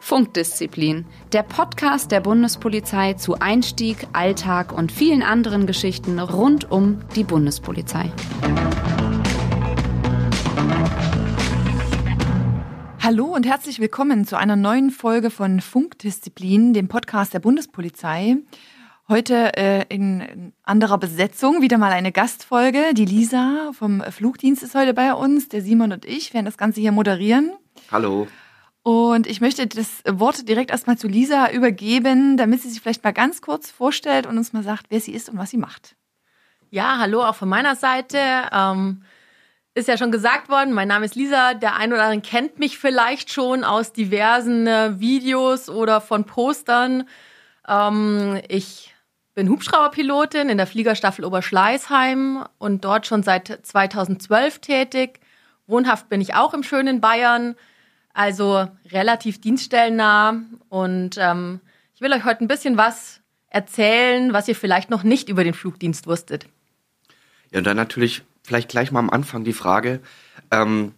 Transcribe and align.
Funkdisziplin, 0.00 1.06
der 1.32 1.42
Podcast 1.42 2.10
der 2.10 2.20
Bundespolizei 2.20 3.14
zu 3.14 3.38
Einstieg, 3.38 4.06
Alltag 4.12 4.72
und 4.72 4.92
vielen 4.92 5.22
anderen 5.22 5.66
Geschichten 5.66 6.18
rund 6.18 6.70
um 6.70 7.00
die 7.16 7.24
Bundespolizei. 7.24 8.12
Hallo 13.02 13.26
und 13.26 13.46
herzlich 13.46 13.80
willkommen 13.80 14.26
zu 14.26 14.36
einer 14.36 14.56
neuen 14.56 14.90
Folge 14.90 15.30
von 15.30 15.60
Funkdisziplin, 15.60 16.74
dem 16.74 16.88
Podcast 16.88 17.32
der 17.32 17.40
Bundespolizei. 17.40 18.36
Heute 19.08 19.56
äh, 19.56 19.84
in 19.88 20.52
anderer 20.62 20.96
Besetzung 20.96 21.60
wieder 21.60 21.76
mal 21.76 21.90
eine 21.90 22.12
Gastfolge. 22.12 22.94
Die 22.94 23.04
Lisa 23.04 23.72
vom 23.72 24.00
Flugdienst 24.00 24.62
ist 24.62 24.76
heute 24.76 24.94
bei 24.94 25.12
uns. 25.12 25.48
Der 25.48 25.60
Simon 25.60 25.92
und 25.92 26.04
ich 26.04 26.32
werden 26.32 26.46
das 26.46 26.56
Ganze 26.56 26.80
hier 26.80 26.92
moderieren. 26.92 27.52
Hallo. 27.90 28.28
Und 28.84 29.26
ich 29.26 29.40
möchte 29.40 29.66
das 29.66 30.02
Wort 30.08 30.48
direkt 30.48 30.70
erstmal 30.70 30.98
zu 30.98 31.08
Lisa 31.08 31.50
übergeben, 31.50 32.36
damit 32.36 32.62
sie 32.62 32.70
sich 32.70 32.80
vielleicht 32.80 33.02
mal 33.02 33.12
ganz 33.12 33.42
kurz 33.42 33.70
vorstellt 33.70 34.26
und 34.26 34.38
uns 34.38 34.52
mal 34.52 34.62
sagt, 34.62 34.86
wer 34.88 35.00
sie 35.00 35.12
ist 35.12 35.28
und 35.28 35.36
was 35.36 35.50
sie 35.50 35.58
macht. 35.58 35.96
Ja, 36.70 36.98
hallo 36.98 37.22
auch 37.22 37.34
von 37.34 37.48
meiner 37.48 37.74
Seite. 37.74 38.18
Ähm, 38.52 39.02
ist 39.74 39.88
ja 39.88 39.98
schon 39.98 40.12
gesagt 40.12 40.48
worden, 40.48 40.72
mein 40.72 40.88
Name 40.88 41.06
ist 41.06 41.16
Lisa. 41.16 41.54
Der 41.54 41.76
ein 41.76 41.92
oder 41.92 42.04
andere 42.04 42.20
kennt 42.20 42.60
mich 42.60 42.78
vielleicht 42.78 43.32
schon 43.32 43.64
aus 43.64 43.92
diversen 43.92 44.66
äh, 44.68 45.00
Videos 45.00 45.68
oder 45.68 46.00
von 46.00 46.24
Postern. 46.24 47.08
Ähm, 47.68 48.40
ich 48.48 48.91
bin 49.34 49.48
Hubschrauberpilotin 49.48 50.48
in 50.48 50.58
der 50.58 50.66
Fliegerstaffel 50.66 51.24
Oberschleißheim 51.24 52.44
und 52.58 52.84
dort 52.84 53.06
schon 53.06 53.22
seit 53.22 53.60
2012 53.62 54.58
tätig. 54.58 55.20
Wohnhaft 55.66 56.08
bin 56.08 56.20
ich 56.20 56.34
auch 56.34 56.52
im 56.54 56.62
schönen 56.62 57.00
Bayern, 57.00 57.54
also 58.12 58.68
relativ 58.90 59.40
dienststellennah. 59.40 60.42
Und 60.68 61.16
ähm, 61.18 61.60
ich 61.94 62.00
will 62.02 62.12
euch 62.12 62.24
heute 62.24 62.44
ein 62.44 62.48
bisschen 62.48 62.76
was 62.76 63.20
erzählen, 63.48 64.32
was 64.32 64.48
ihr 64.48 64.56
vielleicht 64.56 64.90
noch 64.90 65.02
nicht 65.02 65.28
über 65.28 65.44
den 65.44 65.54
Flugdienst 65.54 66.06
wusstet. 66.06 66.46
Ja, 67.50 67.58
und 67.58 67.64
dann 67.64 67.76
natürlich 67.76 68.22
vielleicht 68.42 68.68
gleich 68.68 68.92
mal 68.92 68.98
am 68.98 69.10
Anfang 69.10 69.44
die 69.44 69.52
Frage. 69.52 70.00
Ähm, 70.50 70.94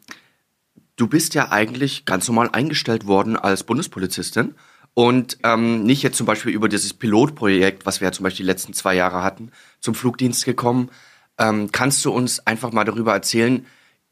du 0.97 1.07
bist 1.07 1.35
ja 1.35 1.53
eigentlich 1.53 2.05
ganz 2.05 2.27
normal 2.27 2.51
eingestellt 2.53 3.07
worden 3.07 3.37
als 3.37 3.65
Bundespolizistin 3.65 4.55
und 4.95 5.39
ähm, 5.43 5.83
nicht 5.83 6.03
jetzt 6.03 6.17
zum 6.17 6.27
Beispiel 6.27 6.53
über 6.53 6.69
dieses 6.69 6.95
Pilotprojekt, 6.95 7.85
was 7.85 8.01
wir 8.01 8.09
ja 8.09 8.13
zum 8.13 8.25
Beispiel 8.25 8.45
die 8.45 8.51
letzten 8.51 8.73
zwei 8.73 8.95
Jahre 8.95 9.23
hatten, 9.23 9.51
zum 9.81 9.95
Flugdienst 9.95 10.45
gekommen. 10.45 10.91
Ähm, 11.37 11.71
kannst 11.73 12.05
du 12.05 12.13
uns 12.13 12.47
einfach 12.47 12.73
mal 12.73 12.85
darüber 12.85 13.13
erzählen, 13.13 13.67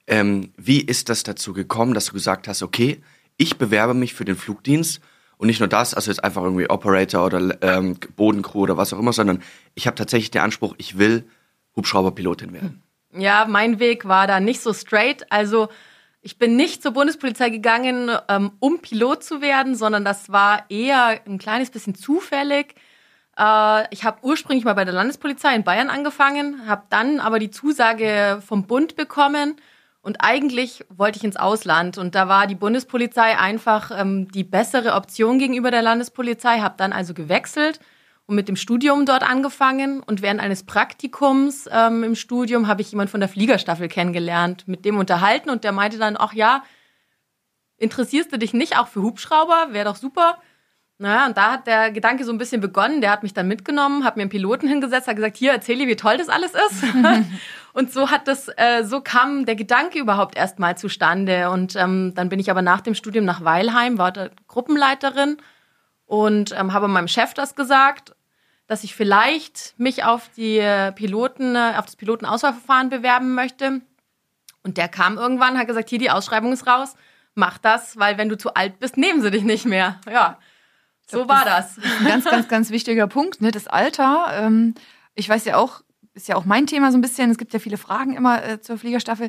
ähm, 0.08 0.52
wie 0.56 0.80
ist 0.80 1.08
das 1.08 1.22
dazu 1.22 1.52
gekommen, 1.52 1.94
dass 1.94 2.06
du 2.06 2.12
gesagt 2.12 2.48
hast, 2.48 2.62
okay, 2.62 3.00
ich 3.36 3.58
bewerbe 3.58 3.94
mich 3.94 4.14
für 4.14 4.24
den 4.24 4.36
Flugdienst 4.36 5.00
und 5.36 5.46
nicht 5.46 5.60
nur 5.60 5.68
das, 5.68 5.94
also 5.94 6.10
jetzt 6.10 6.22
einfach 6.24 6.42
irgendwie 6.42 6.68
Operator 6.68 7.26
oder 7.26 7.62
ähm, 7.62 7.96
Bodencrew 8.16 8.60
oder 8.60 8.76
was 8.76 8.92
auch 8.92 8.98
immer, 8.98 9.12
sondern 9.12 9.42
ich 9.74 9.86
habe 9.86 9.94
tatsächlich 9.94 10.32
den 10.32 10.42
Anspruch, 10.42 10.74
ich 10.78 10.98
will 10.98 11.24
Hubschrauberpilotin 11.76 12.52
werden. 12.52 12.82
Ja, 13.16 13.46
mein 13.48 13.78
Weg 13.78 14.06
war 14.06 14.26
da 14.26 14.40
nicht 14.40 14.60
so 14.60 14.72
straight. 14.72 15.30
Also 15.30 15.68
ich 16.22 16.38
bin 16.38 16.56
nicht 16.56 16.82
zur 16.82 16.92
Bundespolizei 16.92 17.50
gegangen, 17.50 18.10
ähm, 18.28 18.52
um 18.60 18.80
Pilot 18.80 19.24
zu 19.24 19.40
werden, 19.40 19.74
sondern 19.74 20.04
das 20.04 20.30
war 20.30 20.64
eher 20.70 21.20
ein 21.26 21.38
kleines 21.38 21.70
bisschen 21.70 21.96
zufällig. 21.96 22.76
Äh, 23.36 23.92
ich 23.92 24.04
habe 24.04 24.18
ursprünglich 24.22 24.64
mal 24.64 24.74
bei 24.74 24.84
der 24.84 24.94
Landespolizei 24.94 25.54
in 25.54 25.64
Bayern 25.64 25.90
angefangen, 25.90 26.66
habe 26.66 26.84
dann 26.90 27.18
aber 27.18 27.40
die 27.40 27.50
Zusage 27.50 28.40
vom 28.46 28.66
Bund 28.68 28.94
bekommen 28.94 29.56
und 30.00 30.18
eigentlich 30.20 30.84
wollte 30.88 31.18
ich 31.18 31.24
ins 31.24 31.36
Ausland 31.36 31.98
und 31.98 32.14
da 32.14 32.28
war 32.28 32.46
die 32.46 32.54
Bundespolizei 32.54 33.36
einfach 33.36 33.90
ähm, 33.92 34.30
die 34.30 34.44
bessere 34.44 34.94
Option 34.94 35.40
gegenüber 35.40 35.72
der 35.72 35.82
Landespolizei, 35.82 36.60
habe 36.60 36.74
dann 36.78 36.92
also 36.92 37.14
gewechselt 37.14 37.80
und 38.32 38.36
mit 38.36 38.48
dem 38.48 38.56
Studium 38.56 39.04
dort 39.04 39.22
angefangen. 39.22 40.00
Und 40.00 40.22
während 40.22 40.40
eines 40.40 40.64
Praktikums 40.64 41.68
ähm, 41.70 42.02
im 42.02 42.14
Studium 42.14 42.66
habe 42.66 42.80
ich 42.80 42.90
jemand 42.90 43.10
von 43.10 43.20
der 43.20 43.28
Fliegerstaffel 43.28 43.88
kennengelernt, 43.88 44.66
mit 44.66 44.86
dem 44.86 44.96
unterhalten 44.96 45.50
und 45.50 45.64
der 45.64 45.72
meinte 45.72 45.98
dann, 45.98 46.16
ach 46.18 46.32
ja, 46.32 46.64
interessierst 47.76 48.32
du 48.32 48.38
dich 48.38 48.54
nicht 48.54 48.78
auch 48.78 48.88
für 48.88 49.02
Hubschrauber? 49.02 49.68
Wäre 49.72 49.84
doch 49.84 49.96
super. 49.96 50.38
Naja, 50.96 51.26
und 51.26 51.36
da 51.36 51.52
hat 51.52 51.66
der 51.66 51.90
Gedanke 51.90 52.24
so 52.24 52.32
ein 52.32 52.38
bisschen 52.38 52.60
begonnen. 52.60 53.02
Der 53.02 53.10
hat 53.10 53.22
mich 53.22 53.34
dann 53.34 53.48
mitgenommen, 53.48 54.04
hat 54.04 54.16
mir 54.16 54.22
einen 54.22 54.30
Piloten 54.30 54.66
hingesetzt, 54.66 55.08
hat 55.08 55.16
gesagt, 55.16 55.36
hier, 55.36 55.52
erzähl 55.52 55.76
dir, 55.76 55.88
wie 55.88 55.96
toll 55.96 56.16
das 56.16 56.28
alles 56.30 56.52
ist. 56.52 56.84
und 57.74 57.92
so 57.92 58.10
hat 58.10 58.28
das, 58.28 58.48
äh, 58.56 58.82
so 58.84 59.02
kam 59.02 59.44
der 59.44 59.56
Gedanke 59.56 59.98
überhaupt 59.98 60.36
erst 60.36 60.58
mal 60.58 60.78
zustande. 60.78 61.50
Und 61.50 61.76
ähm, 61.76 62.12
dann 62.14 62.30
bin 62.30 62.40
ich 62.40 62.50
aber 62.50 62.62
nach 62.62 62.80
dem 62.80 62.94
Studium 62.94 63.26
nach 63.26 63.44
Weilheim, 63.44 63.98
war 63.98 64.10
da 64.10 64.30
Gruppenleiterin 64.48 65.36
und 66.06 66.54
ähm, 66.58 66.72
habe 66.72 66.88
meinem 66.88 67.08
Chef 67.08 67.34
das 67.34 67.54
gesagt, 67.54 68.14
dass 68.72 68.84
ich 68.84 68.94
vielleicht 68.94 69.74
mich 69.76 70.02
auf 70.02 70.30
die 70.34 70.58
Piloten, 70.94 71.56
äh, 71.56 71.74
auf 71.76 71.84
das 71.84 71.94
Pilotenauswahlverfahren 71.96 72.88
bewerben 72.88 73.34
möchte. 73.34 73.82
Und 74.62 74.78
der 74.78 74.88
kam 74.88 75.18
irgendwann, 75.18 75.58
hat 75.58 75.66
gesagt, 75.66 75.90
hier 75.90 75.98
die 75.98 76.10
Ausschreibung 76.10 76.54
ist 76.54 76.66
raus, 76.66 76.94
mach 77.34 77.58
das, 77.58 77.98
weil 77.98 78.16
wenn 78.16 78.30
du 78.30 78.38
zu 78.38 78.54
alt 78.54 78.78
bist, 78.78 78.96
nehmen 78.96 79.20
sie 79.20 79.30
dich 79.30 79.42
nicht 79.42 79.66
mehr. 79.66 80.00
Ja, 80.10 80.38
so 81.06 81.18
glaub, 81.18 81.28
war 81.28 81.44
das. 81.44 81.74
das. 81.74 81.84
ein 82.00 82.06
ganz, 82.06 82.24
ganz, 82.24 82.48
ganz 82.48 82.70
wichtiger 82.70 83.06
Punkt, 83.08 83.42
ne? 83.42 83.50
Das 83.50 83.68
Alter. 83.68 84.28
Ähm, 84.32 84.74
ich 85.14 85.28
weiß 85.28 85.44
ja 85.44 85.58
auch, 85.58 85.82
ist 86.14 86.28
ja 86.28 86.36
auch 86.36 86.46
mein 86.46 86.66
Thema 86.66 86.90
so 86.92 86.96
ein 86.96 87.02
bisschen. 87.02 87.30
Es 87.30 87.36
gibt 87.36 87.52
ja 87.52 87.58
viele 87.58 87.76
Fragen 87.76 88.16
immer 88.16 88.42
äh, 88.42 88.60
zur 88.62 88.78
Fliegerstaffel 88.78 89.28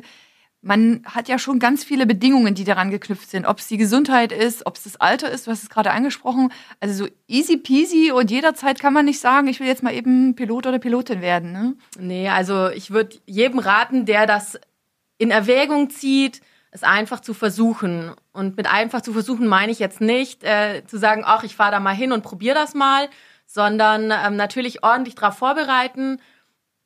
man 0.64 1.02
hat 1.04 1.28
ja 1.28 1.38
schon 1.38 1.58
ganz 1.58 1.84
viele 1.84 2.06
Bedingungen, 2.06 2.54
die 2.54 2.64
daran 2.64 2.90
geknüpft 2.90 3.30
sind. 3.30 3.46
Ob 3.46 3.58
es 3.58 3.68
die 3.68 3.76
Gesundheit 3.76 4.32
ist, 4.32 4.66
ob 4.66 4.76
es 4.76 4.84
das 4.84 4.96
Alter 4.96 5.30
ist, 5.30 5.46
du 5.46 5.50
hast 5.50 5.62
es 5.62 5.68
gerade 5.68 5.90
angesprochen. 5.90 6.50
Also 6.80 7.04
so 7.04 7.10
easy 7.28 7.58
peasy 7.58 8.10
und 8.12 8.30
jederzeit 8.30 8.80
kann 8.80 8.94
man 8.94 9.04
nicht 9.04 9.20
sagen, 9.20 9.46
ich 9.46 9.60
will 9.60 9.66
jetzt 9.66 9.82
mal 9.82 9.94
eben 9.94 10.34
Pilot 10.34 10.66
oder 10.66 10.78
Pilotin 10.78 11.20
werden. 11.20 11.52
Ne? 11.52 11.74
Nee, 11.98 12.30
also 12.30 12.70
ich 12.70 12.90
würde 12.90 13.16
jedem 13.26 13.58
raten, 13.58 14.06
der 14.06 14.26
das 14.26 14.58
in 15.18 15.30
Erwägung 15.30 15.90
zieht, 15.90 16.40
es 16.70 16.82
einfach 16.82 17.20
zu 17.20 17.34
versuchen. 17.34 18.12
Und 18.32 18.56
mit 18.56 18.66
einfach 18.66 19.02
zu 19.02 19.12
versuchen 19.12 19.46
meine 19.46 19.70
ich 19.70 19.78
jetzt 19.78 20.00
nicht 20.00 20.42
äh, 20.44 20.82
zu 20.86 20.98
sagen, 20.98 21.22
ach, 21.24 21.44
ich 21.44 21.54
fahre 21.54 21.72
da 21.72 21.80
mal 21.80 21.94
hin 21.94 22.10
und 22.10 22.22
probiere 22.22 22.54
das 22.54 22.74
mal, 22.74 23.08
sondern 23.46 24.10
ähm, 24.10 24.36
natürlich 24.36 24.82
ordentlich 24.82 25.14
darauf 25.14 25.36
vorbereiten, 25.36 26.20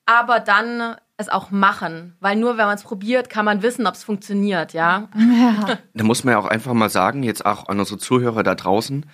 aber 0.04 0.40
dann 0.40 0.96
es 1.18 1.28
auch 1.28 1.50
machen, 1.50 2.14
weil 2.20 2.36
nur 2.36 2.58
wenn 2.58 2.66
man 2.66 2.76
es 2.76 2.84
probiert, 2.84 3.28
kann 3.28 3.44
man 3.44 3.60
wissen, 3.60 3.86
ob 3.86 3.94
es 3.94 4.04
funktioniert, 4.04 4.72
ja? 4.72 5.08
ja. 5.16 5.78
Da 5.94 6.04
muss 6.04 6.22
man 6.22 6.32
ja 6.32 6.38
auch 6.38 6.46
einfach 6.46 6.72
mal 6.74 6.88
sagen, 6.88 7.24
jetzt 7.24 7.44
auch 7.44 7.68
an 7.68 7.80
unsere 7.80 7.98
Zuhörer 7.98 8.44
da 8.44 8.54
draußen, 8.54 9.04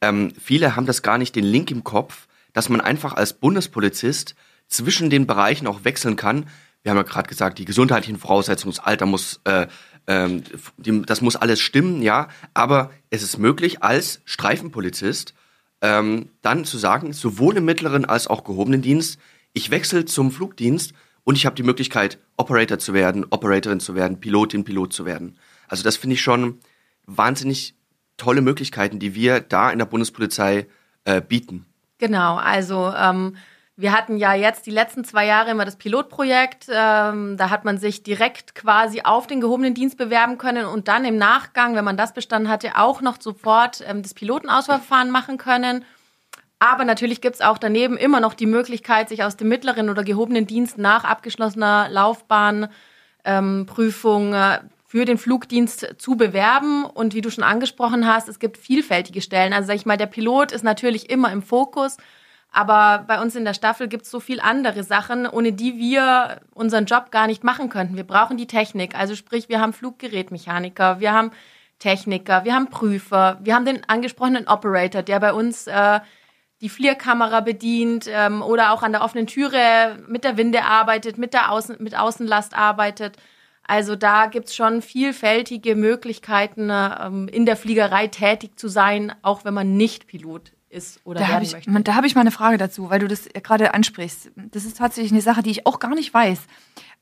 ähm, 0.00 0.32
viele 0.40 0.74
haben 0.74 0.86
das 0.86 1.02
gar 1.02 1.18
nicht 1.18 1.36
den 1.36 1.44
Link 1.44 1.70
im 1.70 1.84
Kopf, 1.84 2.28
dass 2.54 2.70
man 2.70 2.80
einfach 2.80 3.12
als 3.12 3.34
Bundespolizist 3.34 4.34
zwischen 4.68 5.10
den 5.10 5.26
Bereichen 5.26 5.66
auch 5.66 5.84
wechseln 5.84 6.16
kann. 6.16 6.46
Wir 6.82 6.90
haben 6.90 6.96
ja 6.96 7.02
gerade 7.02 7.28
gesagt, 7.28 7.58
die 7.58 7.66
gesundheitlichen 7.66 8.18
Voraussetzungen, 8.18 8.74
das 8.74 8.82
Alter 8.82 9.04
muss, 9.04 9.42
äh, 9.44 9.66
ähm, 10.06 10.42
die, 10.78 11.02
das 11.02 11.20
muss 11.20 11.36
alles 11.36 11.60
stimmen, 11.60 12.00
ja. 12.00 12.28
Aber 12.54 12.90
es 13.10 13.22
ist 13.22 13.36
möglich, 13.36 13.82
als 13.82 14.22
Streifenpolizist 14.24 15.34
ähm, 15.82 16.30
dann 16.40 16.64
zu 16.64 16.78
sagen, 16.78 17.12
sowohl 17.12 17.58
im 17.58 17.66
mittleren 17.66 18.06
als 18.06 18.28
auch 18.28 18.44
gehobenen 18.44 18.80
Dienst, 18.80 19.20
ich 19.52 19.70
wechsle 19.70 20.06
zum 20.06 20.30
Flugdienst 20.30 20.94
und 21.24 21.36
ich 21.36 21.46
habe 21.46 21.56
die 21.56 21.62
Möglichkeit, 21.62 22.18
Operator 22.36 22.78
zu 22.78 22.94
werden, 22.94 23.26
Operatorin 23.30 23.80
zu 23.80 23.94
werden, 23.94 24.20
Pilotin, 24.20 24.64
Pilot 24.64 24.92
zu 24.92 25.04
werden. 25.04 25.38
Also 25.68 25.84
das 25.84 25.96
finde 25.96 26.14
ich 26.14 26.22
schon 26.22 26.60
wahnsinnig 27.06 27.74
tolle 28.16 28.42
Möglichkeiten, 28.42 28.98
die 28.98 29.14
wir 29.14 29.40
da 29.40 29.70
in 29.70 29.78
der 29.78 29.86
Bundespolizei 29.86 30.66
äh, 31.04 31.20
bieten. 31.20 31.66
Genau, 31.98 32.36
also 32.36 32.92
ähm, 32.96 33.36
wir 33.76 33.92
hatten 33.92 34.18
ja 34.18 34.34
jetzt 34.34 34.66
die 34.66 34.70
letzten 34.70 35.04
zwei 35.04 35.26
Jahre 35.26 35.50
immer 35.50 35.64
das 35.64 35.76
Pilotprojekt. 35.76 36.66
Ähm, 36.70 37.36
da 37.36 37.50
hat 37.50 37.64
man 37.64 37.78
sich 37.78 38.02
direkt 38.02 38.54
quasi 38.54 39.02
auf 39.02 39.26
den 39.26 39.40
gehobenen 39.40 39.74
Dienst 39.74 39.96
bewerben 39.96 40.36
können 40.36 40.66
und 40.66 40.88
dann 40.88 41.04
im 41.04 41.16
Nachgang, 41.16 41.74
wenn 41.76 41.84
man 41.84 41.96
das 41.96 42.12
bestanden 42.12 42.50
hatte, 42.50 42.76
auch 42.76 43.00
noch 43.00 43.20
sofort 43.20 43.82
ähm, 43.86 44.02
das 44.02 44.14
Pilotenauswahlverfahren 44.14 45.10
machen 45.10 45.38
können. 45.38 45.84
Aber 46.60 46.84
natürlich 46.84 47.20
gibt 47.22 47.36
es 47.36 47.40
auch 47.40 47.58
daneben 47.58 47.96
immer 47.96 48.20
noch 48.20 48.34
die 48.34 48.46
Möglichkeit, 48.46 49.08
sich 49.08 49.24
aus 49.24 49.36
dem 49.36 49.48
mittleren 49.48 49.88
oder 49.88 50.04
gehobenen 50.04 50.46
Dienst 50.46 50.76
nach 50.76 51.04
abgeschlossener 51.04 51.88
Laufbahnprüfung 51.88 54.26
ähm, 54.28 54.34
äh, 54.34 54.58
für 54.86 55.06
den 55.06 55.16
Flugdienst 55.16 55.94
zu 55.96 56.16
bewerben. 56.16 56.84
Und 56.84 57.14
wie 57.14 57.22
du 57.22 57.30
schon 57.30 57.44
angesprochen 57.44 58.06
hast, 58.06 58.28
es 58.28 58.38
gibt 58.38 58.58
vielfältige 58.58 59.22
Stellen. 59.22 59.54
Also 59.54 59.68
sag 59.68 59.76
ich 59.76 59.86
mal, 59.86 59.96
der 59.96 60.04
Pilot 60.04 60.52
ist 60.52 60.62
natürlich 60.62 61.08
immer 61.08 61.32
im 61.32 61.40
Fokus. 61.42 61.96
Aber 62.52 63.04
bei 63.06 63.22
uns 63.22 63.36
in 63.36 63.46
der 63.46 63.54
Staffel 63.54 63.88
gibt 63.88 64.04
es 64.04 64.10
so 64.10 64.20
viel 64.20 64.40
andere 64.40 64.82
Sachen, 64.82 65.26
ohne 65.26 65.52
die 65.52 65.78
wir 65.78 66.42
unseren 66.52 66.84
Job 66.84 67.10
gar 67.10 67.26
nicht 67.26 67.42
machen 67.42 67.70
könnten. 67.70 67.96
Wir 67.96 68.04
brauchen 68.04 68.36
die 68.36 68.48
Technik. 68.48 68.98
Also 68.98 69.14
sprich, 69.14 69.48
wir 69.48 69.60
haben 69.60 69.72
Fluggerätmechaniker, 69.72 71.00
wir 71.00 71.12
haben 71.12 71.30
Techniker, 71.78 72.44
wir 72.44 72.54
haben 72.54 72.68
Prüfer, 72.68 73.38
wir 73.40 73.54
haben 73.54 73.64
den 73.64 73.88
angesprochenen 73.88 74.46
Operator, 74.46 75.02
der 75.02 75.20
bei 75.20 75.32
uns 75.32 75.66
äh, 75.66 76.00
die 76.60 76.68
Flierkamera 76.68 77.40
bedient 77.40 78.06
ähm, 78.08 78.42
oder 78.42 78.72
auch 78.72 78.82
an 78.82 78.92
der 78.92 79.02
offenen 79.02 79.26
Türe 79.26 79.98
mit 80.06 80.24
der 80.24 80.36
Winde 80.36 80.64
arbeitet, 80.64 81.16
mit 81.16 81.32
der 81.32 81.50
Außen, 81.50 81.76
mit 81.78 81.96
Außenlast 81.98 82.54
arbeitet. 82.54 83.16
Also 83.62 83.96
da 83.96 84.26
gibt's 84.26 84.54
schon 84.54 84.82
vielfältige 84.82 85.76
Möglichkeiten, 85.76 86.70
ähm, 86.70 87.28
in 87.28 87.46
der 87.46 87.56
Fliegerei 87.56 88.08
tätig 88.08 88.58
zu 88.58 88.68
sein, 88.68 89.12
auch 89.22 89.44
wenn 89.44 89.54
man 89.54 89.76
nicht 89.76 90.06
Pilot 90.06 90.52
ist 90.68 91.00
oder 91.04 91.20
Da 91.20 91.26
werden 91.26 91.34
habe 91.34 91.44
ich, 91.44 91.52
möchte. 91.52 91.82
da 91.82 91.94
hab 91.94 92.04
ich 92.04 92.14
mal 92.14 92.20
eine 92.22 92.30
Frage 92.30 92.58
dazu, 92.58 92.90
weil 92.90 93.00
du 93.00 93.08
das 93.08 93.28
gerade 93.42 93.72
ansprichst. 93.74 94.30
Das 94.36 94.64
ist 94.64 94.78
tatsächlich 94.78 95.12
eine 95.12 95.22
Sache, 95.22 95.42
die 95.42 95.50
ich 95.50 95.66
auch 95.66 95.78
gar 95.78 95.94
nicht 95.94 96.12
weiß. 96.12 96.40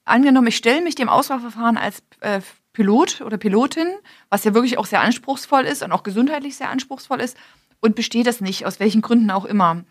Angenommen, 0.04 0.46
ich 0.46 0.56
stelle 0.56 0.80
mich 0.82 0.94
dem 0.94 1.08
Auswahlverfahren 1.08 1.76
als 1.76 2.02
äh, 2.20 2.40
Pilot 2.72 3.22
oder 3.22 3.38
Pilotin, 3.38 3.88
was 4.30 4.44
ja 4.44 4.54
wirklich 4.54 4.78
auch 4.78 4.86
sehr 4.86 5.00
anspruchsvoll 5.00 5.64
ist 5.64 5.82
und 5.82 5.92
auch 5.92 6.02
gesundheitlich 6.02 6.56
sehr 6.56 6.70
anspruchsvoll 6.70 7.20
ist, 7.20 7.36
und 7.80 7.94
bestehe 7.94 8.24
das 8.24 8.40
nicht, 8.40 8.66
aus 8.66 8.80
welchen 8.80 9.02
Gründen 9.02 9.30
auch 9.30 9.44
immer. 9.44 9.84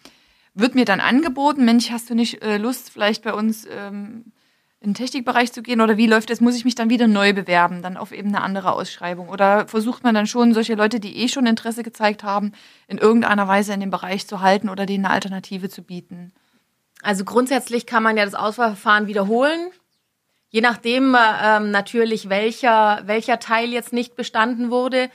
Wird 0.54 0.76
mir 0.76 0.86
dann 0.86 1.00
angeboten, 1.00 1.66
Mensch, 1.66 1.92
hast 1.92 2.10
du 2.10 2.16
nicht 2.16 2.42
äh, 2.42 2.58
Lust, 2.58 2.90
vielleicht 2.90 3.24
bei 3.24 3.34
uns 3.34 3.68
ähm, 3.70 4.32
in 4.80 4.92
den 4.92 4.96
Technikbereich 4.96 5.52
zu 5.52 5.64
gehen 5.64 5.82
oder 5.82 5.98
wie 5.98 6.08
läuft 6.08 6.30
das? 6.30 6.42
Muss 6.42 6.56
ich 6.56 6.66
mich 6.66 6.76
dann 6.76 6.90
wieder 6.90 7.08
neu 7.08 7.34
bewerben, 7.34 7.82
dann 7.82 7.98
auf 7.98 8.12
eben 8.12 8.30
eine 8.30 8.42
andere 8.42 8.74
Ausschreibung? 8.74 9.30
Oder 9.30 9.68
versucht 9.68 10.04
man 10.04 10.14
dann 10.14 10.28
schon 10.28 10.54
solche 10.54 10.76
Leute, 10.76 11.00
die 11.00 11.18
eh 11.18 11.28
schon 11.28 11.48
Interesse 11.48 11.84
gezeigt 11.84 12.24
haben, 12.24 12.52
in 12.88 12.98
irgendeiner 12.98 13.48
Weise 13.48 13.74
in 13.74 13.80
dem 13.80 13.90
Bereich 13.90 14.28
zu 14.28 14.42
halten 14.42 14.70
oder 14.70 14.86
denen 14.86 15.06
eine 15.06 15.14
Alternative 15.14 15.70
zu 15.70 15.82
bieten? 15.82 16.32
Also 17.02 17.24
grundsätzlich 17.24 17.86
kann 17.86 18.04
man 18.04 18.18
ja 18.18 18.26
das 18.26 18.36
Auswahlverfahren 18.36 19.08
wiederholen. 19.08 19.72
Je 20.50 20.62
nachdem 20.62 21.16
äh, 21.16 21.20
ähm, 21.44 21.72
natürlich, 21.72 22.30
welcher, 22.30 23.02
welcher 23.06 23.40
Teil 23.40 23.70
jetzt 23.70 23.94
nicht 23.94 24.16
bestanden 24.16 24.70
wurde. 24.70 25.10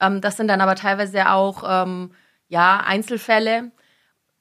Ähm, 0.00 0.20
das 0.20 0.36
sind 0.36 0.48
dann 0.48 0.60
aber 0.60 0.74
teilweise 0.74 1.30
auch 1.30 1.62
ähm, 1.66 2.12
ja, 2.48 2.82
Einzelfälle, 2.84 3.70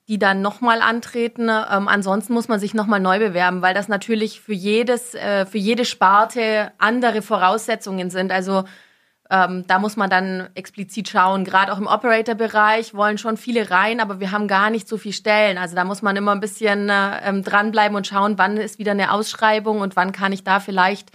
die 0.07 0.17
dann 0.17 0.41
nochmal 0.41 0.81
antreten. 0.81 1.49
Ähm, 1.49 1.87
ansonsten 1.87 2.33
muss 2.33 2.47
man 2.47 2.59
sich 2.59 2.73
nochmal 2.73 2.99
neu 2.99 3.19
bewerben, 3.19 3.61
weil 3.61 3.73
das 3.73 3.87
natürlich 3.87 4.41
für 4.41 4.53
jedes, 4.53 5.13
äh, 5.13 5.45
für 5.45 5.59
jede 5.59 5.85
Sparte 5.85 6.71
andere 6.79 7.21
Voraussetzungen 7.21 8.09
sind. 8.09 8.31
Also 8.31 8.63
ähm, 9.29 9.65
da 9.67 9.77
muss 9.77 9.95
man 9.95 10.09
dann 10.09 10.49
explizit 10.55 11.09
schauen. 11.09 11.43
Gerade 11.43 11.71
auch 11.71 11.77
im 11.77 11.85
Operator-Bereich 11.85 12.95
wollen 12.95 13.19
schon 13.19 13.37
viele 13.37 13.69
rein, 13.69 13.99
aber 13.99 14.19
wir 14.19 14.31
haben 14.31 14.47
gar 14.47 14.71
nicht 14.71 14.87
so 14.87 14.97
viel 14.97 15.13
Stellen. 15.13 15.59
Also 15.59 15.75
da 15.75 15.83
muss 15.83 16.01
man 16.01 16.15
immer 16.15 16.31
ein 16.31 16.39
bisschen 16.39 16.89
äh, 16.89 17.19
ähm, 17.23 17.43
dranbleiben 17.43 17.95
und 17.95 18.07
schauen, 18.07 18.39
wann 18.39 18.57
ist 18.57 18.79
wieder 18.79 18.93
eine 18.93 19.11
Ausschreibung 19.11 19.81
und 19.81 19.95
wann 19.95 20.11
kann 20.11 20.31
ich 20.31 20.43
da 20.43 20.59
vielleicht 20.59 21.11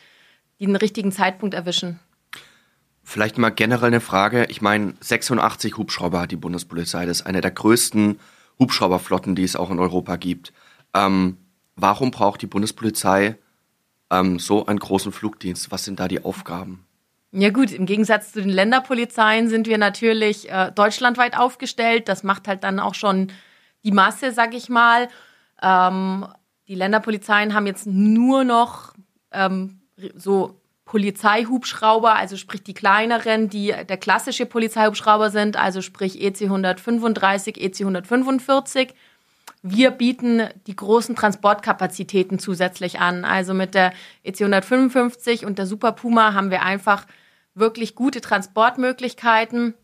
den 0.60 0.76
richtigen 0.76 1.12
Zeitpunkt 1.12 1.54
erwischen. 1.54 1.98
Vielleicht 3.06 3.36
mal 3.36 3.50
generell 3.50 3.88
eine 3.88 4.00
Frage. 4.00 4.46
Ich 4.48 4.62
meine, 4.62 4.94
86 5.00 5.76
Hubschrauber 5.76 6.22
hat 6.22 6.30
die 6.30 6.36
Bundespolizei. 6.36 7.04
Das 7.04 7.20
ist 7.20 7.26
eine 7.26 7.42
der 7.42 7.50
größten 7.50 8.18
Hubschrauberflotten, 8.58 9.34
die 9.34 9.44
es 9.44 9.56
auch 9.56 9.70
in 9.70 9.78
Europa 9.78 10.16
gibt. 10.16 10.52
Ähm, 10.94 11.36
warum 11.76 12.10
braucht 12.10 12.40
die 12.40 12.46
Bundespolizei 12.46 13.36
ähm, 14.10 14.38
so 14.38 14.64
einen 14.66 14.78
großen 14.78 15.12
Flugdienst? 15.12 15.70
Was 15.70 15.84
sind 15.84 16.00
da 16.00 16.08
die 16.08 16.24
Aufgaben? 16.24 16.86
Ja 17.30 17.50
gut, 17.50 17.72
im 17.72 17.84
Gegensatz 17.84 18.32
zu 18.32 18.40
den 18.40 18.50
Länderpolizeien 18.50 19.48
sind 19.48 19.66
wir 19.66 19.76
natürlich 19.76 20.50
äh, 20.50 20.72
deutschlandweit 20.72 21.36
aufgestellt. 21.36 22.08
Das 22.08 22.22
macht 22.22 22.48
halt 22.48 22.64
dann 22.64 22.80
auch 22.80 22.94
schon 22.94 23.32
die 23.84 23.92
Masse, 23.92 24.32
sag 24.32 24.54
ich 24.54 24.68
mal. 24.68 25.08
Ähm, 25.60 26.26
die 26.68 26.74
Länderpolizeien 26.74 27.52
haben 27.52 27.66
jetzt 27.66 27.86
nur 27.86 28.44
noch 28.44 28.94
ähm, 29.32 29.80
so 30.14 30.60
Polizeihubschrauber, 30.94 32.14
also 32.14 32.36
sprich 32.36 32.62
die 32.62 32.72
kleineren, 32.72 33.48
die 33.48 33.74
der 33.88 33.96
klassische 33.96 34.46
Polizeihubschrauber 34.46 35.30
sind, 35.30 35.56
also 35.56 35.82
sprich 35.82 36.22
EC 36.22 36.42
135, 36.42 37.60
EC 37.60 37.80
145. 37.80 38.94
Wir 39.60 39.90
bieten 39.90 40.48
die 40.68 40.76
großen 40.76 41.16
Transportkapazitäten 41.16 42.38
zusätzlich 42.38 43.00
an. 43.00 43.24
Also 43.24 43.54
mit 43.54 43.74
der 43.74 43.92
EC 44.22 44.42
155 44.42 45.44
und 45.44 45.58
der 45.58 45.66
Super 45.66 45.90
Puma 45.90 46.32
haben 46.32 46.52
wir 46.52 46.62
einfach 46.62 47.06
wirklich 47.54 47.96
gute 47.96 48.20
Transportmöglichkeiten, 48.20 49.74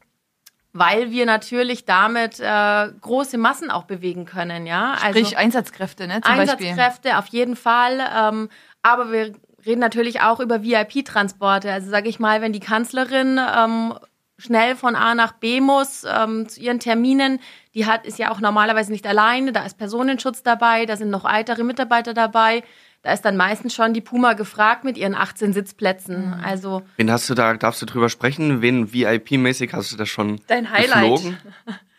weil 0.73 1.11
wir 1.11 1.27
natürlich 1.27 1.87
damit 1.87 2.39
äh, 2.39 2.89
große 3.01 3.37
Massen 3.37 3.73
auch 3.73 3.83
bewegen 3.83 4.27
können. 4.27 4.65
Ja, 4.65 4.97
Sprich 5.09 5.37
Einsatzkräfte, 5.37 6.07
ne? 6.07 6.21
Zum 6.21 6.37
Beispiel. 6.37 6.69
Einsatzkräfte 6.69 7.19
auf 7.19 7.27
jeden 7.27 7.57
Fall. 7.57 7.99
Ähm, 8.17 8.49
aber 8.83 9.11
wir 9.11 9.33
reden 9.67 9.81
natürlich 9.81 10.21
auch 10.21 10.41
über 10.41 10.62
VIP-Transporte. 10.62 11.73
Also 11.73 11.91
sage 11.91 12.09
ich 12.09 12.19
mal, 12.19 12.41
wenn 12.43 12.53
die 12.53 12.61
Kanzlerin 12.61 13.39
ähm, 13.39 13.95
schnell 14.39 14.77
von 14.77 14.97
A 14.97 15.15
nach 15.15 15.33
B 15.33 15.61
muss 15.61 16.05
ähm, 16.05 16.49
zu 16.49 16.61
ihren 16.61 16.81
Terminen, 16.81 17.41
die 17.75 17.87
hat 17.87 18.07
ist 18.07 18.19
ja 18.19 18.31
auch 18.31 18.41
normalerweise 18.41 18.91
nicht 18.91 19.07
alleine. 19.07 19.53
Da 19.53 19.65
ist 19.65 19.79
Personenschutz 19.79 20.43
dabei, 20.43 20.87
da 20.87 20.97
sind 20.97 21.11
noch 21.11 21.25
weitere 21.25 21.62
Mitarbeiter 21.62 22.15
dabei. 22.15 22.62
Da 23.03 23.12
ist 23.12 23.23
dann 23.23 23.37
meistens 23.37 23.75
schon 23.75 23.95
die 23.95 24.03
Puma 24.03 24.35
gefragt 24.35 24.85
mit 24.85 24.99
ihren 24.99 25.15
18 25.15 25.55
Sitzplätzen. 25.55 26.35
Also 26.45 26.83
Wen 26.97 27.11
hast 27.11 27.31
du 27.31 27.35
da, 27.35 27.55
darfst 27.55 27.81
du 27.81 27.87
drüber 27.87 28.11
sprechen? 28.11 28.61
Wen 28.61 28.93
VIP-mäßig 28.93 29.73
hast 29.73 29.93
du 29.93 29.97
das 29.97 30.09
schon 30.11 30.41
Dein 30.49 30.71
Highlight. 30.71 31.01
geflogen? 31.01 31.39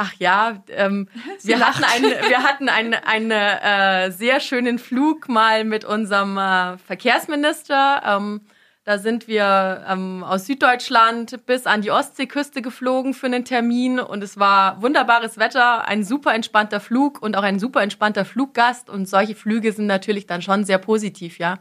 Ach 0.00 0.14
ja, 0.18 0.62
ähm, 0.68 1.08
wir, 1.42 1.58
hatten 1.58 1.84
einen, 1.84 2.10
wir 2.28 2.42
hatten 2.44 2.68
einen, 2.68 2.94
einen 2.94 3.30
äh, 3.32 4.12
sehr 4.12 4.38
schönen 4.40 4.78
Flug 4.78 5.28
mal 5.28 5.64
mit 5.64 5.84
unserem 5.84 6.38
äh, 6.38 6.78
Verkehrsminister. 6.78 8.02
Ähm, 8.06 8.42
da 8.84 8.96
sind 8.96 9.26
wir 9.26 9.84
ähm, 9.86 10.24
aus 10.24 10.46
Süddeutschland 10.46 11.44
bis 11.44 11.66
an 11.66 11.82
die 11.82 11.90
Ostseeküste 11.90 12.62
geflogen 12.62 13.12
für 13.12 13.26
einen 13.26 13.44
Termin 13.44 13.98
und 14.00 14.22
es 14.22 14.38
war 14.38 14.80
wunderbares 14.80 15.36
Wetter, 15.36 15.86
ein 15.86 16.04
super 16.04 16.32
entspannter 16.32 16.80
Flug 16.80 17.20
und 17.20 17.36
auch 17.36 17.42
ein 17.42 17.58
super 17.58 17.82
entspannter 17.82 18.24
Fluggast 18.24 18.88
und 18.88 19.06
solche 19.06 19.34
Flüge 19.34 19.72
sind 19.72 19.88
natürlich 19.88 20.26
dann 20.26 20.40
schon 20.40 20.64
sehr 20.64 20.78
positiv, 20.78 21.38
ja. 21.38 21.58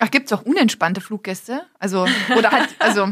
Ach, 0.00 0.10
gibt's 0.10 0.32
auch 0.32 0.42
unentspannte 0.42 1.00
Fluggäste? 1.00 1.62
Also, 1.78 2.06
oder 2.36 2.50
halt, 2.50 2.68
also, 2.78 3.08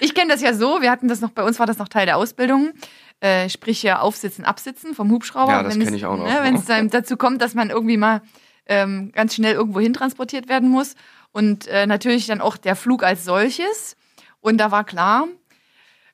ich 0.00 0.14
kenne 0.14 0.32
das 0.32 0.42
ja 0.42 0.54
so, 0.54 0.82
wir 0.82 0.90
hatten 0.90 1.08
das 1.08 1.20
noch, 1.20 1.30
bei 1.30 1.42
uns 1.42 1.58
war 1.58 1.66
das 1.66 1.78
noch 1.78 1.88
Teil 1.88 2.06
der 2.06 2.16
Ausbildung, 2.16 2.72
äh, 3.22 3.48
sprich 3.48 3.82
ja 3.82 4.00
Aufsitzen, 4.00 4.44
Absitzen 4.44 4.94
vom 4.94 5.10
Hubschrauber. 5.10 5.52
Ja, 5.52 5.62
das 5.62 5.74
Wenn 5.74 5.82
es- 5.82 5.86
kenn 5.88 5.94
ich 5.96 6.04
auch 6.06 6.16
noch. 6.16 6.26
Ne, 6.26 6.40
Wenn 6.42 6.56
es 6.56 6.64
dann 6.64 6.90
dazu 6.90 7.16
kommt, 7.16 7.40
dass 7.40 7.54
man 7.54 7.70
irgendwie 7.70 7.96
mal 7.96 8.20
ähm, 8.66 9.10
ganz 9.12 9.34
schnell 9.34 9.54
irgendwo 9.54 9.80
hin 9.80 9.92
transportiert 9.92 10.48
werden 10.48 10.68
muss 10.68 10.94
und 11.32 11.66
äh, 11.68 11.86
natürlich 11.86 12.26
dann 12.26 12.40
auch 12.40 12.56
der 12.56 12.76
Flug 12.76 13.02
als 13.04 13.24
solches. 13.24 13.96
Und 14.40 14.58
da 14.58 14.70
war 14.72 14.84
klar, 14.84 15.26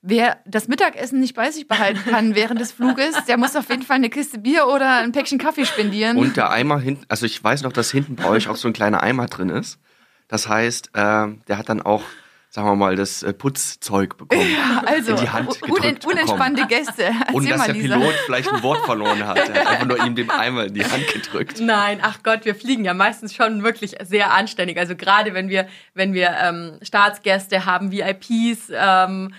wer 0.03 0.39
das 0.47 0.69
Mittagessen 0.69 1.19
nicht 1.21 1.35
bei 1.35 1.51
sich 1.51 1.67
behalten 1.67 2.01
kann 2.11 2.35
während 2.35 2.61
des 2.61 2.73
Fluges, 2.73 3.25
der 3.27 3.37
muss 3.39 3.57
auf 3.57 3.69
jeden 3.71 3.83
Fall 3.83 3.97
eine 3.97 4.11
Kiste 4.11 4.39
Bier 4.39 4.67
oder 4.69 4.99
ein 4.99 5.13
Päckchen 5.13 5.39
Kaffee 5.39 5.65
spendieren. 5.67 6.17
Und 6.19 6.37
der 6.37 6.51
Eimer 6.51 6.79
hinten, 6.79 7.05
also 7.09 7.27
ich 7.27 7.43
weiß 7.43 7.63
noch, 7.63 7.73
dass 7.73 7.91
hinten 7.91 8.17
bei 8.17 8.27
euch 8.27 8.49
auch 8.49 8.57
so 8.57 8.69
ein 8.69 8.75
kleiner 8.75 9.03
Eimer 9.03 9.27
drin 9.27 9.49
ist. 9.51 9.79
Das 10.29 10.47
heißt, 10.49 10.89
äh, 10.95 11.27
der 11.49 11.57
hat 11.59 11.69
dann 11.71 11.81
auch, 11.83 12.03
sagen 12.51 12.67
wir 12.67 12.77
mal, 12.77 12.97
das 12.97 13.23
äh, 13.23 13.33
Putzzeug 13.35 14.17
bekommen. 14.17 14.57
also, 14.87 15.13
in 15.13 15.21
die 15.21 15.29
Hand 15.29 15.49
un- 15.63 15.75
gedrückt 15.75 16.07
unentspannte 16.07 16.67
Gäste. 16.67 17.05
Erzähl 17.21 17.35
Und 17.35 17.51
dass 17.51 17.67
der 17.67 17.75
Lisa. 17.75 17.97
Pilot 17.99 18.15
vielleicht 18.27 18.53
ein 18.53 18.63
Wort 18.63 18.85
verloren 18.87 19.27
hat. 19.27 19.37
Er 19.37 19.49
hat 19.61 19.67
einfach 19.67 19.87
nur 19.87 20.05
ihm 20.05 20.15
den 20.15 20.31
Eimer 20.31 20.65
in 20.65 20.75
die 20.75 20.85
Hand 20.85 21.07
gedrückt. 21.13 21.61
Nein, 21.61 21.99
ach 22.03 22.23
Gott, 22.23 22.45
wir 22.45 22.55
fliegen 22.55 22.85
ja 22.85 22.95
meistens 22.95 23.35
schon 23.35 23.63
wirklich 23.63 23.97
sehr 24.03 24.33
anständig. 24.33 24.79
Also 24.79 24.97
gerade 24.97 25.35
wenn 25.35 25.49
wir, 25.51 25.67
wenn 25.95 26.15
wir 26.15 26.31
ähm, 26.43 26.79
Staatsgäste 26.83 27.67
haben, 27.67 27.93
VIPs, 27.93 28.73
ähm, 28.75 29.35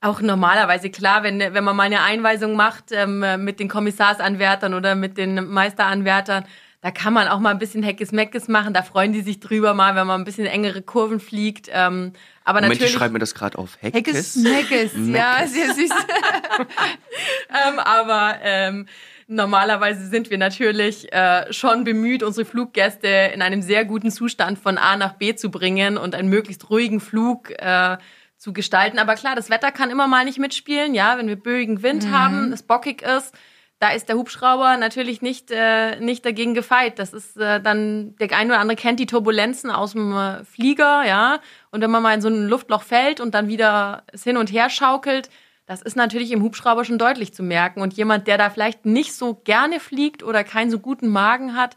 auch 0.00 0.20
normalerweise 0.20 0.90
klar, 0.90 1.22
wenn, 1.24 1.40
wenn 1.40 1.64
man 1.64 1.74
mal 1.74 1.84
eine 1.84 2.02
Einweisung 2.02 2.54
macht 2.54 2.92
ähm, 2.92 3.24
mit 3.44 3.58
den 3.58 3.68
Kommissarsanwärtern 3.68 4.74
oder 4.74 4.94
mit 4.94 5.18
den 5.18 5.48
Meisteranwärtern, 5.48 6.44
da 6.82 6.90
kann 6.92 7.12
man 7.14 7.26
auch 7.26 7.40
mal 7.40 7.50
ein 7.50 7.58
bisschen 7.58 7.82
Heckes-Meckes 7.82 8.46
machen. 8.46 8.72
Da 8.72 8.82
freuen 8.82 9.12
die 9.12 9.22
sich 9.22 9.40
drüber 9.40 9.74
mal, 9.74 9.96
wenn 9.96 10.06
man 10.06 10.20
ein 10.20 10.24
bisschen 10.24 10.46
engere 10.46 10.82
Kurven 10.82 11.18
fliegt. 11.18 11.68
Ähm, 11.72 12.12
aber 12.46 12.60
Moment, 12.60 12.74
ich 12.74 12.78
natürlich. 12.78 12.96
schreibe 12.96 13.12
mir 13.14 13.18
das 13.18 13.34
gerade 13.34 13.58
auf. 13.58 13.76
Heckes, 13.80 14.36
Heckes. 14.36 14.92
Ja, 14.94 15.44
sehr 15.48 15.74
süß. 15.74 15.90
ähm, 17.68 17.80
aber 17.80 18.36
ähm, 18.40 18.86
normalerweise 19.26 20.06
sind 20.06 20.30
wir 20.30 20.38
natürlich 20.38 21.12
äh, 21.12 21.52
schon 21.52 21.82
bemüht, 21.82 22.22
unsere 22.22 22.44
Fluggäste 22.44 23.08
in 23.34 23.42
einem 23.42 23.62
sehr 23.62 23.84
guten 23.84 24.12
Zustand 24.12 24.60
von 24.60 24.78
A 24.78 24.96
nach 24.96 25.14
B 25.14 25.34
zu 25.34 25.50
bringen 25.50 25.98
und 25.98 26.14
einen 26.14 26.28
möglichst 26.28 26.70
ruhigen 26.70 27.00
Flug 27.00 27.50
äh, 27.50 27.96
zu 28.36 28.52
gestalten. 28.52 29.00
Aber 29.00 29.16
klar, 29.16 29.34
das 29.34 29.50
Wetter 29.50 29.72
kann 29.72 29.90
immer 29.90 30.06
mal 30.06 30.24
nicht 30.24 30.38
mitspielen. 30.38 30.94
Ja, 30.94 31.18
wenn 31.18 31.26
wir 31.26 31.34
böigen 31.34 31.82
Wind 31.82 32.12
haben, 32.12 32.52
es 32.52 32.62
bockig 32.62 33.02
ist, 33.02 33.34
da 33.78 33.90
ist 33.90 34.08
der 34.08 34.16
Hubschrauber 34.16 34.76
natürlich 34.78 35.20
nicht, 35.20 35.50
äh, 35.50 36.00
nicht 36.00 36.24
dagegen 36.24 36.54
gefeit. 36.54 36.98
Das 36.98 37.12
ist 37.12 37.36
äh, 37.36 37.60
dann, 37.60 38.16
der 38.16 38.32
eine 38.32 38.52
oder 38.52 38.60
andere 38.60 38.76
kennt 38.76 39.00
die 39.00 39.06
Turbulenzen 39.06 39.70
aus 39.70 39.92
dem 39.92 40.16
äh, 40.16 40.44
Flieger, 40.44 41.04
ja. 41.06 41.40
Und 41.70 41.82
wenn 41.82 41.90
man 41.90 42.02
mal 42.02 42.14
in 42.14 42.22
so 42.22 42.28
ein 42.28 42.48
Luftloch 42.48 42.82
fällt 42.82 43.20
und 43.20 43.34
dann 43.34 43.48
wieder 43.48 44.04
es 44.12 44.24
hin 44.24 44.38
und 44.38 44.50
her 44.50 44.70
schaukelt, 44.70 45.28
das 45.66 45.82
ist 45.82 45.96
natürlich 45.96 46.30
im 46.30 46.42
Hubschrauber 46.42 46.84
schon 46.84 46.96
deutlich 46.96 47.34
zu 47.34 47.42
merken. 47.42 47.82
Und 47.82 47.92
jemand, 47.94 48.28
der 48.28 48.38
da 48.38 48.50
vielleicht 48.50 48.86
nicht 48.86 49.12
so 49.14 49.34
gerne 49.34 49.80
fliegt 49.80 50.22
oder 50.22 50.42
keinen 50.44 50.70
so 50.70 50.78
guten 50.78 51.08
Magen 51.08 51.54
hat, 51.54 51.74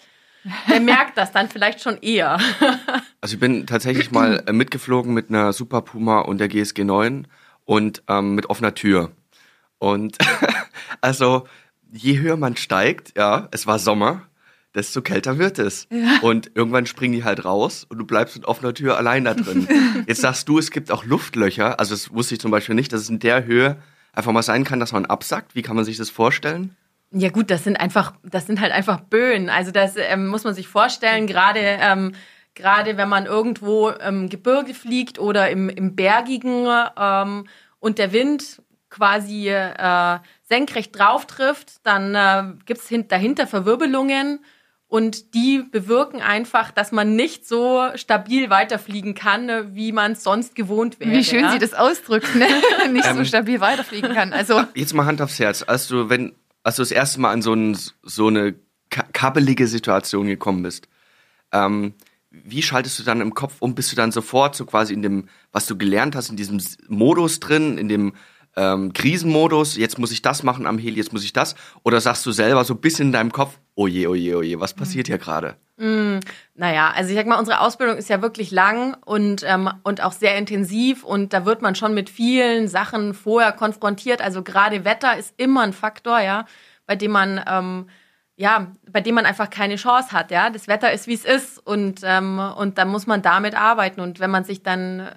der 0.70 0.80
merkt 0.80 1.18
das 1.18 1.32
dann 1.32 1.50
vielleicht 1.50 1.82
schon 1.82 1.98
eher. 1.98 2.40
Also 3.22 3.34
ich 3.34 3.42
bin 3.42 3.68
tatsächlich 3.68 4.12
mal 4.12 4.42
äh, 4.48 4.54
mitgeflogen 4.54 5.14
mit 5.14 5.28
einer 5.28 5.52
Super 5.52 5.82
Puma 5.82 6.22
und 6.22 6.38
der 6.38 6.48
GSG 6.48 6.86
9 6.86 7.28
und 7.66 8.02
ähm, 8.08 8.34
mit 8.34 8.50
offener 8.50 8.74
Tür. 8.74 9.12
Und 9.78 10.18
also 11.02 11.46
je 11.92 12.20
höher 12.20 12.38
man 12.38 12.56
steigt, 12.56 13.18
ja, 13.18 13.48
es 13.52 13.68
war 13.68 13.80
Sommer, 13.80 14.24
desto 14.76 15.02
kälter 15.02 15.38
wird 15.38 15.60
es. 15.60 15.88
Und 16.22 16.52
irgendwann 16.56 16.86
springen 16.86 17.14
die 17.14 17.24
halt 17.24 17.46
raus 17.46 17.86
und 17.90 17.98
du 17.98 18.06
bleibst 18.06 18.36
mit 18.36 18.46
offener 18.46 18.74
Tür 18.74 18.98
allein 18.98 19.26
da 19.26 19.34
drin. 19.34 19.68
Jetzt 20.08 20.22
sagst 20.22 20.48
du, 20.48 20.60
es 20.60 20.72
gibt 20.72 20.92
auch 20.92 21.06
Luftlöcher. 21.06 21.80
Also 21.80 21.96
das 21.96 22.14
wusste 22.14 22.36
ich 22.36 22.42
zum 22.42 22.52
Beispiel 22.52 22.76
nicht, 22.76 22.94
dass 22.94 23.02
es 23.02 23.10
in 23.10 23.20
der 23.20 23.46
Höhe 23.46 23.78
einfach 24.14 24.32
mal 24.32 24.44
sein 24.44 24.64
kann, 24.64 24.80
dass 24.80 24.92
man 24.92 25.06
absackt. 25.06 25.56
Wie 25.56 25.62
kann 25.62 25.76
man 25.76 25.86
sich 25.86 25.98
das 25.98 26.10
vorstellen? 26.10 26.76
Ja 27.12 27.30
gut, 27.30 27.50
das 27.50 27.64
sind 27.64 27.78
einfach, 27.78 28.14
das 28.24 28.46
sind 28.46 28.62
halt 28.62 28.72
einfach 28.72 29.00
Böen. 29.00 29.50
Also 29.50 29.72
das 29.72 29.96
ähm, 29.98 30.28
muss 30.28 30.44
man 30.44 30.54
sich 30.54 30.68
vorstellen, 30.68 31.26
gerade 31.26 31.60
ähm, 31.60 32.12
gerade 32.54 32.98
wenn 32.98 33.10
man 33.10 33.26
irgendwo 33.26 33.90
im 33.90 34.30
Gebirge 34.30 34.74
fliegt 34.74 35.18
oder 35.18 35.50
im, 35.50 35.70
im 35.70 35.96
Bergigen 35.96 36.68
ähm, 36.98 37.48
und 37.80 37.98
der 37.98 38.12
Wind 38.12 38.62
quasi 38.90 39.50
äh, 39.50 40.20
senkrecht 40.44 40.98
drauf 40.98 41.28
trifft, 41.28 41.86
dann 41.86 42.16
äh, 42.16 42.56
gibt 42.66 42.82
es 42.82 43.08
dahinter 43.08 43.48
Verwirbelungen 43.48 44.40
und 44.88 45.36
die 45.36 45.62
bewirken 45.62 46.20
einfach, 46.22 46.72
dass 46.72 46.92
man 46.92 47.16
nicht 47.16 47.48
so 47.48 47.90
stabil 47.94 48.50
weiterfliegen 48.50 49.14
kann, 49.14 49.46
ne, 49.46 49.70
wie 49.76 49.92
man 49.92 50.14
es 50.14 50.24
sonst 50.24 50.56
gewohnt 50.56 51.00
wäre. 51.00 51.12
Wie 51.12 51.24
schön 51.24 51.42
ja? 51.42 51.52
sie 51.52 51.60
das 51.60 51.76
ausdrückt, 51.76 52.34
ne? 52.36 52.48
nicht 52.92 53.06
so 53.06 53.12
Ähm. 53.20 53.26
stabil 53.26 53.60
weiterfliegen 53.62 54.14
kann. 54.16 54.34
Also 54.34 54.64
Jetzt 54.74 54.96
mal 54.96 55.06
Hand 55.06 55.22
aufs 55.22 55.38
Herz. 55.38 55.64
Als 55.68 55.88
du, 55.88 56.10
wenn, 56.10 56.34
als 56.64 56.78
du 56.78 56.82
das 56.82 56.92
erste 56.92 57.20
Mal 57.22 57.32
an 57.32 57.44
so, 57.44 57.54
ein, 57.54 57.78
so 58.02 58.28
eine 58.28 58.56
ka- 58.90 59.06
kabbelige 59.14 59.68
Situation 59.68 60.26
gekommen 60.26 60.64
bist, 60.64 60.88
ähm, 61.52 61.94
wie 62.32 62.62
schaltest 62.64 62.98
du 62.98 63.04
dann 63.04 63.22
im 63.22 63.36
Kopf 63.36 63.56
um? 63.60 63.76
Bist 63.76 63.92
du 63.92 63.96
dann 63.96 64.12
sofort 64.12 64.56
so 64.56 64.66
quasi 64.66 64.94
in 64.94 65.04
dem, 65.04 65.30
was 65.52 65.68
du 65.68 65.78
gelernt 65.78 66.16
hast, 66.16 66.30
in 66.30 66.36
diesem 66.36 66.60
Modus 66.88 67.40
drin, 67.40 67.78
in 67.78 67.90
dem 67.90 68.14
ähm, 68.56 68.94
Krisenmodus, 68.94 69.78
jetzt 69.78 70.00
muss 70.00 70.12
ich 70.12 70.22
das 70.22 70.44
machen 70.44 70.66
am 70.66 70.78
Heli, 70.78 70.98
jetzt 70.98 71.14
muss 71.14 71.24
ich 71.24 71.34
das? 71.34 71.56
Oder 71.84 72.02
sagst 72.02 72.26
du 72.26 72.32
selber 72.32 72.64
so 72.66 72.74
ein 72.74 72.82
bisschen 72.82 73.08
in 73.08 73.14
deinem 73.14 73.32
Kopf, 73.32 73.58
oh 73.76 73.88
je, 73.88 74.08
oh 74.08 74.16
je, 74.16 74.36
oh 74.36 74.42
je, 74.42 74.60
was 74.60 74.74
passiert 74.74 75.08
hier 75.08 75.18
gerade? 75.18 75.56
Naja, 76.56 76.92
also 76.94 77.10
ich 77.10 77.16
sag 77.16 77.26
mal, 77.26 77.40
unsere 77.40 77.62
Ausbildung 77.62 77.96
ist 77.96 78.10
ja 78.10 78.22
wirklich 78.22 78.52
lang 78.52 78.98
und, 79.06 79.44
ähm, 79.48 79.70
und 79.84 80.04
auch 80.04 80.12
sehr 80.12 80.38
intensiv 80.38 81.06
und 81.06 81.32
da 81.32 81.46
wird 81.46 81.62
man 81.62 81.76
schon 81.76 81.94
mit 81.94 82.10
vielen 82.10 82.68
Sachen 82.68 83.14
vorher 83.14 83.54
konfrontiert. 83.54 84.22
Also 84.22 84.44
gerade 84.44 84.84
Wetter 84.84 85.18
ist 85.18 85.34
immer 85.38 85.62
ein 85.62 85.72
Faktor, 85.72 86.20
ja, 86.20 86.46
bei 86.86 86.98
dem 86.98 87.12
man 87.12 87.42
ähm, 87.48 87.86
ja, 88.36 88.72
bei 88.90 89.02
dem 89.02 89.16
man 89.16 89.26
einfach 89.26 89.50
keine 89.50 89.76
Chance 89.76 90.14
hat, 90.14 90.32
ja. 90.32 90.50
Das 90.50 90.70
Wetter 90.70 90.94
ist 90.94 91.08
wie 91.08 91.14
es 91.14 91.26
ist 91.26 91.66
und 91.66 92.02
ähm, 92.04 92.40
und 92.40 92.78
dann 92.78 92.88
muss 92.88 93.06
man 93.06 93.22
damit 93.22 93.54
arbeiten 93.54 94.00
und 94.02 94.20
wenn 94.20 94.32
man 94.32 94.46
sich 94.46 94.64
dann 94.64 95.10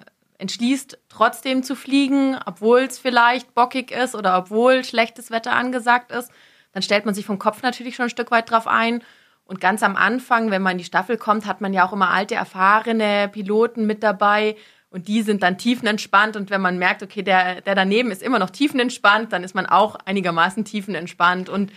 entschließt, 0.43 0.99
trotzdem 1.07 1.63
zu 1.63 1.73
fliegen, 1.73 2.37
obwohl 2.45 2.81
es 2.81 2.99
vielleicht 2.99 3.55
bockig 3.55 3.91
ist 3.91 4.13
oder 4.13 4.37
obwohl 4.37 4.83
schlechtes 4.83 5.31
Wetter 5.31 5.53
angesagt 5.53 6.11
ist, 6.11 6.31
dann 6.73 6.83
stellt 6.83 7.05
man 7.05 7.15
sich 7.15 7.25
vom 7.25 7.39
Kopf 7.39 7.61
natürlich 7.61 7.95
schon 7.95 8.07
ein 8.07 8.09
Stück 8.09 8.29
weit 8.29 8.51
drauf 8.51 8.67
ein. 8.67 9.01
Und 9.45 9.61
ganz 9.61 9.83
am 9.83 9.95
Anfang, 9.95 10.51
wenn 10.51 10.61
man 10.61 10.73
in 10.73 10.77
die 10.79 10.83
Staffel 10.83 11.17
kommt, 11.17 11.45
hat 11.45 11.61
man 11.61 11.73
ja 11.73 11.85
auch 11.87 11.93
immer 11.93 12.09
alte, 12.09 12.35
erfahrene 12.35 13.29
Piloten 13.31 13.85
mit 13.85 14.03
dabei. 14.03 14.57
Und 14.89 15.07
die 15.07 15.21
sind 15.21 15.43
dann 15.43 15.57
tiefenentspannt. 15.57 16.35
Und 16.35 16.49
wenn 16.49 16.61
man 16.61 16.77
merkt, 16.77 17.03
okay, 17.03 17.23
der, 17.23 17.61
der 17.61 17.75
daneben 17.75 18.11
ist 18.11 18.21
immer 18.21 18.39
noch 18.39 18.49
tiefenentspannt, 18.49 19.31
dann 19.31 19.45
ist 19.45 19.55
man 19.55 19.65
auch 19.65 19.95
einigermaßen 20.05 20.65
tiefenentspannt. 20.65 21.47
Und 21.47 21.71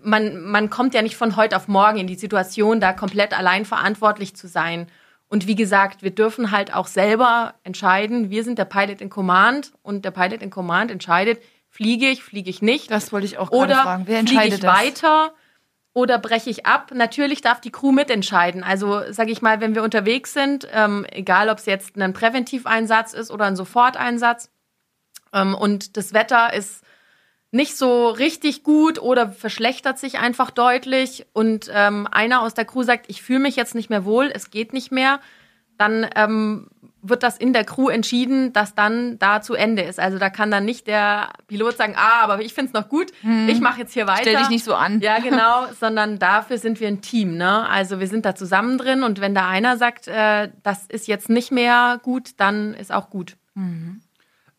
man, 0.00 0.42
man 0.42 0.70
kommt 0.70 0.94
ja 0.94 1.02
nicht 1.02 1.16
von 1.16 1.36
heute 1.36 1.56
auf 1.56 1.66
morgen 1.66 1.98
in 1.98 2.06
die 2.06 2.14
Situation, 2.14 2.80
da 2.80 2.92
komplett 2.92 3.36
allein 3.36 3.64
verantwortlich 3.64 4.36
zu 4.36 4.46
sein. 4.46 4.86
Und 5.32 5.46
wie 5.46 5.54
gesagt, 5.54 6.02
wir 6.02 6.10
dürfen 6.10 6.50
halt 6.50 6.74
auch 6.74 6.86
selber 6.86 7.54
entscheiden. 7.64 8.28
Wir 8.28 8.44
sind 8.44 8.58
der 8.58 8.66
Pilot 8.66 9.00
in 9.00 9.08
Command 9.08 9.72
und 9.80 10.04
der 10.04 10.10
Pilot 10.10 10.42
in 10.42 10.50
Command 10.50 10.90
entscheidet, 10.90 11.42
fliege 11.70 12.08
ich, 12.08 12.22
fliege 12.22 12.50
ich 12.50 12.60
nicht. 12.60 12.90
das 12.90 13.14
wollte 13.14 13.24
ich 13.24 13.38
auch 13.38 13.50
gerade 13.50 13.72
Oder 13.72 13.82
fragen. 13.82 14.02
Wer 14.06 14.18
fliege 14.18 14.30
entscheidet 14.32 14.58
ich 14.58 14.60
das? 14.60 14.78
weiter 14.78 15.32
oder 15.94 16.18
breche 16.18 16.50
ich 16.50 16.66
ab? 16.66 16.90
Natürlich 16.92 17.40
darf 17.40 17.62
die 17.62 17.70
Crew 17.72 17.92
mitentscheiden. 17.92 18.62
Also 18.62 19.10
sage 19.10 19.30
ich 19.32 19.40
mal, 19.40 19.62
wenn 19.62 19.74
wir 19.74 19.82
unterwegs 19.82 20.34
sind, 20.34 20.68
ähm, 20.70 21.06
egal 21.10 21.48
ob 21.48 21.56
es 21.56 21.64
jetzt 21.64 21.96
ein 21.96 22.12
Präventiveinsatz 22.12 23.14
ist 23.14 23.30
oder 23.30 23.46
ein 23.46 23.56
Soforteinsatz 23.56 24.50
ähm, 25.32 25.54
und 25.54 25.96
das 25.96 26.12
Wetter 26.12 26.52
ist 26.52 26.84
nicht 27.52 27.76
so 27.76 28.08
richtig 28.08 28.64
gut 28.64 29.00
oder 29.00 29.30
verschlechtert 29.30 29.98
sich 29.98 30.18
einfach 30.18 30.50
deutlich 30.50 31.26
und 31.34 31.70
ähm, 31.72 32.08
einer 32.10 32.40
aus 32.40 32.54
der 32.54 32.64
Crew 32.64 32.82
sagt, 32.82 33.04
ich 33.08 33.22
fühle 33.22 33.40
mich 33.40 33.56
jetzt 33.56 33.74
nicht 33.74 33.90
mehr 33.90 34.04
wohl, 34.06 34.32
es 34.34 34.50
geht 34.50 34.72
nicht 34.72 34.90
mehr, 34.90 35.20
dann 35.76 36.08
ähm, 36.16 36.68
wird 37.02 37.22
das 37.22 37.36
in 37.36 37.52
der 37.52 37.64
Crew 37.64 37.88
entschieden, 37.88 38.52
dass 38.52 38.74
dann 38.74 39.18
da 39.18 39.42
zu 39.42 39.54
Ende 39.54 39.82
ist. 39.82 39.98
Also 39.98 40.18
da 40.18 40.30
kann 40.30 40.50
dann 40.50 40.64
nicht 40.64 40.86
der 40.86 41.30
Pilot 41.48 41.76
sagen, 41.76 41.94
ah, 41.96 42.22
aber 42.22 42.40
ich 42.40 42.54
finde 42.54 42.68
es 42.68 42.72
noch 42.72 42.88
gut, 42.88 43.12
ich 43.48 43.60
mache 43.60 43.80
jetzt 43.80 43.92
hier 43.92 44.06
weiter. 44.06 44.22
Stell 44.22 44.36
dich 44.36 44.48
nicht 44.48 44.64
so 44.64 44.74
an. 44.74 45.00
Ja, 45.00 45.18
genau, 45.22 45.66
sondern 45.78 46.18
dafür 46.18 46.58
sind 46.58 46.80
wir 46.80 46.88
ein 46.88 47.02
Team. 47.02 47.36
Ne? 47.36 47.68
Also 47.68 48.00
wir 48.00 48.06
sind 48.06 48.24
da 48.24 48.34
zusammen 48.34 48.78
drin 48.78 49.02
und 49.02 49.20
wenn 49.20 49.34
da 49.34 49.48
einer 49.48 49.76
sagt, 49.76 50.08
äh, 50.08 50.50
das 50.62 50.86
ist 50.86 51.08
jetzt 51.08 51.28
nicht 51.28 51.50
mehr 51.50 52.00
gut, 52.02 52.30
dann 52.38 52.72
ist 52.72 52.92
auch 52.92 53.10
gut. 53.10 53.36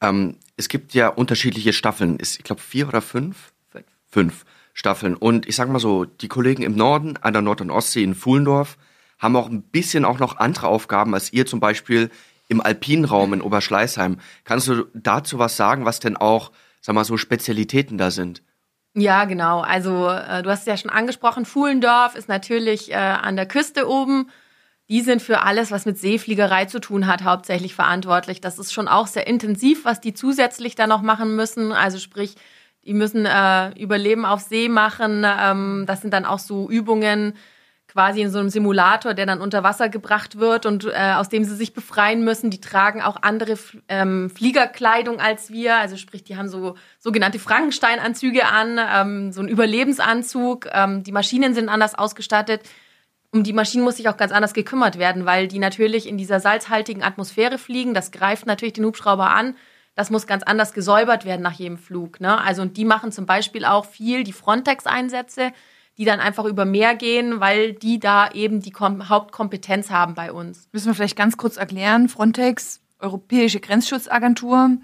Ähm, 0.03 0.37
es 0.57 0.69
gibt 0.69 0.93
ja 0.93 1.07
unterschiedliche 1.07 1.73
Staffeln. 1.73 2.17
Ist, 2.17 2.37
ich 2.37 2.43
glaube, 2.43 2.61
vier 2.61 2.87
oder 2.87 3.01
fünf? 3.01 3.53
Fünf. 3.71 3.85
Fünf 4.09 4.45
Staffeln. 4.73 5.15
Und 5.15 5.47
ich 5.47 5.55
sag 5.55 5.69
mal 5.69 5.79
so, 5.79 6.05
die 6.05 6.27
Kollegen 6.27 6.63
im 6.63 6.75
Norden, 6.75 7.17
an 7.21 7.33
der 7.33 7.41
Nord- 7.41 7.61
und 7.61 7.71
Ostsee 7.71 8.03
in 8.03 8.15
Fuhlendorf, 8.15 8.77
haben 9.19 9.35
auch 9.35 9.49
ein 9.49 9.61
bisschen 9.61 10.03
auch 10.05 10.19
noch 10.19 10.37
andere 10.37 10.67
Aufgaben 10.67 11.13
als 11.13 11.31
ihr 11.31 11.45
zum 11.45 11.59
Beispiel 11.59 12.09
im 12.49 12.59
alpinen 12.59 13.05
Raum 13.05 13.33
in 13.33 13.41
Oberschleißheim. 13.41 14.17
Kannst 14.43 14.67
du 14.67 14.85
dazu 14.93 15.39
was 15.39 15.55
sagen, 15.55 15.85
was 15.85 15.99
denn 15.99 16.17
auch, 16.17 16.51
sag 16.81 16.93
mal, 16.93 17.05
so 17.05 17.17
Spezialitäten 17.17 17.97
da 17.97 18.11
sind? 18.11 18.43
Ja, 18.95 19.25
genau. 19.25 19.61
Also 19.61 20.09
äh, 20.09 20.43
du 20.43 20.49
hast 20.49 20.61
es 20.61 20.65
ja 20.65 20.77
schon 20.77 20.91
angesprochen, 20.91 21.45
Fuhlendorf 21.45 22.15
ist 22.15 22.27
natürlich 22.27 22.91
äh, 22.91 22.95
an 22.95 23.35
der 23.35 23.47
Küste 23.47 23.87
oben. 23.87 24.29
Die 24.89 25.01
sind 25.01 25.21
für 25.21 25.41
alles, 25.41 25.71
was 25.71 25.85
mit 25.85 25.97
Seefliegerei 25.97 26.65
zu 26.65 26.79
tun 26.79 27.07
hat, 27.07 27.23
hauptsächlich 27.23 27.73
verantwortlich. 27.73 28.41
Das 28.41 28.59
ist 28.59 28.73
schon 28.73 28.87
auch 28.87 29.07
sehr 29.07 29.27
intensiv, 29.27 29.85
was 29.85 30.01
die 30.01 30.13
zusätzlich 30.13 30.75
da 30.75 30.87
noch 30.87 31.01
machen 31.01 31.35
müssen. 31.35 31.71
Also 31.71 31.99
sprich, 31.99 32.35
die 32.85 32.93
müssen 32.93 33.25
äh, 33.25 33.69
Überleben 33.79 34.25
auf 34.25 34.41
See 34.41 34.67
machen. 34.67 35.25
Ähm, 35.25 35.85
das 35.87 36.01
sind 36.01 36.13
dann 36.13 36.25
auch 36.25 36.39
so 36.39 36.69
Übungen 36.69 37.33
quasi 37.87 38.21
in 38.21 38.31
so 38.31 38.39
einem 38.39 38.49
Simulator, 38.49 39.13
der 39.13 39.27
dann 39.27 39.39
unter 39.39 39.63
Wasser 39.63 39.87
gebracht 39.87 40.39
wird 40.39 40.65
und 40.65 40.85
äh, 40.85 41.13
aus 41.15 41.29
dem 41.29 41.43
sie 41.43 41.55
sich 41.55 41.73
befreien 41.73 42.23
müssen. 42.23 42.49
Die 42.49 42.59
tragen 42.59 43.01
auch 43.01 43.17
andere 43.21 43.55
ähm, 43.87 44.31
Fliegerkleidung 44.31 45.19
als 45.19 45.51
wir. 45.51 45.77
Also 45.77 45.95
sprich, 45.95 46.23
die 46.23 46.35
haben 46.35 46.49
so 46.49 46.75
sogenannte 46.97 47.37
Frankenstein-Anzüge 47.37 48.47
an, 48.47 48.79
ähm, 48.79 49.31
so 49.31 49.41
einen 49.41 49.49
Überlebensanzug. 49.49 50.67
Ähm, 50.73 51.03
die 51.03 51.11
Maschinen 51.11 51.53
sind 51.53 51.69
anders 51.69 51.93
ausgestattet. 51.93 52.61
Um 53.33 53.43
die 53.43 53.51
Maschinen 53.51 53.83
muss 53.83 53.97
sich 53.97 54.09
auch 54.09 54.17
ganz 54.17 54.31
anders 54.31 54.53
gekümmert 54.53 54.99
werden, 54.99 55.25
weil 55.25 55.47
die 55.47 55.57
natürlich 55.57 56.07
in 56.07 56.19
dieser 56.19 56.39
salzhaltigen 56.39 57.01
Atmosphäre 57.01 57.57
fliegen. 57.57 57.95
Das 57.95 58.11
greift 58.11 58.45
natürlich 58.45 58.73
den 58.73 58.85
Hubschrauber 58.85 59.31
an. 59.31 59.55
Das 59.95 60.11
muss 60.11 60.27
ganz 60.27 60.43
anders 60.43 60.71
gesäubert 60.71 61.25
werden 61.25 61.41
nach 61.41 61.53
jedem 61.53 61.79
Flug. 61.79 62.19
Ne? 62.19 62.39
Also 62.39 62.61
und 62.61 62.77
die 62.77 62.85
machen 62.85 63.11
zum 63.11 63.25
Beispiel 63.25 63.65
auch 63.65 63.85
viel 63.85 64.23
die 64.23 64.33
Frontex-Einsätze, 64.33 65.51
die 65.97 66.05
dann 66.05 66.19
einfach 66.19 66.45
über 66.45 66.65
Meer 66.65 66.93
gehen, 66.93 67.39
weil 67.39 67.73
die 67.73 67.99
da 67.99 68.29
eben 68.29 68.61
die 68.61 68.69
Kom 68.69 69.09
Hauptkompetenz 69.09 69.89
haben 69.89 70.13
bei 70.13 70.31
uns. 70.31 70.69
Müssen 70.71 70.87
wir 70.87 70.93
vielleicht 70.93 71.17
ganz 71.17 71.35
kurz 71.35 71.57
erklären. 71.57 72.09
Frontex, 72.09 72.81
Europäische 72.99 73.59
Grenzschutzagentur, 73.59 74.77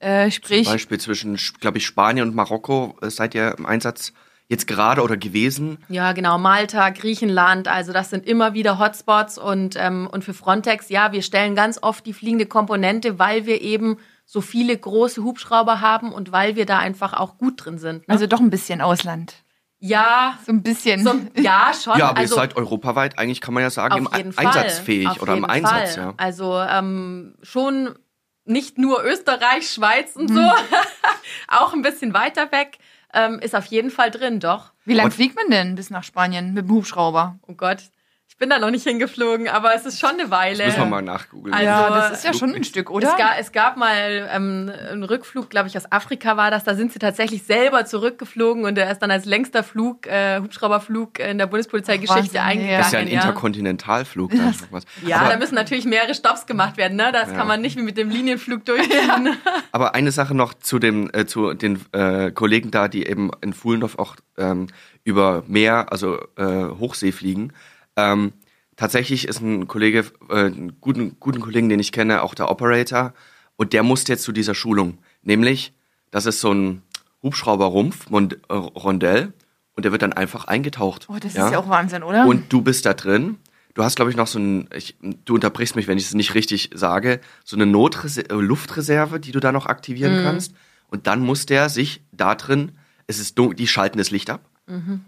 äh, 0.00 0.30
sprich, 0.30 0.68
Beispiel 0.68 1.00
zwischen, 1.00 1.38
glaube 1.58 1.78
ich, 1.78 1.86
Spanien 1.86 2.28
und 2.28 2.34
Marokko 2.34 2.98
äh, 3.00 3.08
seid 3.08 3.34
ihr 3.34 3.56
im 3.56 3.64
Einsatz 3.64 4.12
jetzt 4.48 4.66
gerade 4.66 5.02
oder 5.02 5.16
gewesen. 5.16 5.78
Ja, 5.88 6.12
genau, 6.12 6.38
Malta, 6.38 6.90
Griechenland, 6.90 7.66
also 7.68 7.92
das 7.92 8.10
sind 8.10 8.26
immer 8.26 8.52
wieder 8.54 8.78
Hotspots 8.78 9.38
und, 9.38 9.76
ähm, 9.78 10.08
und 10.10 10.22
für 10.24 10.34
Frontex, 10.34 10.88
ja, 10.90 11.12
wir 11.12 11.22
stellen 11.22 11.54
ganz 11.54 11.78
oft 11.82 12.04
die 12.06 12.12
fliegende 12.12 12.46
Komponente, 12.46 13.18
weil 13.18 13.46
wir 13.46 13.62
eben 13.62 13.96
so 14.26 14.40
viele 14.40 14.76
große 14.76 15.22
Hubschrauber 15.22 15.80
haben 15.80 16.12
und 16.12 16.32
weil 16.32 16.56
wir 16.56 16.66
da 16.66 16.78
einfach 16.78 17.14
auch 17.14 17.38
gut 17.38 17.64
drin 17.64 17.78
sind. 17.78 18.06
Ne? 18.08 18.12
also 18.14 18.26
doch 18.26 18.40
ein 18.40 18.50
bisschen 18.50 18.80
Ausland. 18.80 19.34
ja, 19.78 20.38
So 20.46 20.52
ein 20.52 20.62
bisschen. 20.62 21.04
so, 21.04 21.14
ja, 21.40 21.72
schon. 21.74 21.98
Ja, 21.98 22.08
aber 22.10 22.18
also, 22.20 22.34
ihr 22.34 22.40
seid 22.40 22.56
europaweit 22.56 23.18
eigentlich, 23.18 23.40
kann 23.40 23.54
man 23.54 23.62
ja 23.62 23.70
sagen, 23.70 24.06
im 24.18 24.32
Fall. 24.32 24.46
einsatzfähig 24.46 25.08
Auf 25.08 25.22
oder 25.22 25.36
im 25.36 25.44
Einsatz. 25.44 25.94
Fall. 25.94 26.04
Ja. 26.04 26.14
Also 26.16 26.58
ähm, 26.58 27.34
schon 27.42 27.94
nicht 28.46 28.78
nur 28.78 29.02
Österreich, 29.04 29.70
Schweiz 29.70 30.16
und 30.16 30.28
so, 30.28 30.40
Mhm. 30.40 30.50
auch 31.48 31.72
ein 31.72 31.82
bisschen 31.82 32.12
weiter 32.14 32.50
weg, 32.52 32.78
ähm, 33.14 33.38
ist 33.38 33.54
auf 33.54 33.66
jeden 33.66 33.90
Fall 33.90 34.10
drin, 34.10 34.40
doch. 34.40 34.72
Wie 34.84 34.94
lange 34.94 35.10
fliegt 35.10 35.36
man 35.36 35.50
denn 35.50 35.74
bis 35.76 35.90
nach 35.90 36.04
Spanien 36.04 36.52
mit 36.52 36.66
dem 36.66 36.74
Hubschrauber? 36.74 37.38
Oh 37.46 37.54
Gott. 37.54 37.84
Ich 38.34 38.38
bin 38.40 38.50
da 38.50 38.58
noch 38.58 38.72
nicht 38.72 38.82
hingeflogen, 38.82 39.46
aber 39.46 39.76
es 39.76 39.86
ist 39.86 40.00
schon 40.00 40.10
eine 40.18 40.28
Weile. 40.28 40.58
Das 40.58 40.66
müssen 40.66 40.80
wir 40.80 40.86
mal 40.86 41.02
nachgoogeln. 41.02 41.54
Also, 41.54 41.64
ja, 41.64 41.88
das 41.88 42.18
ist 42.18 42.24
ja 42.24 42.34
schon 42.34 42.52
ein 42.52 42.64
Stück, 42.64 42.90
oder? 42.90 43.06
Es 43.06 43.16
gab, 43.16 43.38
es 43.38 43.52
gab 43.52 43.76
mal 43.76 44.28
ähm, 44.28 44.72
einen 44.90 45.04
Rückflug, 45.04 45.50
glaube 45.50 45.68
ich, 45.68 45.76
aus 45.76 45.84
Afrika 45.92 46.36
war 46.36 46.50
das. 46.50 46.64
Da 46.64 46.74
sind 46.74 46.92
sie 46.92 46.98
tatsächlich 46.98 47.44
selber 47.44 47.84
zurückgeflogen 47.84 48.64
und 48.64 48.74
der 48.74 48.90
ist 48.90 48.98
dann 48.98 49.12
als 49.12 49.24
längster 49.24 49.62
Flug, 49.62 50.08
äh, 50.08 50.40
Hubschrauberflug 50.40 51.20
in 51.20 51.38
der 51.38 51.46
Bundespolizeigeschichte 51.46 52.42
eingegangen. 52.42 52.78
das 52.78 52.86
ist 52.88 52.92
ja 52.94 52.98
ein 52.98 53.06
ja. 53.06 53.20
Interkontinentalflug. 53.20 54.32
da 54.32 54.50
ist 54.50 54.62
noch 54.62 54.72
was. 54.72 54.84
Ja, 55.06 55.18
aber, 55.18 55.30
da 55.30 55.38
müssen 55.38 55.54
natürlich 55.54 55.84
mehrere 55.84 56.14
Stopps 56.14 56.46
gemacht 56.46 56.76
werden. 56.76 56.96
Ne? 56.96 57.10
Das 57.12 57.30
Ja. 57.30 57.36
kann 57.36 57.46
man 57.46 57.60
nicht 57.60 57.76
wie 57.76 57.82
mit 57.82 57.96
dem 57.96 58.10
Linienflug 58.10 58.64
durchziehen. 58.64 59.36
aber 59.70 59.94
eine 59.94 60.10
Sache 60.10 60.34
noch 60.34 60.54
zu, 60.54 60.80
dem, 60.80 61.08
äh, 61.12 61.24
zu 61.24 61.54
den 61.54 61.78
äh, 61.92 62.32
Kollegen 62.32 62.72
da, 62.72 62.88
die 62.88 63.06
eben 63.06 63.30
in 63.42 63.52
Fuhlendorf 63.52 63.96
auch 63.96 64.16
ähm, 64.38 64.66
über 65.04 65.44
Meer, 65.46 65.92
also 65.92 66.18
äh, 66.36 66.64
Hochsee 66.80 67.12
fliegen. 67.12 67.52
Ähm, 67.96 68.32
tatsächlich 68.76 69.28
ist 69.28 69.40
ein 69.40 69.68
Kollege, 69.68 70.04
äh, 70.28 70.46
einen 70.46 70.80
guten, 70.80 71.18
guten 71.20 71.40
Kollegen, 71.40 71.68
den 71.68 71.80
ich 71.80 71.92
kenne, 71.92 72.22
auch 72.22 72.34
der 72.34 72.50
Operator. 72.50 73.14
Und 73.56 73.72
der 73.72 73.82
musste 73.82 74.12
jetzt 74.12 74.24
zu 74.24 74.32
dieser 74.32 74.54
Schulung. 74.54 74.98
Nämlich, 75.22 75.72
das 76.10 76.26
ist 76.26 76.40
so 76.40 76.52
ein 76.52 76.82
Hubschrauberrumpf, 77.22 78.10
Mond, 78.10 78.38
äh, 78.48 78.54
Rondell. 78.54 79.32
Und 79.76 79.84
der 79.84 79.92
wird 79.92 80.02
dann 80.02 80.12
einfach 80.12 80.44
eingetaucht. 80.44 81.08
Oh, 81.08 81.16
das 81.20 81.32
ist 81.32 81.38
ja 81.38 81.58
auch 81.58 81.68
Wahnsinn, 81.68 82.02
oder? 82.04 82.26
Und 82.26 82.52
du 82.52 82.62
bist 82.62 82.86
da 82.86 82.94
drin. 82.94 83.38
Du 83.74 83.82
hast, 83.82 83.96
glaube 83.96 84.12
ich, 84.12 84.16
noch 84.16 84.28
so 84.28 84.38
ein, 84.38 84.68
ich, 84.72 84.96
du 85.24 85.34
unterbrichst 85.34 85.74
mich, 85.74 85.88
wenn 85.88 85.98
ich 85.98 86.04
es 86.04 86.14
nicht 86.14 86.34
richtig 86.34 86.70
sage, 86.74 87.20
so 87.44 87.56
eine 87.56 87.66
Notreserve, 87.66 88.28
äh, 88.30 88.34
Luftreserve, 88.34 89.18
die 89.18 89.32
du 89.32 89.40
da 89.40 89.50
noch 89.50 89.66
aktivieren 89.66 90.22
kannst. 90.22 90.54
Und 90.88 91.08
dann 91.08 91.20
muss 91.20 91.46
der 91.46 91.68
sich 91.68 92.02
da 92.12 92.36
drin, 92.36 92.72
es 93.08 93.18
ist 93.18 93.36
dunkel, 93.36 93.56
die 93.56 93.66
schalten 93.66 93.98
das 93.98 94.12
Licht 94.12 94.30
ab. 94.30 94.48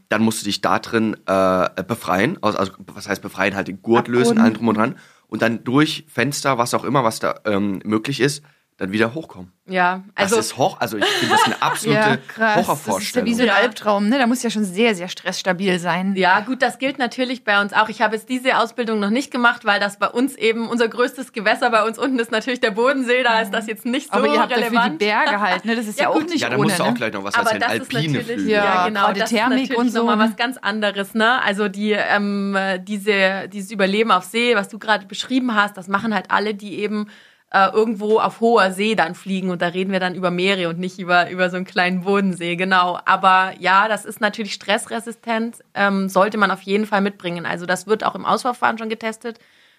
Dann 0.09 0.23
musst 0.23 0.43
du 0.43 0.45
dich 0.45 0.61
da 0.61 0.79
drin 0.79 1.17
äh, 1.27 1.83
befreien. 1.83 2.39
Also, 2.43 2.59
also, 2.59 2.73
was 2.93 3.09
heißt 3.09 3.23
befreien? 3.23 3.55
Halt 3.55 3.69
den 3.69 3.83
Gurt 3.83 4.09
lösen, 4.09 4.39
Abgurten. 4.39 4.43
allen 4.43 4.55
drum 4.55 4.69
und 4.69 4.77
dran. 4.77 4.95
Und 5.29 5.43
dann 5.43 5.65
durch 5.65 6.05
Fenster, 6.09 6.59
was 6.59 6.75
auch 6.75 6.85
immer, 6.85 7.05
was 7.05 7.19
da 7.19 7.41
ähm, 7.45 7.81
möglich 7.85 8.21
ist, 8.21 8.43
dann 8.79 8.93
wieder 8.93 9.15
hochkommen. 9.15 9.53
ja, 9.67 10.03
also 10.15 10.37
das 10.37 10.47
ist 10.47 10.59
hoch, 10.59 10.77
also 10.81 10.99
ich 10.99 11.05
finde 11.05 11.35
das 11.35 11.45
eine 11.45 11.63
absolute 11.63 11.99
ja, 11.99 12.17
krass. 12.17 12.27
Das 12.37 12.49
ist 12.49 12.57
ja 12.57 12.57
Horrorvorstellung. 12.57 13.27
wie 13.27 13.35
so 13.35 13.43
ein. 13.45 13.49
Albtraum, 13.51 14.09
ne? 14.11 14.19
Da 14.19 14.27
muss 14.27 14.43
ja 14.43 14.51
schon 14.51 14.67
sehr, 14.67 14.95
sehr 14.95 15.09
stressstabil 15.09 15.79
sein. 15.79 16.15
Ja, 16.15 16.41
gut, 16.41 16.61
das 16.61 16.79
gilt 16.79 16.99
natürlich 16.99 17.43
bei 17.43 17.59
uns 17.63 17.73
auch. 17.73 17.89
Ich 17.89 18.03
habe 18.03 18.17
jetzt 18.17 18.29
diese 18.29 18.59
Ausbildung 18.59 19.01
noch 19.01 19.09
nicht 19.09 19.31
gemacht, 19.31 19.65
weil 19.65 19.81
das 19.81 19.99
bei 19.99 20.09
uns 20.09 20.35
eben 20.37 20.69
unser 20.69 20.89
größtes 20.89 21.33
Gewässer 21.33 21.71
bei 21.71 21.85
uns 21.85 21.99
unten 21.99 22.19
ist 22.19 22.31
natürlich 22.31 22.61
der 22.61 22.73
Bodensee. 22.73 23.23
Da 23.23 23.41
ist 23.41 23.51
das 23.51 23.67
jetzt 23.67 23.87
nicht 23.87 24.09
so 24.09 24.19
Aber 24.19 24.27
ihr 24.27 24.39
habt 24.41 24.53
dafür 24.53 24.91
die. 24.91 24.97
Berge 24.99 25.41
halt, 25.41 25.65
ne? 25.65 25.75
Das 25.75 25.87
ist 25.87 25.99
ja, 25.99 26.05
Ja, 26.05 26.11
auch 26.11 26.15
gut. 26.17 26.29
nicht 26.29 26.43
ja, 26.43 26.51
da 26.51 26.57
ohne, 26.57 26.65
musst 26.65 26.79
du 26.79 26.83
auch 26.83 26.89
ne? 26.89 26.95
gleich 26.95 27.13
noch 27.15 27.25
was 27.25 27.35
Aber 27.35 27.51
erzählen. 27.53 27.61
das 27.63 27.71
Alpine 27.97 28.19
ist 28.19 28.27
Flüge. 28.31 28.51
Ja, 28.51 28.65
ja, 28.65 28.89
genau, 28.89 29.13
das 29.13 29.31
Thermik 29.31 29.63
ist 29.63 29.71
natürlich 29.71 29.79
und 29.79 29.91
so, 29.91 29.99
nochmal 30.01 30.17
ne? 30.19 30.25
was 30.25 30.37
ganz 30.37 30.59
anderes, 30.59 31.15
ne? 31.15 31.43
Also 31.43 31.69
die, 31.69 31.93
ähm, 31.93 32.55
äh, 32.55 32.79
diese, 32.79 33.49
dieses 33.49 33.71
Überleben 33.71 34.11
auf 34.13 34.25
See, 34.25 34.55
was 34.55 34.69
du 34.69 34.79
gerade 34.79 35.07
beschrieben 35.07 35.55
hast, 35.55 35.79
das 35.79 35.89
machen 35.89 36.15
halt 36.15 36.31
alle, 36.31 36.53
die 36.55 36.79
eben 36.81 37.09
äh, 37.53 37.71
irgendwo 37.71 38.19
auf 38.19 38.41
hoher 38.41 38.73
See 38.73 38.95
dann 38.95 39.15
fliegen 39.15 39.51
und 39.51 39.63
da 39.63 39.69
reden 39.69 39.93
wir 39.93 40.01
dann 40.01 40.15
über 40.15 40.31
Meere 40.31 40.69
und 40.69 40.79
nicht 40.79 40.99
über, 40.99 41.31
über 41.31 41.49
so 41.49 41.57
einen 41.57 41.65
kleinen 41.65 42.03
Bodensee, 42.03 42.57
genau. 42.57 42.99
Aber 43.05 43.55
ja, 43.61 43.89
das 43.89 44.05
ist 44.05 44.21
natürlich 44.21 44.55
stressresistent, 44.55 45.63
ähm, 45.75 46.09
sollte 46.09 46.39
man 46.39 46.51
auf 46.51 46.63
jeden 46.63 46.87
Fall 46.87 47.01
mitbringen. 47.01 47.47
Also 47.47 47.67
das 47.67 47.87
wird 47.87 48.05
auch 48.05 48.15
im 48.15 48.25
Auswahlverfahren 48.25 48.79
schon 48.79 48.89
getestet, 48.89 49.39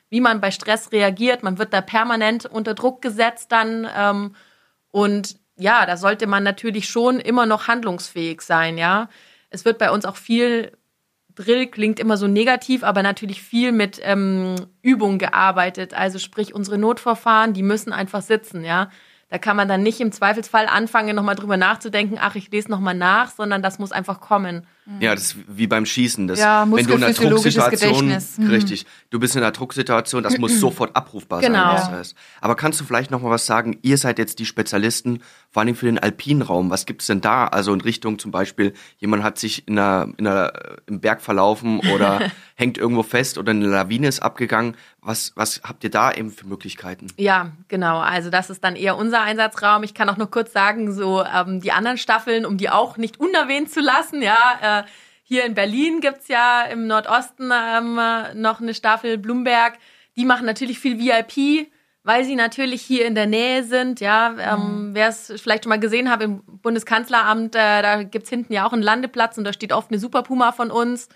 wie 0.09 0.21
man 0.21 0.39
bei 0.39 0.51
Stress 0.51 0.91
reagiert. 0.91 1.43
Man 1.43 1.57
wird 1.57 1.73
da 1.73 1.81
permanent 1.81 2.45
unter 2.45 2.73
Druck 2.73 3.01
gesetzt 3.01 3.51
dann 3.51 3.87
ähm, 3.95 4.35
und 4.91 5.37
ja, 5.57 5.85
da 5.85 5.97
sollte 5.97 6.27
man 6.27 6.43
natürlich 6.43 6.87
schon 6.87 7.19
immer 7.19 7.45
noch 7.45 7.67
handlungsfähig 7.67 8.41
sein, 8.41 8.77
ja. 8.77 9.09
Es 9.49 9.65
wird 9.65 9.77
bei 9.77 9.91
uns 9.91 10.05
auch 10.05 10.17
viel 10.17 10.76
Drill 11.37 11.67
klingt 11.67 11.99
immer 11.99 12.17
so 12.17 12.27
negativ, 12.27 12.83
aber 12.83 13.03
natürlich 13.03 13.43
viel 13.43 13.71
mit 13.71 14.01
ähm, 14.03 14.55
Übung 14.81 15.19
gearbeitet. 15.19 15.93
Also 15.93 16.17
sprich, 16.17 16.55
unsere 16.55 16.79
Notverfahren, 16.79 17.53
die 17.53 17.61
müssen 17.61 17.93
einfach 17.93 18.23
sitzen, 18.23 18.65
ja. 18.65 18.89
Da 19.29 19.37
kann 19.37 19.55
man 19.55 19.67
dann 19.67 19.83
nicht 19.83 19.99
im 19.99 20.11
Zweifelsfall 20.11 20.65
anfangen, 20.65 21.15
nochmal 21.15 21.35
drüber 21.35 21.57
nachzudenken, 21.57 22.17
ach, 22.19 22.35
ich 22.35 22.49
lese 22.49 22.71
nochmal 22.71 22.95
nach, 22.95 23.29
sondern 23.29 23.61
das 23.61 23.77
muss 23.77 23.91
einfach 23.91 24.19
kommen. 24.19 24.65
Ja, 24.99 25.13
das 25.13 25.25
ist 25.25 25.35
wie 25.47 25.67
beim 25.67 25.85
Schießen. 25.85 26.27
Das, 26.27 26.39
Ja, 26.39 26.65
wenn 26.69 26.85
du 26.87 26.93
in 26.93 27.03
einer 27.03 27.13
Drucksituation. 27.13 28.07
Mhm. 28.37 28.47
richtig, 28.49 28.85
du 29.09 29.19
bist 29.19 29.35
in 29.35 29.43
einer 29.43 29.51
Drucksituation, 29.51 30.23
das 30.23 30.37
muss 30.37 30.53
sofort 30.59 30.95
abrufbar 30.95 31.41
Genau. 31.41 31.75
sein. 31.75 31.75
Das 31.75 31.91
heißt. 31.91 32.15
Aber 32.41 32.55
kannst 32.55 32.79
du 32.79 32.83
vielleicht 32.85 33.11
noch 33.11 33.21
mal 33.21 33.29
was 33.29 33.45
sagen? 33.45 33.77
Ihr 33.81 33.97
seid 33.97 34.17
jetzt 34.17 34.39
die 34.39 34.45
Spezialisten, 34.45 35.21
vor 35.51 35.61
allem 35.61 35.75
für 35.75 35.85
den 35.87 35.99
alpinen 35.99 36.41
Raum. 36.41 36.69
Was 36.69 36.85
gibt's 36.85 37.07
denn 37.07 37.21
da? 37.21 37.47
Also 37.47 37.73
in 37.73 37.81
Richtung 37.81 38.17
zum 38.19 38.31
Beispiel, 38.31 38.73
jemand 38.97 39.23
hat 39.23 39.37
sich 39.37 39.67
in 39.67 39.77
einer, 39.77 40.07
in 40.17 40.27
einer, 40.27 40.53
im 40.87 40.99
Berg 41.01 41.21
verlaufen 41.21 41.79
oder 41.93 42.19
hängt 42.55 42.77
irgendwo 42.77 43.03
fest 43.03 43.37
oder 43.37 43.51
eine 43.51 43.67
Lawine 43.67 44.07
ist 44.07 44.21
abgegangen. 44.21 44.75
Was, 45.01 45.31
was 45.35 45.61
habt 45.63 45.83
ihr 45.85 45.89
da 45.91 46.11
eben 46.11 46.31
für 46.31 46.45
Möglichkeiten? 46.47 47.07
Ja, 47.15 47.51
genau. 47.69 47.99
Also 47.99 48.29
das 48.29 48.49
ist 48.49 48.61
dann 48.63 48.75
eher 48.75 48.97
unser 48.97 49.21
Einsatzraum. 49.21 49.83
Ich 49.83 49.93
kann 49.93 50.09
auch 50.09 50.17
noch 50.17 50.31
kurz 50.31 50.51
sagen, 50.51 50.91
so 50.93 51.23
ähm, 51.23 51.61
die 51.61 51.71
anderen 51.71 51.97
Staffeln, 51.97 52.45
um 52.45 52.57
die 52.57 52.69
auch 52.69 52.97
nicht 52.97 53.17
unerwähnt 53.19 53.71
zu 53.71 53.79
lassen, 53.79 54.21
ja. 54.21 54.37
Äh, 54.61 54.76
hier 55.23 55.45
in 55.45 55.53
Berlin 55.53 55.99
gibt's 55.99 56.27
ja 56.27 56.63
im 56.63 56.87
Nordosten 56.87 57.51
ähm, 57.51 57.99
äh, 57.99 58.33
noch 58.33 58.61
eine 58.61 58.73
Staffel 58.73 59.17
Blumberg. 59.17 59.77
Die 60.15 60.25
machen 60.25 60.45
natürlich 60.45 60.79
viel 60.79 60.99
VIP, 60.99 61.69
weil 62.03 62.23
sie 62.23 62.35
natürlich 62.35 62.81
hier 62.81 63.05
in 63.05 63.15
der 63.15 63.27
Nähe 63.27 63.63
sind. 63.63 63.99
Ja, 63.99 64.35
ähm, 64.39 64.91
wer 64.93 65.09
es 65.09 65.33
vielleicht 65.37 65.65
schon 65.65 65.69
mal 65.69 65.79
gesehen 65.79 66.09
hat 66.09 66.21
im 66.21 66.41
Bundeskanzleramt, 66.45 67.55
äh, 67.55 67.81
da 67.81 68.03
gibt's 68.03 68.29
hinten 68.29 68.53
ja 68.53 68.65
auch 68.65 68.73
einen 68.73 68.81
Landeplatz 68.81 69.37
und 69.37 69.43
da 69.43 69.53
steht 69.53 69.73
oft 69.73 69.91
eine 69.91 69.99
Superpuma 69.99 70.53
von 70.53 70.71
uns. 70.71 71.09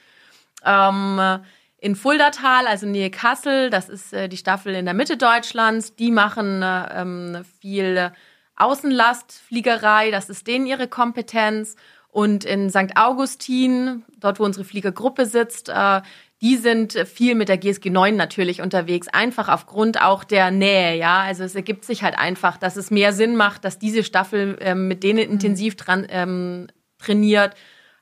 Ähm, 0.66 1.42
in 1.82 1.96
Fuldatal, 1.96 2.68
also 2.68 2.86
Nähe 2.86 3.10
Kassel, 3.10 3.72
das 3.72 3.90
ist 3.90 4.14
äh, 4.14 4.30
die 4.30 4.38
Staffel 4.38 4.76
in 4.76 4.86
der 4.86 4.94
Mitte 4.94 5.18
Deutschlands, 5.18 5.96
die 5.96 6.12
machen 6.12 6.62
äh, 6.62 7.02
ähm, 7.02 7.44
viel 7.60 8.12
Außenlastfliegerei, 8.56 10.12
das 10.12 10.30
ist 10.30 10.46
denen 10.46 10.68
ihre 10.68 10.88
Kompetenz. 10.88 11.76
Und 12.12 12.44
in 12.44 12.70
St. 12.70 12.96
Augustin, 12.96 14.04
dort 14.20 14.40
wo 14.40 14.44
unsere 14.44 14.66
Fliegergruppe 14.66 15.26
sitzt, 15.26 15.70
äh, 15.70 16.02
die 16.42 16.58
sind 16.58 16.94
viel 17.08 17.36
mit 17.36 17.50
der 17.50 17.58
GSG 17.58 17.90
9 17.90 18.16
natürlich 18.16 18.62
unterwegs, 18.62 19.08
einfach 19.08 19.48
aufgrund 19.48 20.02
auch 20.02 20.24
der 20.24 20.52
Nähe, 20.52 20.98
ja. 20.98 21.22
Also 21.22 21.44
es 21.44 21.56
ergibt 21.56 21.86
sich 21.86 22.04
halt 22.04 22.18
einfach, 22.18 22.58
dass 22.58 22.76
es 22.76 22.92
mehr 22.92 23.14
Sinn 23.14 23.36
macht, 23.36 23.64
dass 23.64 23.80
diese 23.80 24.04
Staffel 24.04 24.58
ähm, 24.60 24.88
mit 24.88 25.04
denen 25.04 25.20
intensiv 25.20 25.76
dran 25.76 26.06
ähm, 26.10 26.68
trainiert, 26.98 27.56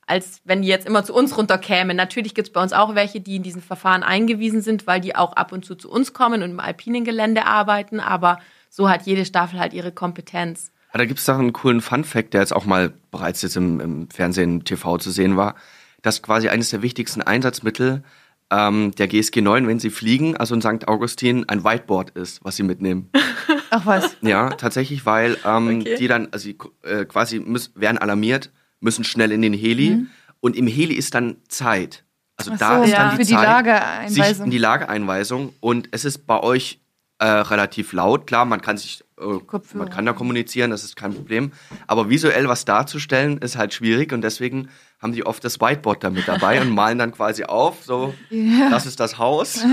als 0.08 0.42
wenn 0.46 0.64
die 0.64 0.70
jetzt 0.70 0.88
immer 0.88 1.04
zu 1.04 1.14
uns 1.14 1.38
runterkämen. 1.38 1.96
Natürlich 1.96 2.34
gibt 2.34 2.48
es 2.48 2.54
bei 2.54 2.64
uns 2.64 2.74
auch 2.74 2.96
welche, 2.96 3.22
die 3.22 3.36
in 3.36 3.44
diesen 3.44 3.62
Verfahren 3.62 4.04
eingewiesen 4.04 4.62
sind, 4.62 4.88
weil 4.88 5.02
die 5.02 5.16
auch 5.16 5.34
ab 5.34 5.52
und 5.52 5.66
zu 5.66 5.76
zu 5.76 5.92
uns 5.92 6.14
kommen 6.14 6.42
und 6.42 6.52
im 6.52 6.60
alpinen 6.60 7.04
Gelände 7.04 7.46
arbeiten, 7.46 8.00
aber 8.00 8.40
so 8.70 8.90
hat 8.90 9.04
jede 9.04 9.26
Staffel 9.26 9.60
halt 9.60 9.74
ihre 9.74 9.92
Kompetenz. 9.92 10.72
Ah, 10.92 10.98
da 10.98 11.06
gibt's 11.06 11.26
doch 11.26 11.38
einen 11.38 11.54
coolen 11.54 11.82
Fun-Fact, 11.82 12.34
der 12.34 12.42
jetzt 12.42 12.54
auch 12.56 12.66
mal 12.66 12.94
bereits 13.12 13.42
jetzt 13.42 13.56
im, 13.58 13.80
im 13.80 14.10
Fernsehen, 14.10 14.64
TV 14.64 14.98
zu 14.98 15.12
sehen 15.12 15.38
war, 15.38 15.56
dass 16.02 16.22
quasi 16.24 16.50
eines 16.50 16.70
der 16.72 16.82
wichtigsten 16.82 17.22
Einsatzmittel 17.22 18.04
ähm, 18.52 18.92
der 18.98 19.08
GSG 19.08 19.42
9, 19.42 19.68
wenn 19.68 19.80
sie 19.80 19.92
fliegen, 19.92 20.36
also 20.38 20.56
in 20.56 20.62
St. 20.62 20.88
Augustin, 20.88 21.48
ein 21.48 21.64
Whiteboard 21.64 22.12
ist, 22.12 22.44
was 22.44 22.56
sie 22.56 22.64
mitnehmen. 22.64 23.10
Ach 23.70 23.86
was. 23.86 24.18
ja, 24.22 24.50
tatsächlich, 24.50 25.06
weil 25.06 25.38
ähm, 25.46 25.82
Okay. 25.82 25.96
die 26.00 26.08
dann, 26.08 26.30
also 26.32 26.46
sie 26.46 26.58
äh, 26.84 27.06
quasi 27.06 27.40
müssen, 27.40 27.72
werden 27.80 28.00
alarmiert, 28.00 28.52
müssen 28.80 29.04
schnell 29.04 29.32
in 29.32 29.44
den 29.44 29.54
Heli 29.54 30.08
und 30.40 30.56
im 30.56 30.66
Heli 30.66 30.96
ist 30.96 31.14
dann 31.14 31.36
Zeit. 31.50 32.04
Also 32.38 32.52
Ach 32.56 32.58
da 32.58 32.78
so, 32.78 32.84
ist 32.86 32.92
ja. 32.92 32.98
dann 32.98 33.10
die 33.12 33.16
für 33.18 33.24
die 33.30 33.34
Zeit, 33.36 33.42
sich 34.08 34.18
Lageeinweisung. 34.18 34.46
in 34.46 34.52
die 34.52 34.58
Lageeinweisung 34.58 35.54
und 35.60 35.90
es 35.92 36.06
ist 36.06 36.26
bei 36.26 36.40
euch 36.42 36.80
äh, 37.20 37.26
relativ 37.26 37.94
laut. 37.94 38.26
Klar, 38.26 38.46
man 38.46 38.62
kann 38.62 38.78
sich. 38.78 39.04
Man 39.74 39.90
kann 39.90 40.06
da 40.06 40.14
kommunizieren, 40.14 40.72
das 40.72 40.84
ist 40.84 40.96
kein 40.96 41.14
Problem. 41.14 41.52
Aber 41.88 42.10
visuell 42.10 42.48
was 42.48 42.66
darzustellen 42.66 43.38
ist 43.40 43.58
halt 43.58 43.74
schwierig 43.74 44.14
und 44.14 44.22
deswegen 44.22 44.70
haben 45.02 45.14
die 45.14 45.26
oft 45.26 45.44
das 45.46 45.62
Whiteboard 45.62 46.04
da 46.04 46.10
mit 46.10 46.28
dabei 46.28 46.60
und 46.62 46.72
malen 46.72 46.98
dann 46.98 47.12
quasi 47.14 47.46
auf, 47.46 47.84
so, 47.86 48.14
das 48.70 48.86
ist 48.86 49.00
das 49.00 49.18
Haus. 49.18 49.64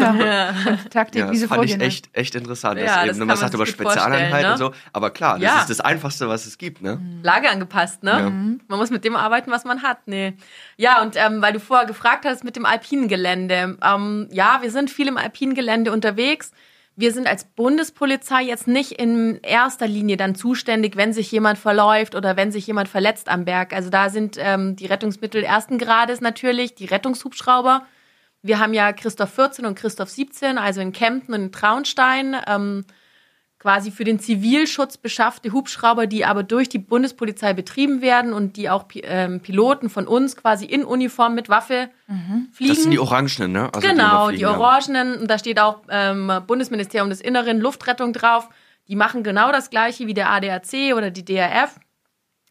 Taktik, 0.90 1.22
Ja, 1.22 1.30
wie 1.32 1.36
sie 1.36 1.42
das 1.42 1.48
fand 1.48 1.64
ich 1.64 1.70
vorgehen. 1.72 1.78
ne? 1.78 1.84
echt, 1.84 2.08
echt 2.12 2.34
interessant. 2.34 2.80
Ja, 2.80 3.04
das 3.06 3.16
eben, 3.16 3.26
man 3.26 3.36
sagt 3.36 3.52
über 3.54 3.66
Spezialeinheiten 3.66 4.30
vorstellen, 4.30 4.52
und 4.52 4.58
so. 4.58 4.72
Aber 4.92 5.10
klar, 5.10 5.34
das 5.34 5.42
Ja. 5.42 5.60
ist 5.60 5.70
das 5.70 5.80
Einfachste, 5.80 6.28
was 6.28 6.46
es 6.46 6.58
gibt, 6.58 6.80
ne? 6.82 7.00
Lage 7.22 7.48
angepasst, 7.50 8.02
ne? 8.02 8.10
Ja. 8.12 8.30
Man 8.30 8.78
muss 8.78 8.90
mit 8.90 9.04
dem 9.04 9.16
arbeiten, 9.16 9.50
was 9.50 9.64
man 9.64 9.82
hat. 9.82 9.98
Nee. 10.06 10.34
Ja, 10.76 11.02
und 11.02 11.16
ähm, 11.16 11.42
weil 11.42 11.52
du 11.52 11.60
vorher 11.60 11.86
gefragt 11.86 12.24
hast 12.24 12.44
mit 12.44 12.54
dem 12.56 12.64
alpinen 12.64 13.08
Gelände. 13.08 13.76
Ähm, 13.82 14.28
ja, 14.30 14.58
wir 14.62 14.70
sind 14.70 14.90
viel 14.90 15.08
im 15.08 15.16
alpinen 15.16 15.54
Gelände 15.54 15.90
unterwegs. 15.92 16.52
Wir 16.98 17.12
sind 17.12 17.26
als 17.26 17.44
Bundespolizei 17.44 18.42
jetzt 18.42 18.66
nicht 18.66 18.92
in 18.92 19.38
erster 19.42 19.86
Linie 19.86 20.16
dann 20.16 20.34
zuständig, 20.34 20.96
wenn 20.96 21.12
sich 21.12 21.30
jemand 21.30 21.58
verläuft 21.58 22.14
oder 22.14 22.38
wenn 22.38 22.50
sich 22.50 22.66
jemand 22.66 22.88
verletzt 22.88 23.28
am 23.28 23.44
Berg. 23.44 23.74
Also 23.74 23.90
da 23.90 24.08
sind 24.08 24.38
ähm, 24.40 24.76
die 24.76 24.86
Rettungsmittel 24.86 25.42
ersten 25.44 25.76
Grades 25.76 26.22
natürlich, 26.22 26.74
die 26.74 26.86
Rettungshubschrauber. 26.86 27.86
Wir 28.40 28.58
haben 28.60 28.72
ja 28.72 28.94
Christoph 28.94 29.34
14 29.34 29.66
und 29.66 29.78
Christoph 29.78 30.08
17, 30.08 30.56
also 30.56 30.80
in 30.80 30.92
Kempten 30.92 31.34
und 31.34 31.42
in 31.42 31.52
Traunstein. 31.52 32.34
Ähm, 32.46 32.86
quasi 33.66 33.90
für 33.90 34.04
den 34.04 34.20
Zivilschutz 34.20 34.96
beschaffte 34.96 35.50
Hubschrauber, 35.50 36.06
die 36.06 36.24
aber 36.24 36.44
durch 36.44 36.68
die 36.68 36.78
Bundespolizei 36.78 37.52
betrieben 37.52 38.00
werden 38.00 38.32
und 38.32 38.56
die 38.56 38.70
auch 38.70 38.84
ähm, 38.94 39.40
Piloten 39.40 39.90
von 39.90 40.06
uns 40.06 40.36
quasi 40.36 40.66
in 40.66 40.84
Uniform 40.84 41.34
mit 41.34 41.48
Waffe 41.48 41.88
mhm. 42.06 42.46
fliegen. 42.52 42.72
Das 42.72 42.82
sind 42.82 42.92
die 42.92 43.00
Orangenen, 43.00 43.50
ne? 43.50 43.68
Also 43.74 43.88
genau, 43.88 44.30
die, 44.30 44.36
die 44.36 44.46
Orangenen. 44.46 45.18
Und 45.18 45.28
da 45.28 45.36
steht 45.40 45.58
auch 45.58 45.80
ähm, 45.88 46.30
Bundesministerium 46.46 47.10
des 47.10 47.20
Inneren, 47.20 47.58
Luftrettung 47.58 48.12
drauf. 48.12 48.48
Die 48.86 48.94
machen 48.94 49.24
genau 49.24 49.50
das 49.50 49.68
Gleiche 49.68 50.06
wie 50.06 50.14
der 50.14 50.30
ADAC 50.30 50.94
oder 50.94 51.10
die 51.10 51.24
DRF, 51.24 51.80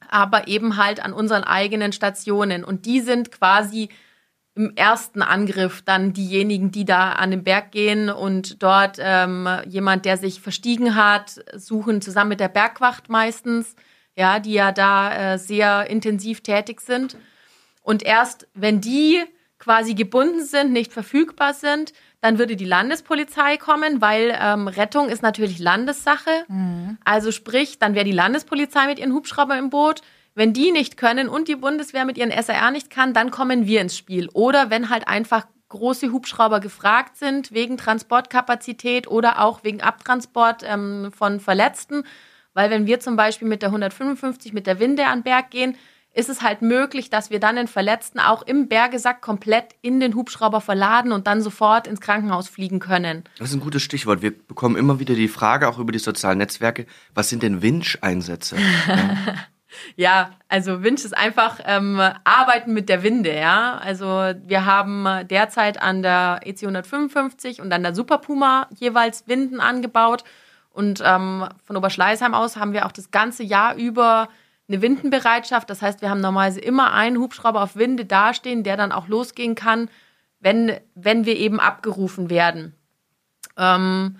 aber 0.09 0.49
eben 0.49 0.75
halt 0.75 0.99
an 0.99 1.13
unseren 1.13 1.45
eigenen 1.45 1.93
Stationen. 1.93 2.65
Und 2.65 2.85
die 2.85 2.99
sind 2.99 3.31
quasi 3.31 3.87
im 4.55 4.73
ersten 4.75 5.21
Angriff 5.21 5.81
dann 5.81 6.13
diejenigen, 6.13 6.71
die 6.71 6.85
da 6.85 7.11
an 7.11 7.31
den 7.31 7.43
Berg 7.43 7.71
gehen 7.71 8.09
und 8.09 8.63
dort 8.63 8.97
ähm, 8.99 9.47
jemand, 9.67 10.05
der 10.05 10.17
sich 10.17 10.39
verstiegen 10.39 10.95
hat, 10.95 11.43
suchen 11.53 12.01
zusammen 12.01 12.29
mit 12.29 12.39
der 12.39 12.47
Bergwacht 12.47 13.09
meistens, 13.09 13.75
ja, 14.15 14.39
die 14.39 14.53
ja 14.53 14.71
da 14.71 15.33
äh, 15.33 15.37
sehr 15.37 15.89
intensiv 15.89 16.41
tätig 16.41 16.79
sind. 16.79 17.17
Und 17.81 18.01
erst 18.03 18.47
wenn 18.53 18.79
die 18.79 19.23
quasi 19.59 19.93
gebunden 19.93 20.43
sind, 20.43 20.71
nicht 20.71 20.93
verfügbar 20.93 21.53
sind, 21.53 21.93
dann 22.21 22.39
würde 22.39 22.55
die 22.55 22.65
Landespolizei 22.65 23.57
kommen, 23.57 24.01
weil 24.01 24.35
ähm, 24.39 24.67
Rettung 24.67 25.09
ist 25.09 25.21
natürlich 25.21 25.59
Landessache. 25.59 26.45
Mhm. 26.47 26.97
Also 27.03 27.31
sprich, 27.31 27.77
dann 27.77 27.93
wäre 27.93 28.05
die 28.05 28.11
Landespolizei 28.11 28.87
mit 28.87 28.99
ihren 28.99 29.13
Hubschrauber 29.13 29.57
im 29.57 29.69
Boot. 29.69 30.01
Wenn 30.35 30.51
die 30.51 30.71
nicht 30.71 30.97
können 30.97 31.29
und 31.29 31.47
die 31.47 31.55
Bundeswehr 31.55 32.03
mit 32.03 32.17
ihren 32.17 32.31
SAR 32.43 32.71
nicht 32.71 32.89
kann, 32.89 33.13
dann 33.13 33.31
kommen 33.31 33.65
wir 33.67 33.79
ins 33.79 33.97
Spiel. 33.97 34.27
Oder 34.33 34.69
wenn 34.69 34.89
halt 34.89 35.07
einfach 35.07 35.47
große 35.69 36.11
Hubschrauber 36.11 36.59
gefragt 36.59 37.15
sind 37.15 37.53
wegen 37.53 37.77
Transportkapazität 37.77 39.07
oder 39.07 39.41
auch 39.41 39.63
wegen 39.63 39.81
Abtransport 39.81 40.63
ähm, 40.65 41.11
von 41.15 41.39
Verletzten. 41.39 42.03
Weil 42.53 42.69
wenn 42.69 42.85
wir 42.85 42.99
zum 42.99 43.15
Beispiel 43.15 43.47
mit 43.47 43.61
der 43.61 43.69
155 43.69 44.51
mit 44.51 44.67
der 44.67 44.79
Winde 44.79 45.07
an 45.07 45.23
Berg 45.23 45.51
gehen, 45.51 45.77
ist 46.13 46.29
es 46.29 46.41
halt 46.41 46.61
möglich, 46.61 47.09
dass 47.09 47.29
wir 47.29 47.39
dann 47.39 47.55
den 47.55 47.67
Verletzten 47.67 48.19
auch 48.19 48.41
im 48.41 48.67
Bergesack 48.67 49.21
komplett 49.21 49.75
in 49.81 49.99
den 49.99 50.15
Hubschrauber 50.15 50.61
verladen 50.61 51.11
und 51.11 51.27
dann 51.27 51.41
sofort 51.41 51.87
ins 51.87 52.01
Krankenhaus 52.01 52.49
fliegen 52.49 52.79
können. 52.79 53.23
Das 53.37 53.49
ist 53.49 53.55
ein 53.55 53.59
gutes 53.61 53.83
Stichwort. 53.83 54.21
Wir 54.21 54.31
bekommen 54.31 54.77
immer 54.77 54.99
wieder 54.99 55.15
die 55.15 55.27
Frage, 55.27 55.67
auch 55.67 55.79
über 55.79 55.91
die 55.91 55.99
sozialen 55.99 56.37
Netzwerke, 56.37 56.87
was 57.13 57.29
sind 57.29 57.43
denn 57.43 57.61
Winch-Einsätze? 57.61 58.55
ja. 59.95 60.31
Also 60.47 60.83
Winch 60.83 61.03
ist 61.03 61.15
einfach 61.15 61.59
ähm, 61.65 61.99
Arbeiten 62.23 62.73
mit 62.73 62.89
der 62.89 63.03
Winde, 63.03 63.35
ja. 63.35 63.77
Also 63.77 64.05
wir 64.43 64.65
haben 64.65 65.07
derzeit 65.29 65.81
an 65.81 66.01
der 66.01 66.41
EC 66.43 66.63
155 66.63 67.61
und 67.61 67.71
an 67.71 67.83
der 67.83 67.95
Super 67.95 68.19
Puma 68.19 68.67
jeweils 68.77 69.27
Winden 69.27 69.59
angebaut. 69.59 70.23
Und 70.71 71.01
ähm, 71.05 71.47
von 71.63 71.77
Oberschleißheim 71.77 72.33
aus 72.33 72.57
haben 72.57 72.73
wir 72.73 72.85
auch 72.85 72.91
das 72.91 73.09
ganze 73.09 73.43
Jahr 73.43 73.75
über 73.75 74.27
eine 74.67 74.81
Windenbereitschaft. 74.81 75.69
Das 75.69 75.81
heißt, 75.81 76.01
wir 76.01 76.09
haben 76.09 76.21
normalerweise 76.21 76.59
immer 76.59 76.93
einen 76.93 77.17
Hubschrauber 77.17 77.61
auf 77.61 77.75
Winde 77.75 78.05
dastehen, 78.05 78.63
der 78.63 78.77
dann 78.77 78.91
auch 78.91 79.07
losgehen 79.07 79.55
kann, 79.55 79.89
wenn, 80.39 80.77
wenn 80.93 81.25
wir 81.25 81.37
eben 81.37 81.59
abgerufen 81.59 82.29
werden. 82.29 82.75
Ähm, 83.57 84.17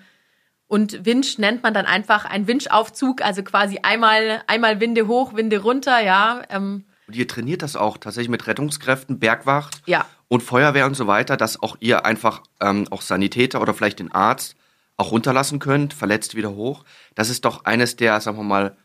und 0.68 1.04
Winch 1.04 1.38
nennt 1.38 1.62
man 1.62 1.74
dann 1.74 1.86
einfach 1.86 2.24
ein 2.24 2.46
Winchaufzug, 2.46 3.22
also 3.22 3.42
quasi 3.42 3.78
einmal, 3.82 4.42
einmal 4.46 4.80
Winde 4.80 5.06
hoch, 5.06 5.34
Winde 5.34 5.60
runter, 5.60 6.02
ja. 6.02 6.42
Ähm. 6.48 6.84
Und 7.06 7.14
ihr 7.14 7.28
trainiert 7.28 7.62
das 7.62 7.76
auch 7.76 7.98
tatsächlich 7.98 8.30
mit 8.30 8.46
Rettungskräften, 8.46 9.18
Bergwacht 9.18 9.82
ja. 9.86 10.04
und 10.28 10.42
Feuerwehr 10.42 10.86
und 10.86 10.94
so 10.94 11.06
weiter, 11.06 11.36
dass 11.36 11.62
auch 11.62 11.76
ihr 11.80 12.04
einfach 12.04 12.42
ähm, 12.60 12.86
auch 12.90 13.02
Sanitäter 13.02 13.60
oder 13.60 13.74
vielleicht 13.74 14.00
den 14.00 14.10
Arzt 14.10 14.56
auch 14.96 15.12
runterlassen 15.12 15.58
könnt, 15.58 15.94
verletzt 15.94 16.34
wieder 16.34 16.54
hoch. 16.54 16.84
Das 17.14 17.30
ist 17.30 17.44
doch 17.44 17.64
eines 17.64 17.96
der, 17.96 18.20
sagen 18.20 18.38
wir 18.38 18.44
mal, 18.44 18.76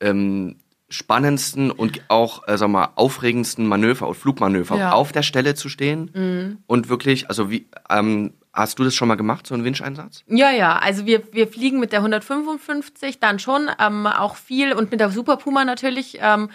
ähm, 0.00 0.56
spannendsten 0.90 1.70
und 1.70 2.02
auch, 2.08 2.46
äh, 2.48 2.58
sagen 2.58 2.72
wir 2.72 2.80
mal, 2.80 2.88
aufregendsten 2.96 3.66
Manöver 3.66 4.08
und 4.08 4.16
Flugmanöver, 4.16 4.76
ja. 4.76 4.92
auf 4.92 5.12
der 5.12 5.22
Stelle 5.22 5.54
zu 5.54 5.68
stehen 5.68 6.10
mhm. 6.12 6.58
und 6.66 6.88
wirklich, 6.88 7.28
also 7.28 7.50
wie, 7.50 7.68
ähm, 7.88 8.34
Hast 8.52 8.78
du 8.78 8.84
das 8.84 8.94
schon 8.94 9.06
mal 9.06 9.14
gemacht, 9.14 9.46
so 9.46 9.54
einen 9.54 9.64
Winscheinsatz? 9.64 10.24
Ja, 10.26 10.50
ja. 10.50 10.78
Also 10.78 11.06
wir, 11.06 11.32
wir 11.32 11.46
fliegen 11.46 11.78
mit 11.78 11.92
der 11.92 12.00
155 12.00 13.20
dann 13.20 13.38
schon 13.38 13.70
ähm, 13.78 14.06
auch 14.06 14.34
viel 14.34 14.72
und 14.72 14.90
mit 14.90 14.98
der 14.98 15.10
Super 15.10 15.36
Puma 15.36 15.64
natürlich 15.64 16.18
ähm, 16.20 16.50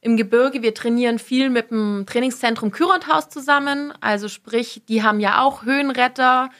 im 0.00 0.16
Gebirge. 0.16 0.62
Wir 0.62 0.72
trainieren 0.72 1.18
viel 1.18 1.50
mit 1.50 1.72
dem 1.72 2.04
Trainingszentrum 2.06 2.70
Kürondhaus 2.70 3.28
zusammen. 3.28 3.92
Also 4.00 4.28
sprich, 4.28 4.82
die 4.88 5.02
haben 5.02 5.18
ja 5.18 5.42
auch 5.42 5.64
Höhenretter. 5.64 6.50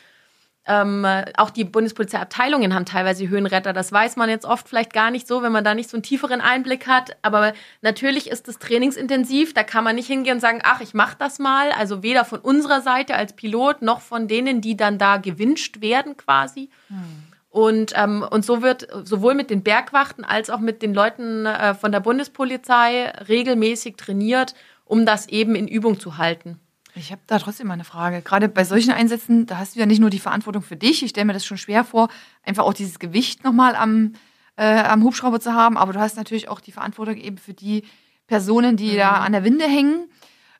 Ähm, 0.64 1.04
auch 1.36 1.50
die 1.50 1.64
Bundespolizeiabteilungen 1.64 2.72
haben 2.72 2.84
teilweise 2.84 3.28
Höhenretter. 3.28 3.72
Das 3.72 3.90
weiß 3.90 4.14
man 4.16 4.30
jetzt 4.30 4.44
oft 4.44 4.68
vielleicht 4.68 4.92
gar 4.92 5.10
nicht 5.10 5.26
so, 5.26 5.42
wenn 5.42 5.50
man 5.50 5.64
da 5.64 5.74
nicht 5.74 5.90
so 5.90 5.96
einen 5.96 6.04
tieferen 6.04 6.40
Einblick 6.40 6.86
hat. 6.86 7.16
Aber 7.22 7.52
natürlich 7.80 8.30
ist 8.30 8.46
es 8.46 8.60
trainingsintensiv. 8.60 9.54
Da 9.54 9.64
kann 9.64 9.82
man 9.82 9.96
nicht 9.96 10.06
hingehen 10.06 10.34
und 10.34 10.40
sagen, 10.40 10.60
ach, 10.62 10.80
ich 10.80 10.94
mache 10.94 11.16
das 11.18 11.40
mal. 11.40 11.72
Also 11.72 12.04
weder 12.04 12.24
von 12.24 12.38
unserer 12.38 12.80
Seite 12.80 13.16
als 13.16 13.32
Pilot 13.32 13.82
noch 13.82 14.00
von 14.00 14.28
denen, 14.28 14.60
die 14.60 14.76
dann 14.76 14.98
da 14.98 15.16
gewünscht 15.16 15.80
werden 15.80 16.16
quasi. 16.16 16.70
Hm. 16.88 17.24
Und, 17.50 17.92
ähm, 17.96 18.24
und 18.30 18.46
so 18.46 18.62
wird 18.62 18.88
sowohl 19.04 19.34
mit 19.34 19.50
den 19.50 19.62
Bergwachten 19.62 20.24
als 20.24 20.48
auch 20.48 20.60
mit 20.60 20.80
den 20.80 20.94
Leuten 20.94 21.44
äh, 21.44 21.74
von 21.74 21.92
der 21.92 22.00
Bundespolizei 22.00 23.10
regelmäßig 23.28 23.96
trainiert, 23.96 24.54
um 24.86 25.04
das 25.04 25.28
eben 25.28 25.54
in 25.54 25.68
Übung 25.68 26.00
zu 26.00 26.16
halten. 26.16 26.58
Ich 26.94 27.10
habe 27.10 27.22
da 27.26 27.38
trotzdem 27.38 27.68
mal 27.68 27.74
eine 27.74 27.84
Frage. 27.84 28.20
Gerade 28.20 28.48
bei 28.48 28.64
solchen 28.64 28.92
Einsätzen, 28.92 29.46
da 29.46 29.58
hast 29.58 29.74
du 29.74 29.80
ja 29.80 29.86
nicht 29.86 30.00
nur 30.00 30.10
die 30.10 30.18
Verantwortung 30.18 30.62
für 30.62 30.76
dich, 30.76 31.02
ich 31.02 31.10
stelle 31.10 31.24
mir 31.24 31.32
das 31.32 31.46
schon 31.46 31.56
schwer 31.56 31.84
vor, 31.84 32.08
einfach 32.42 32.64
auch 32.64 32.74
dieses 32.74 32.98
Gewicht 32.98 33.44
nochmal 33.44 33.74
am, 33.74 34.12
äh, 34.56 34.82
am 34.82 35.02
Hubschrauber 35.02 35.40
zu 35.40 35.54
haben, 35.54 35.78
aber 35.78 35.92
du 35.94 36.00
hast 36.00 36.16
natürlich 36.16 36.48
auch 36.48 36.60
die 36.60 36.72
Verantwortung 36.72 37.16
eben 37.16 37.38
für 37.38 37.54
die 37.54 37.84
Personen, 38.26 38.76
die 38.76 38.92
mhm. 38.92 38.96
da 38.96 39.10
an 39.12 39.32
der 39.32 39.44
Winde 39.44 39.64
hängen. 39.66 40.10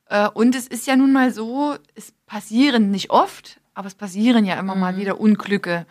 Äh, 0.07 0.29
und 0.29 0.55
es 0.55 0.67
ist 0.67 0.87
ja 0.87 0.97
nun 0.97 1.13
mal 1.13 1.33
so, 1.33 1.77
es 1.95 2.13
passieren 2.27 2.91
nicht 2.91 3.11
oft, 3.11 3.61
aber 3.75 3.89
es 3.89 3.95
passieren 3.95 4.47
ja 4.47 4.59
immer 4.59 4.75
mhm. 4.75 4.81
mal 4.81 4.97
wieder 4.97 5.21
Unglücke. 5.21 5.87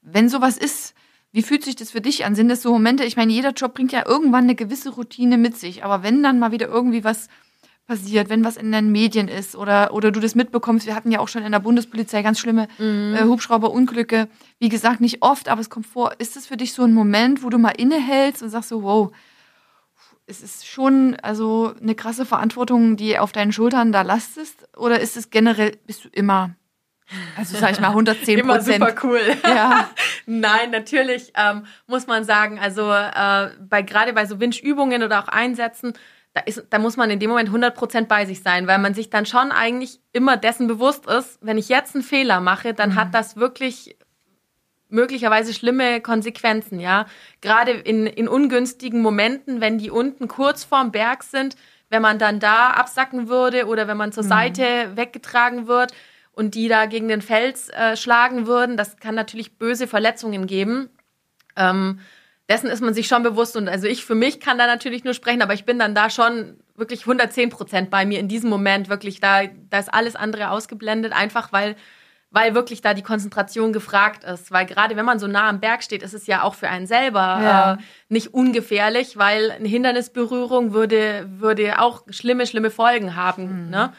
Wenn 0.00 0.28
sowas 0.28 0.56
ist, 0.58 0.94
wie 1.32 1.42
fühlt 1.42 1.64
sich 1.64 1.76
das 1.76 1.90
für 1.90 2.00
dich 2.00 2.24
an? 2.24 2.34
Sind 2.34 2.48
das 2.48 2.62
so 2.62 2.72
Momente, 2.72 3.04
ich 3.04 3.16
meine, 3.16 3.32
jeder 3.32 3.50
Job 3.50 3.74
bringt 3.74 3.90
ja 3.90 4.06
irgendwann 4.06 4.44
eine 4.44 4.54
gewisse 4.54 4.90
Routine 4.90 5.38
mit 5.38 5.56
sich, 5.56 5.82
aber 5.82 6.02
wenn 6.02 6.22
dann 6.22 6.38
mal 6.38 6.52
wieder 6.52 6.68
irgendwie 6.68 7.04
was 7.04 7.28
passiert, 7.86 8.28
wenn 8.28 8.44
was 8.44 8.56
in 8.56 8.72
den 8.72 8.92
Medien 8.92 9.28
ist 9.28 9.56
oder, 9.56 9.92
oder 9.92 10.10
du 10.10 10.20
das 10.20 10.34
mitbekommst. 10.34 10.86
Wir 10.86 10.94
hatten 10.94 11.10
ja 11.10 11.18
auch 11.18 11.28
schon 11.28 11.42
in 11.42 11.52
der 11.52 11.58
Bundespolizei 11.58 12.22
ganz 12.22 12.38
schlimme 12.38 12.68
mhm. 12.78 13.14
äh, 13.14 13.24
Hubschrauberunglücke. 13.24 14.28
Wie 14.58 14.68
gesagt, 14.68 15.00
nicht 15.00 15.22
oft, 15.22 15.48
aber 15.48 15.60
es 15.60 15.70
kommt 15.70 15.86
vor. 15.86 16.12
Ist 16.18 16.36
es 16.36 16.46
für 16.46 16.56
dich 16.56 16.72
so 16.72 16.84
ein 16.84 16.94
Moment, 16.94 17.42
wo 17.42 17.50
du 17.50 17.58
mal 17.58 17.70
innehältst 17.70 18.42
und 18.42 18.50
sagst 18.50 18.68
so, 18.68 18.82
wow, 18.82 19.12
es 20.26 20.40
ist 20.42 20.66
schon 20.66 21.16
also 21.22 21.74
eine 21.80 21.94
krasse 21.94 22.24
Verantwortung, 22.24 22.96
die 22.96 23.18
auf 23.18 23.32
deinen 23.32 23.52
Schultern 23.52 23.92
da 23.92 24.02
lastest? 24.02 24.68
Oder 24.76 25.00
ist 25.00 25.16
es 25.16 25.30
generell, 25.30 25.76
bist 25.86 26.04
du 26.04 26.08
immer 26.08 26.54
also 27.36 27.58
sag 27.58 27.72
ich 27.72 27.80
mal 27.80 27.88
110 27.90 28.38
Immer 28.38 28.60
super 28.60 28.94
cool. 29.02 29.20
Ja. 29.44 29.90
Nein, 30.26 30.70
natürlich 30.70 31.32
ähm, 31.36 31.66
muss 31.86 32.06
man 32.06 32.24
sagen, 32.24 32.58
also 32.58 32.90
äh, 32.90 33.50
bei 33.60 33.82
gerade 33.82 34.12
bei 34.12 34.26
so 34.26 34.40
Windübungen 34.40 35.02
oder 35.02 35.22
auch 35.22 35.28
Einsätzen 35.28 35.92
da, 36.34 36.40
ist, 36.42 36.64
da 36.70 36.78
muss 36.78 36.96
man 36.96 37.10
in 37.10 37.18
dem 37.18 37.30
Moment 37.30 37.50
100% 37.50 38.06
bei 38.06 38.24
sich 38.24 38.42
sein, 38.42 38.66
weil 38.66 38.78
man 38.78 38.94
sich 38.94 39.10
dann 39.10 39.26
schon 39.26 39.52
eigentlich 39.52 40.00
immer 40.12 40.36
dessen 40.36 40.66
bewusst 40.66 41.06
ist, 41.06 41.38
wenn 41.42 41.58
ich 41.58 41.68
jetzt 41.68 41.94
einen 41.94 42.04
Fehler 42.04 42.40
mache, 42.40 42.72
dann 42.72 42.90
mhm. 42.90 42.94
hat 42.96 43.14
das 43.14 43.36
wirklich 43.36 43.96
möglicherweise 44.88 45.54
schlimme 45.54 46.00
Konsequenzen, 46.00 46.78
ja. 46.78 47.06
Gerade 47.40 47.72
in, 47.72 48.06
in 48.06 48.28
ungünstigen 48.28 49.00
Momenten, 49.00 49.60
wenn 49.60 49.78
die 49.78 49.90
unten 49.90 50.28
kurz 50.28 50.64
vorm 50.64 50.92
Berg 50.92 51.22
sind, 51.22 51.56
wenn 51.88 52.02
man 52.02 52.18
dann 52.18 52.40
da 52.40 52.70
absacken 52.70 53.28
würde 53.28 53.66
oder 53.66 53.88
wenn 53.88 53.96
man 53.96 54.12
zur 54.12 54.24
mhm. 54.24 54.28
Seite 54.28 54.92
weggetragen 54.96 55.66
wird 55.66 55.92
und 56.32 56.54
die 56.54 56.68
da 56.68 56.86
gegen 56.86 57.08
den 57.08 57.22
Fels 57.22 57.68
äh, 57.70 57.96
schlagen 57.96 58.46
würden, 58.46 58.76
das 58.76 58.96
kann 58.96 59.14
natürlich 59.14 59.58
böse 59.58 59.86
Verletzungen 59.86 60.46
geben. 60.46 60.88
Ähm, 61.56 62.00
dessen 62.52 62.68
ist 62.68 62.82
man 62.82 62.92
sich 62.92 63.08
schon 63.08 63.22
bewusst. 63.22 63.56
Und 63.56 63.68
also 63.68 63.86
ich 63.86 64.04
für 64.04 64.14
mich 64.14 64.38
kann 64.38 64.58
da 64.58 64.66
natürlich 64.66 65.04
nur 65.04 65.14
sprechen, 65.14 65.40
aber 65.40 65.54
ich 65.54 65.64
bin 65.64 65.78
dann 65.78 65.94
da 65.94 66.10
schon 66.10 66.58
wirklich 66.76 67.00
110 67.00 67.48
Prozent 67.48 67.90
bei 67.90 68.04
mir 68.04 68.20
in 68.20 68.28
diesem 68.28 68.50
Moment. 68.50 68.90
Wirklich, 68.90 69.20
da, 69.20 69.44
da 69.70 69.78
ist 69.78 69.92
alles 69.92 70.16
andere 70.16 70.50
ausgeblendet, 70.50 71.14
einfach 71.14 71.50
weil, 71.52 71.76
weil 72.30 72.54
wirklich 72.54 72.82
da 72.82 72.92
die 72.92 73.02
Konzentration 73.02 73.72
gefragt 73.72 74.24
ist. 74.24 74.52
Weil 74.52 74.66
gerade 74.66 74.96
wenn 74.96 75.06
man 75.06 75.18
so 75.18 75.26
nah 75.26 75.48
am 75.48 75.60
Berg 75.60 75.82
steht, 75.82 76.02
ist 76.02 76.12
es 76.12 76.26
ja 76.26 76.42
auch 76.42 76.54
für 76.54 76.68
einen 76.68 76.86
selber 76.86 77.20
ja. 77.20 77.72
äh, 77.72 77.76
nicht 78.10 78.34
ungefährlich, 78.34 79.16
weil 79.16 79.52
eine 79.52 79.68
Hindernisberührung 79.68 80.74
würde, 80.74 81.26
würde 81.30 81.80
auch 81.80 82.04
schlimme, 82.10 82.46
schlimme 82.46 82.70
Folgen 82.70 83.16
haben. 83.16 83.64
Mhm. 83.64 83.70
Ne? 83.70 83.92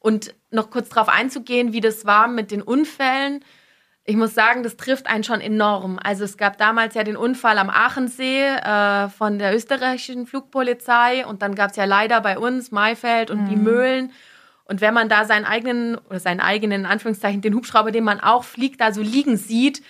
Und 0.00 0.34
noch 0.50 0.70
kurz 0.70 0.88
darauf 0.88 1.10
einzugehen, 1.10 1.74
wie 1.74 1.82
das 1.82 2.06
war 2.06 2.26
mit 2.26 2.52
den 2.52 2.62
Unfällen 2.62 3.44
ich 4.08 4.16
muss 4.16 4.34
sagen, 4.34 4.62
das 4.62 4.78
trifft 4.78 5.06
einen 5.06 5.22
schon 5.22 5.42
enorm. 5.42 5.98
Also 6.02 6.24
es 6.24 6.38
gab 6.38 6.56
damals 6.56 6.94
ja 6.94 7.04
den 7.04 7.16
Unfall 7.16 7.58
am 7.58 7.68
Aachensee 7.68 8.46
äh, 8.46 9.10
von 9.10 9.38
der 9.38 9.54
österreichischen 9.54 10.26
Flugpolizei 10.26 11.26
und 11.26 11.42
dann 11.42 11.54
gab 11.54 11.72
es 11.72 11.76
ja 11.76 11.84
leider 11.84 12.22
bei 12.22 12.38
uns 12.38 12.70
Maifeld 12.70 13.30
und 13.30 13.42
mhm. 13.42 13.48
die 13.50 13.56
Möhlen. 13.56 14.12
Und 14.64 14.80
wenn 14.80 14.94
man 14.94 15.10
da 15.10 15.26
seinen 15.26 15.44
eigenen, 15.44 15.98
oder 15.98 16.20
seinen 16.20 16.40
eigenen, 16.40 16.80
in 16.80 16.86
Anführungszeichen, 16.86 17.42
den 17.42 17.54
Hubschrauber, 17.54 17.90
den 17.90 18.04
man 18.04 18.18
auch 18.18 18.44
fliegt, 18.44 18.80
da 18.80 18.92
so 18.92 19.02
liegen 19.02 19.36
sieht, 19.36 19.82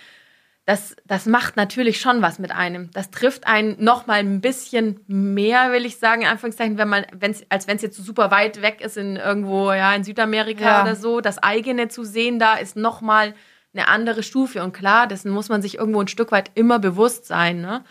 das, 0.65 0.97
das 1.07 1.27
macht 1.27 1.57
natürlich 1.57 2.01
schon 2.01 2.21
was 2.21 2.41
mit 2.41 2.51
einem. 2.51 2.91
Das 2.91 3.13
trifft 3.13 3.47
einen 3.47 3.77
noch 3.83 4.09
mal 4.09 4.19
ein 4.19 4.41
bisschen 4.41 4.99
mehr, 5.07 5.71
will 5.71 5.87
ich 5.87 5.99
sagen, 5.99 6.23
in 6.23 6.29
Anführungszeichen, 6.29 6.77
wenn 6.77 6.89
man, 6.89 7.07
wenn's, 7.13 7.45
als 7.51 7.69
wenn 7.69 7.77
es 7.77 7.83
jetzt 7.83 7.97
so 7.97 8.03
super 8.03 8.33
weit 8.33 8.63
weg 8.63 8.81
ist 8.81 8.97
in 8.97 9.15
irgendwo, 9.15 9.73
ja, 9.73 9.95
in 9.95 10.03
Südamerika 10.03 10.65
Ja. 10.65 10.83
oder 10.83 10.97
so. 10.97 11.21
Das 11.21 11.39
eigene 11.39 11.87
zu 11.87 12.03
sehen, 12.03 12.41
da 12.41 12.57
ist 12.57 12.75
noch 12.75 13.01
mal 13.01 13.35
eine 13.75 13.89
andere 13.89 14.23
Stufe. 14.23 14.63
Und 14.63 14.73
klar, 14.73 15.07
dessen 15.07 15.31
muss 15.31 15.49
man 15.49 15.63
sich 15.63 15.77
irgendwo 15.79 16.01
ein 16.01 16.09
Stück 16.09 16.33
weit 16.33 16.51
immer 16.55 16.79
bewusst 16.79 17.27
sein, 17.27 17.61
ne? 17.61 17.85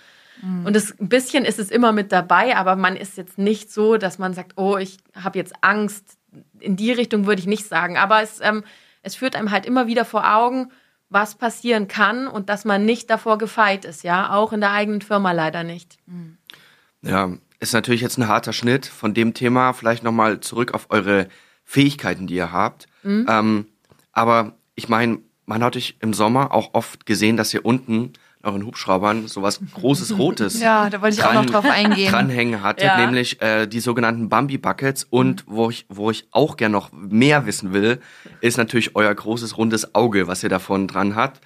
Und 0.65 0.75
das, 0.75 0.91
ein 0.99 1.09
bisschen 1.09 1.45
ist 1.45 1.57
es 1.57 1.71
immer 1.71 1.91
mit 1.91 2.11
dabei, 2.11 2.55
aber 2.55 2.75
man 2.75 2.95
ist 2.95 3.17
jetzt 3.17 3.39
nicht 3.39 3.71
so, 3.71 3.97
dass 3.97 4.19
man 4.19 4.33
sagt, 4.33 4.53
oh, 4.55 4.77
ich 4.77 4.97
habe 5.15 5.39
jetzt 5.39 5.53
Angst. 5.61 6.17
In 6.59 6.75
die 6.75 6.91
Richtung 6.91 7.25
würde 7.25 7.39
ich 7.39 7.47
nicht 7.47 7.65
sagen. 7.65 7.97
Aber 7.97 8.21
es, 8.21 8.39
ähm, 8.41 8.63
es 9.01 9.15
führt 9.15 9.35
einem 9.35 9.49
halt 9.49 9.65
immer 9.65 9.87
wieder 9.87 10.05
vor 10.05 10.31
Augen, 10.31 10.71
was 11.09 11.35
passieren 11.35 11.87
kann 11.87 12.27
und 12.27 12.49
dass 12.49 12.65
man 12.65 12.85
nicht 12.85 13.09
davor 13.09 13.37
gefeit 13.37 13.85
ist, 13.85 14.03
ja, 14.03 14.33
auch 14.33 14.53
in 14.53 14.59
der 14.59 14.71
eigenen 14.71 15.01
Firma 15.01 15.31
leider 15.31 15.63
nicht. 15.63 15.97
Ja, 17.01 17.31
ist 17.59 17.73
natürlich 17.73 18.01
jetzt 18.01 18.17
ein 18.17 18.27
harter 18.27 18.53
Schnitt 18.53 18.85
von 18.85 19.13
dem 19.13 19.33
Thema. 19.33 19.73
Vielleicht 19.73 20.03
nochmal 20.03 20.41
zurück 20.41 20.73
auf 20.73 20.87
eure 20.89 21.29
Fähigkeiten, 21.63 22.27
die 22.27 22.35
ihr 22.35 22.51
habt. 22.51 22.87
Ähm, 23.27 23.67
aber 24.11 24.57
ich 24.75 24.89
meine, 24.89 25.19
man 25.47 25.63
hat 25.63 25.75
euch 25.75 25.97
im 26.01 26.13
Sommer 26.13 26.53
auch 26.53 26.73
oft 26.73 27.05
gesehen, 27.07 27.37
dass 27.37 27.51
ihr 27.53 27.65
unten 27.65 27.93
in 27.93 28.11
euren 28.43 28.65
Hubschraubern 28.65 29.27
sowas 29.27 29.59
großes 29.73 30.17
Rotes 30.19 30.59
Ja, 30.61 30.89
da 30.91 31.01
wollte 31.01 31.15
ich 31.17 31.23
auch 31.23 31.33
noch 31.33 31.45
drauf 31.47 31.65
eingehen. 31.65 32.11
dranhängen 32.11 32.61
hattet, 32.61 32.83
Ja. 32.85 32.97
nämlich 32.97 33.41
äh, 33.41 33.65
die 33.65 33.79
sogenannten 33.79 34.29
Bambi 34.29 34.57
Buckets. 34.59 35.05
Und 35.09 35.45
wo 35.47 35.69
ich, 35.71 35.85
wo 35.89 36.11
ich 36.11 36.27
auch 36.31 36.57
gern 36.57 36.71
noch 36.73 36.91
mehr 36.91 37.45
wissen 37.47 37.73
will, 37.73 37.99
ist 38.41 38.57
natürlich 38.57 38.95
euer 38.95 39.13
großes 39.15 39.57
rundes 39.57 39.95
Auge, 39.95 40.27
was 40.27 40.43
ihr 40.43 40.49
davon 40.49 40.87
dran 40.87 41.15
habt. 41.15 41.41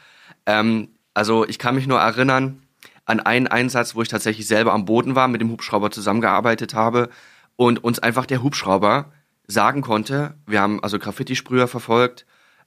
Ähm, 0.45 0.89
also 1.13 1.47
ich 1.47 1.59
kann 1.59 1.75
mich 1.75 1.87
nur 1.87 1.99
erinnern 1.99 2.63
an 3.05 3.19
einen 3.19 3.47
Einsatz, 3.47 3.95
wo 3.95 4.01
ich 4.01 4.07
tatsächlich 4.09 4.47
selber 4.47 4.73
am 4.73 4.85
Boden 4.85 5.15
war, 5.15 5.27
mit 5.27 5.41
dem 5.41 5.49
Hubschrauber 5.51 5.91
zusammengearbeitet 5.91 6.73
habe 6.73 7.09
und 7.55 7.83
uns 7.83 7.99
einfach 7.99 8.25
der 8.25 8.41
Hubschrauber 8.43 9.11
sagen 9.47 9.81
konnte, 9.81 10.35
wir 10.47 10.61
haben 10.61 10.81
also 10.83 10.97
Graffiti-Sprüher 10.97 11.67
verfolgt, 11.67 12.25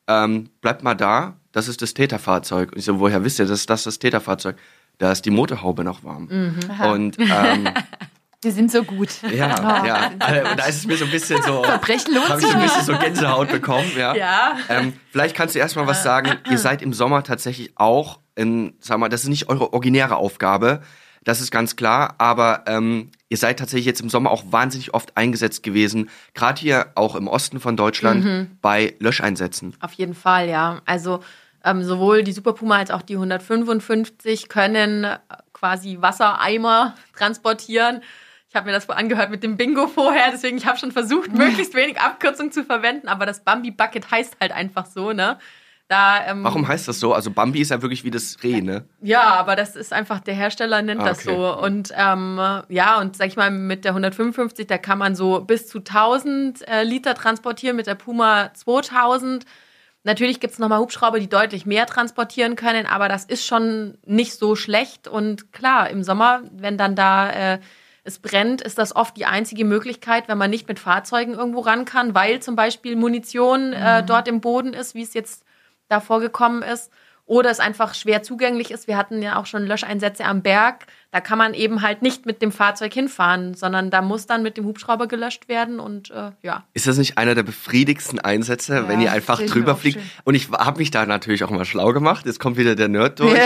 ähm, 0.09 0.51
bleibt 0.61 0.83
mal 0.83 0.95
da, 0.95 1.35
das 1.53 1.69
ist 1.69 1.83
das 1.83 1.95
Täterfahrzeug. 1.95 2.73
Und 2.73 2.79
ich 2.79 2.85
so, 2.85 3.01
woher 3.01 3.25
wisst 3.25 3.39
ihr, 3.39 3.47
das, 3.47 3.67
das 3.67 3.81
ist 3.81 3.87
das 3.87 3.99
Täterfahrzeug? 3.99 4.57
Da 4.99 5.13
ist 5.13 5.25
die 5.25 5.31
Motorhaube 5.31 5.85
noch 5.85 6.05
warm. 6.05 6.29
Und 6.85 7.19
ähm, 7.19 7.69
Wir 8.43 8.53
sind 8.53 8.71
so 8.71 8.85
gut. 8.85 9.09
ja, 9.23 9.31
ja. 9.87 10.11
Also, 10.19 10.57
da 10.57 10.65
ist 10.67 10.77
es 10.77 10.87
mir 10.87 10.97
so 10.97 11.05
ein 11.05 11.11
bisschen 11.11 11.43
so. 11.43 11.65
Verbrechen 11.65 12.15
lohnt 12.15 12.29
Habe 12.29 12.41
ich 12.41 12.47
so 12.47 12.55
ein 12.55 12.63
bisschen 12.63 12.85
so 12.85 12.99
Gänsehaut 12.99 13.51
bekommen, 13.51 13.91
ja. 13.97 14.15
Ja. 14.15 14.57
Ähm, 14.69 14.93
vielleicht 15.11 15.35
kannst 15.35 15.55
du 15.55 15.59
erstmal 15.59 15.87
was 15.87 16.03
sagen. 16.03 16.33
Ihr 16.51 16.59
seid 16.59 16.83
im 16.83 16.93
Sommer 16.93 17.23
tatsächlich 17.23 17.73
auch 17.77 18.21
in, 18.37 18.75
sag 18.81 18.99
mal, 18.99 19.09
das 19.09 19.23
ist 19.23 19.29
nicht 19.29 19.49
eure 19.49 19.73
originäre 19.73 20.17
Aufgabe. 20.17 20.83
Das 21.25 21.41
ist 21.41 21.51
ganz 21.51 21.75
klar, 21.75 22.15
aber 22.19 22.65
ähm, 22.67 23.11
ihr 23.29 23.39
seid 23.39 23.59
tatsächlich 23.59 23.87
jetzt 23.87 24.01
im 24.01 24.11
Sommer 24.11 24.31
auch 24.31 24.45
wahnsinnig 24.51 24.95
oft 24.95 25.17
eingesetzt 25.17 25.63
gewesen, 25.63 26.11
gerade 26.35 26.61
hier 26.61 26.93
auch 26.95 27.17
im 27.17 27.29
Osten 27.29 27.61
von 27.61 27.77
Deutschland 27.77 28.61
bei 28.61 28.95
Löscheinsätzen. 28.99 29.75
Auf 29.81 29.95
jeden 29.95 30.15
Fall, 30.15 30.49
ja. 30.49 30.83
Also 30.85 31.21
ähm, 31.65 31.83
sowohl 31.83 32.23
die 32.23 32.33
Super 32.33 32.53
Puma 32.53 32.77
als 32.77 32.91
auch 32.91 33.03
die 33.03 33.15
155 33.15 34.49
können 34.49 35.05
äh, 35.05 35.19
quasi 35.53 35.97
Wassereimer 36.01 36.95
transportieren. 37.17 38.03
Ich 38.51 38.55
habe 38.55 38.67
mir 38.67 38.73
das 38.73 38.89
angehört 38.89 39.31
mit 39.31 39.43
dem 39.43 39.57
Bingo 39.57 39.89
vorher, 39.89 40.31
deswegen 40.31 40.59
ich 40.59 40.67
habe 40.67 40.79
schon 40.79 40.93
versucht, 40.93 41.33
möglichst 41.37 41.75
wenig 41.75 41.99
Abkürzung 41.99 42.53
zu 42.53 42.65
verwenden, 42.65 43.09
aber 43.09 43.25
das 43.25 43.43
Bambi 43.43 43.71
Bucket 43.71 44.11
heißt 44.11 44.37
halt 44.41 44.53
einfach 44.53 44.87
so, 44.87 45.13
ne? 45.13 45.39
Da, 45.89 46.27
ähm, 46.27 46.45
Warum 46.45 46.67
heißt 46.67 46.89
das 46.89 46.99
so? 46.99 47.13
Also 47.13 47.31
Bambi 47.31 47.61
ist 47.61 47.71
ja 47.71 47.83
wirklich 47.83 48.05
wie 48.05 48.11
das 48.11 48.39
Reh, 48.43 48.63
ne? 48.63 48.87
Ja, 49.03 49.35
aber 49.35 49.55
das 49.55 49.77
ist 49.77 49.93
einfach, 49.93 50.21
der 50.21 50.35
Hersteller 50.35 50.81
nennt 50.81 51.03
Ah, 51.03 51.05
das 51.05 51.27
okay. 51.27 51.37
so. 51.37 51.59
Und 51.59 51.93
ähm, 51.95 52.41
ja, 52.71 53.01
und 53.01 53.17
sag 53.17 53.27
ich 53.29 53.37
mal, 53.37 53.51
mit 53.51 53.85
der 53.85 53.91
155, 53.93 54.67
da 54.67 54.79
kann 54.79 54.99
man 54.99 55.15
so 55.15 55.41
bis 55.41 55.69
zu 55.69 55.79
1000 55.79 56.67
äh, 56.67 56.85
Liter 56.85 57.15
transportieren, 57.15 57.77
mit 57.77 57.87
der 57.87 57.97
Puma 57.97 58.53
2000. 58.55 59.45
Natürlich 60.05 60.41
gibt's 60.41 60.59
noch 60.59 60.69
nochmal 60.69 60.81
Hubschrauber, 60.81 61.21
die 61.21 61.29
deutlich 61.29 61.67
mehr 61.67 61.87
transportieren 61.87 62.57
können, 62.57 62.87
aber 62.87 63.09
das 63.09 63.25
ist 63.27 63.47
schon 63.47 63.99
nicht 64.07 64.35
so 64.35 64.57
schlecht. 64.57 65.07
Und 65.07 65.53
klar, 65.53 65.91
im 65.91 66.03
Sommer, 66.03 66.43
wenn 66.53 66.79
dann 66.79 66.95
da 66.97 67.31
äh, 67.31 67.59
es 68.05 68.19
brennt, 68.19 68.63
ist 68.63 68.79
das 68.79 68.97
oft 68.97 69.17
die 69.17 69.27
einzige 69.27 69.65
Möglichkeit, 69.67 70.29
wenn 70.29 70.39
man 70.39 70.51
nicht 70.51 70.69
mit 70.69 70.79
Fahrzeugen 70.79 71.35
irgendwo 71.35 71.61
ran 71.61 71.85
kann, 71.85 72.15
weil 72.15 72.41
zum 72.41 72.57
Beispiel 72.57 72.97
Munition 72.97 73.73
äh, 73.75 74.03
dort 74.03 74.29
im 74.29 74.41
Boden 74.41 74.75
ist, 74.75 74.95
wie 74.95 75.03
es 75.03 75.15
jetzt 75.15 75.45
da 75.89 76.01
vorgekommen 76.01 76.63
ist. 76.63 76.91
Oder 77.27 77.51
es 77.51 77.59
einfach 77.59 77.95
schwer 77.95 78.23
zugänglich 78.23 78.71
ist. 78.71 78.87
Wir 78.87 78.99
hatten 78.99 79.23
ja 79.23 79.37
auch 79.37 79.47
schon 79.47 79.65
Löscheinsätze 79.65 80.27
am 80.27 80.43
Berg. 80.43 80.87
Da 81.11 81.23
kann 81.23 81.39
man 81.39 81.55
eben 81.55 81.81
halt 81.81 82.03
nicht 82.03 82.27
mit 82.27 82.43
dem 82.43 82.53
Fahrzeug 82.53 82.93
hinfahren, 82.93 83.55
sondern 83.55 83.89
da 83.91 84.03
muss 84.03 84.27
dann 84.27 84.43
mit 84.43 84.59
dem 84.59 84.67
Hubschrauber 84.67 85.07
gelöscht 85.07 85.49
werden 85.49 85.81
und 85.81 86.11
äh, 86.11 86.33
ja. 86.43 86.65
Ist 86.75 86.87
das 86.87 86.99
nicht 86.99 87.17
einer 87.17 87.35
der 87.35 87.45
befriedigsten 87.45 88.19
Einsätze, 88.19 88.89
wenn 88.89 89.01
ihr 89.01 89.11
einfach 89.11 89.41
drüber 89.41 89.75
fliegt? 89.75 90.01
schön. 90.01 90.11
Und 90.25 90.35
ich 90.35 90.51
habe 90.51 90.79
mich 90.79 90.91
da 90.91 91.07
natürlich 91.07 91.45
auch 91.45 91.51
mal 91.51 91.65
schlau 91.65 91.95
gemacht. 91.95 92.27
Jetzt 92.27 92.41
kommt 92.41 92.59
wieder 92.59 92.75
der 92.75 92.89
Nerd 92.89 93.21
durch, 93.21 93.41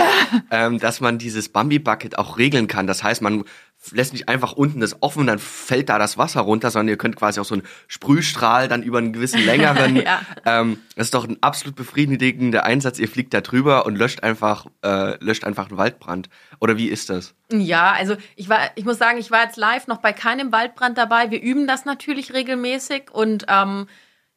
ähm, 0.51 0.79
dass 0.79 0.99
man 0.99 1.17
dieses 1.17 1.47
Bambi-Bucket 1.47 2.17
auch 2.17 2.37
regeln 2.37 2.67
kann. 2.67 2.85
Das 2.85 3.03
heißt, 3.03 3.21
man 3.21 3.45
lässt 3.91 4.13
nicht 4.13 4.29
einfach 4.29 4.53
unten 4.53 4.81
das 4.81 5.01
offen 5.01 5.21
und 5.21 5.27
dann 5.27 5.39
fällt 5.39 5.89
da 5.89 5.97
das 5.97 6.17
Wasser 6.17 6.41
runter, 6.41 6.69
sondern 6.69 6.89
ihr 6.89 6.97
könnt 6.97 7.15
quasi 7.15 7.39
auch 7.39 7.45
so 7.45 7.55
einen 7.55 7.63
Sprühstrahl 7.87 8.67
dann 8.67 8.83
über 8.83 8.97
einen 8.97 9.13
gewissen 9.13 9.41
längeren. 9.45 9.95
Ja. 9.95 10.21
ähm, 10.45 10.79
das 10.95 11.07
ist 11.07 11.13
doch 11.13 11.27
ein 11.27 11.37
absolut 11.41 11.75
befriedigender 11.75 12.65
Einsatz. 12.65 12.99
Ihr 12.99 13.07
fliegt 13.07 13.33
da 13.33 13.41
drüber 13.41 13.85
und 13.85 13.95
löscht 13.95 14.23
einfach, 14.23 14.65
äh, 14.83 15.23
löscht 15.23 15.45
einfach 15.45 15.69
einen 15.69 15.77
Waldbrand. 15.77 16.29
Oder 16.59 16.77
wie 16.77 16.87
ist 16.87 17.09
das? 17.09 17.35
Ja, 17.51 17.93
also 17.93 18.15
ich 18.35 18.49
war, 18.49 18.59
ich 18.75 18.85
muss 18.85 18.97
sagen, 18.97 19.17
ich 19.17 19.31
war 19.31 19.43
jetzt 19.43 19.57
live 19.57 19.87
noch 19.87 19.97
bei 19.97 20.13
keinem 20.13 20.51
Waldbrand 20.51 20.97
dabei. 20.97 21.31
Wir 21.31 21.41
üben 21.41 21.65
das 21.65 21.85
natürlich 21.85 22.33
regelmäßig 22.33 23.11
und 23.11 23.45
ähm, 23.47 23.87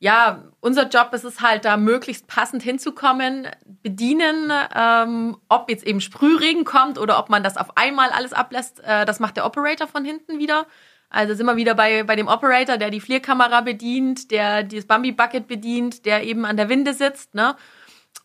ja, 0.02 0.42
unser 0.58 0.88
Job 0.88 1.10
ist 1.12 1.22
es 1.22 1.42
halt, 1.42 1.64
da 1.64 1.76
möglichst 1.76 2.26
passend 2.26 2.60
hinzukommen, 2.60 3.46
bedienen, 3.84 4.50
ähm, 4.74 5.36
ob 5.48 5.70
jetzt 5.70 5.86
eben 5.86 6.00
Sprühregen 6.00 6.64
kommt 6.64 6.98
oder 6.98 7.20
ob 7.20 7.30
man 7.30 7.44
das 7.44 7.56
auf 7.56 7.76
einmal 7.76 8.10
alles 8.10 8.32
ablässt, 8.32 8.80
äh, 8.80 9.04
das 9.04 9.20
macht 9.20 9.36
der 9.36 9.46
Operator 9.46 9.86
von 9.86 10.04
hinten 10.04 10.40
wieder. 10.40 10.66
Also 11.08 11.34
sind 11.34 11.46
wir 11.46 11.54
wieder 11.54 11.76
bei, 11.76 12.02
bei 12.02 12.16
dem 12.16 12.26
Operator, 12.26 12.78
der 12.78 12.90
die 12.90 12.98
Flierkamera 13.00 13.60
bedient, 13.60 14.32
der 14.32 14.64
dieses 14.64 14.88
Bambi-Bucket 14.88 15.46
bedient, 15.46 16.04
der 16.04 16.24
eben 16.24 16.44
an 16.46 16.56
der 16.56 16.68
Winde 16.68 16.94
sitzt, 16.94 17.36
ne? 17.36 17.54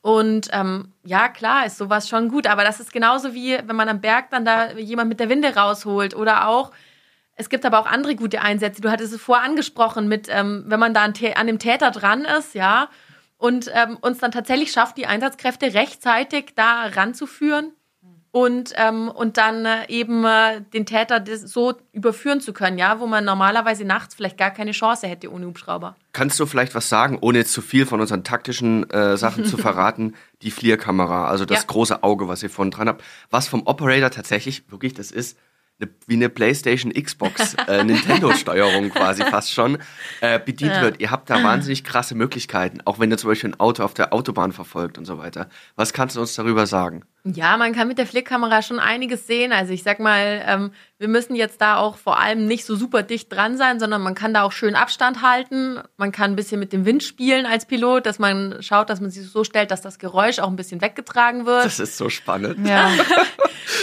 Und 0.02 0.50
ähm, 0.54 0.94
ja, 1.04 1.28
klar, 1.30 1.68
ist 1.68 1.78
sowas 1.78 2.10
schon 2.10 2.30
gut, 2.30 2.48
aber 2.48 2.64
das 2.64 2.80
ist 2.80 2.92
genauso 2.92 3.36
wie, 3.36 3.56
wenn 3.64 3.76
man 3.76 3.90
am 3.90 4.02
Berg 4.02 4.32
dann 4.32 4.46
da 4.46 4.72
jemand 4.72 5.10
mit 5.10 5.20
der 5.20 5.30
Winde 5.30 5.56
rausholt 5.56 6.16
oder 6.16 6.48
auch, 6.48 6.72
es 7.38 7.50
gibt 7.50 7.66
aber 7.66 7.80
auch 7.80 7.86
andere 7.86 8.16
gute 8.16 8.42
Einsätze. 8.42 8.82
Du 8.82 8.92
hattest 8.92 9.14
es 9.14 9.22
vorher 9.22 9.46
angesprochen 9.46 10.08
mit, 10.08 10.28
ähm, 10.30 10.66
wenn 10.68 10.80
man 10.80 10.94
da 10.94 11.04
an, 11.04 11.14
an 11.36 11.48
dem 11.48 11.60
Täter 11.60 11.92
dran 11.92 12.26
ist, 12.26 12.56
ja, 12.56 12.90
und 13.38 13.72
ähm, 13.74 13.98
uns 14.02 14.18
dann 14.18 14.32
tatsächlich 14.32 14.72
schafft, 14.72 14.98
die 14.98 15.06
Einsatzkräfte 15.06 15.74
rechtzeitig 15.76 16.54
da 16.56 16.88
ranzuführen 16.88 17.72
und, 18.32 18.74
ähm, 18.76 19.10
und 19.10 19.38
dann 19.38 19.66
äh, 19.66 19.88
eben 19.88 20.26
äh, 20.26 20.62
den 20.74 20.86
Täter 20.86 21.24
so 21.38 21.74
überführen 21.92 22.42
zu 22.42 22.54
können, 22.54 22.78
ja, 22.78 23.00
wo 23.00 23.08
man 23.08 23.24
normalerweise 23.24 23.86
nachts 23.86 24.16
vielleicht 24.16 24.38
gar 24.38 24.52
keine 24.52 24.72
Chance 24.72 25.08
hätte 25.08 25.32
ohne 25.32 25.46
Hubschrauber. 25.46 25.96
Kannst 26.14 26.40
du 26.40 26.46
vielleicht 26.46 26.76
was 26.76 26.90
sagen, 26.90 27.18
ohne 27.22 27.40
jetzt 27.40 27.54
zu 27.54 27.62
viel 27.62 27.86
von 27.86 28.02
unseren 28.02 28.24
taktischen 28.24 28.90
äh, 28.90 29.18
Sachen 29.18 29.46
zu 29.46 29.58
verraten? 29.58 30.16
Die 30.42 30.52
Flierkamera, 30.52 31.28
also 31.28 31.46
das 31.46 31.60
Ja. 31.60 31.66
große 31.68 32.04
Auge, 32.04 32.28
was 32.28 32.44
ihr 32.44 32.50
vorne 32.50 32.72
dran 32.72 32.88
habt, 32.88 33.04
was 33.30 33.48
vom 33.48 33.66
Operator 33.66 34.10
tatsächlich 34.10 34.70
wirklich, 34.72 34.94
das 34.94 35.12
ist 35.12 35.38
eine, 35.80 35.92
wie 36.08 36.16
eine 36.16 36.30
PlayStation 36.30 36.92
Xbox 36.92 37.56
äh, 37.68 37.84
Nintendo-Steuerung 37.86 38.90
quasi 38.90 39.24
fast 39.24 39.54
schon 39.54 39.78
äh, 40.22 40.40
bedient 40.40 40.74
Ja. 40.76 40.82
wird. 40.82 41.00
Ihr 41.00 41.12
habt 41.12 41.30
da 41.30 41.44
wahnsinnig 41.44 41.84
krasse 41.84 42.16
Möglichkeiten, 42.16 42.80
auch 42.86 43.00
wenn 43.00 43.12
ihr 43.12 43.18
zum 43.18 43.30
Beispiel 43.30 43.52
ein 43.52 43.60
Auto 43.60 43.84
auf 43.84 43.94
der 43.94 44.14
Autobahn 44.14 44.52
verfolgt 44.52 44.98
und 44.98 45.06
so 45.06 45.18
weiter. 45.18 45.50
Was 45.76 45.94
kannst 45.94 46.16
du 46.16 46.22
uns 46.22 46.34
darüber 46.36 46.66
sagen? 46.66 47.04
Ja, 47.34 47.58
man 47.58 47.74
kann 47.74 47.88
mit 47.88 47.98
der 47.98 48.08
Flickkamera 48.08 48.62
schon 48.62 48.80
einiges 48.80 49.28
sehen. 49.28 49.52
Also 49.52 49.74
ich 49.74 49.84
sag 49.84 50.00
mal, 50.00 50.44
ähm, 50.46 50.72
wir 50.98 51.08
müssen 51.08 51.36
jetzt 51.36 51.62
da 51.62 51.78
auch 51.78 51.98
vor 51.98 52.20
allem 52.20 52.48
nicht 52.48 52.66
so 52.66 52.76
super 52.76 53.04
dicht 53.04 53.32
dran 53.32 53.58
sein, 53.58 53.80
sondern 53.80 54.02
man 54.02 54.16
kann 54.16 54.34
da 54.34 54.44
auch 54.44 54.52
schön 54.52 54.76
Abstand 54.76 55.22
halten. 55.22 55.80
Man 55.98 56.12
kann 56.12 56.32
ein 56.32 56.36
bisschen 56.36 56.60
mit 56.60 56.74
dem 56.74 56.86
Wind 56.86 57.04
spielen 57.04 57.46
als 57.46 57.66
Pilot, 57.66 58.06
dass 58.06 58.20
man 58.20 58.62
schaut, 58.62 58.90
dass 58.90 59.02
man 59.02 59.10
sich 59.10 59.30
so 59.30 59.44
stellt, 59.44 59.72
dass 59.72 59.82
das 59.82 60.00
Geräusch 60.00 60.40
auch 60.40 60.48
ein 60.48 60.56
bisschen 60.56 60.82
weggetragen 60.82 61.46
wird. 61.46 61.66
Das 61.66 61.80
ist 61.80 61.98
so 61.98 62.10
spannend. 62.10 62.68
Ja. 62.68 62.90